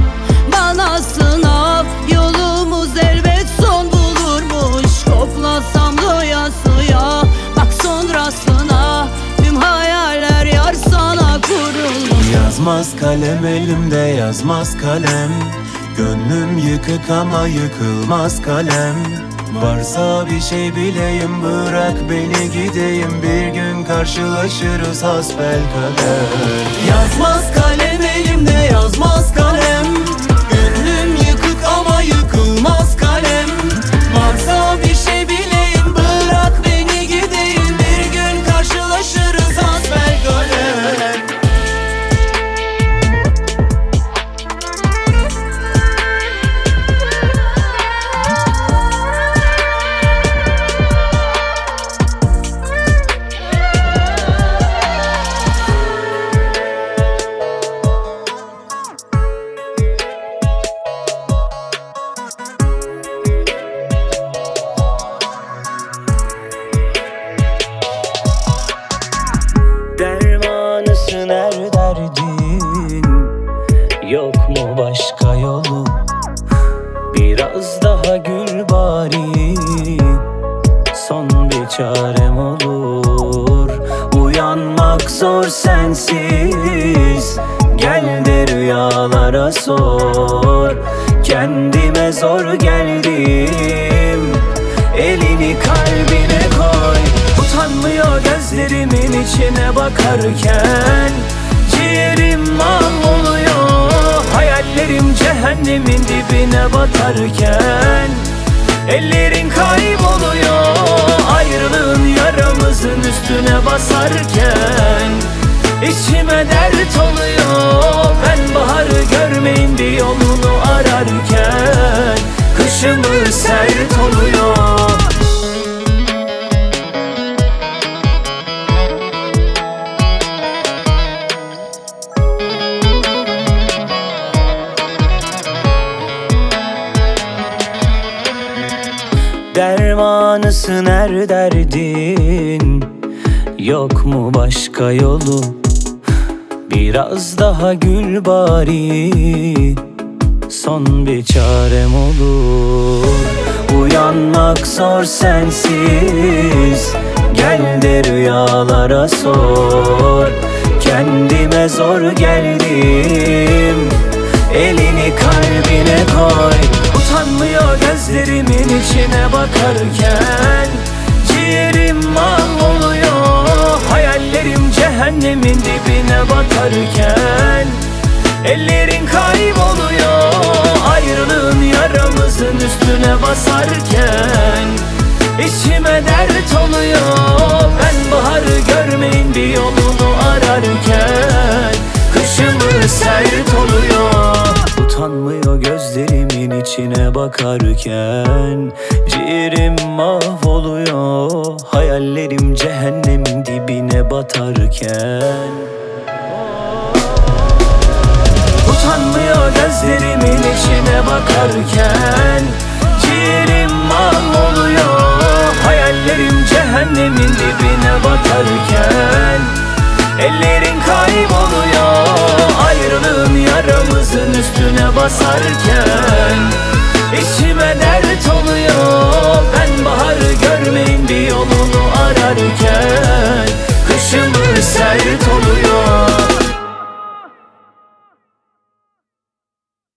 [0.51, 5.03] bana sınav Yolumuz elbet son bulurmuş.
[5.06, 7.23] Koklasam doyasıya
[7.57, 9.07] bak sonrasına.
[9.38, 12.33] Tüm hayaller yar sana kurulmuş.
[12.35, 15.32] Yazmaz kalem elimde yazmaz kalem
[15.97, 18.95] Gönlüm yıkık ama yıkılmaz kalem.
[19.53, 23.22] Varsa bir şey bileyim bırak beni gideyim.
[23.23, 26.65] Bir gün karşılaşırız hasbel kader.
[26.89, 29.23] Yazmaz kalem elimde yazmaz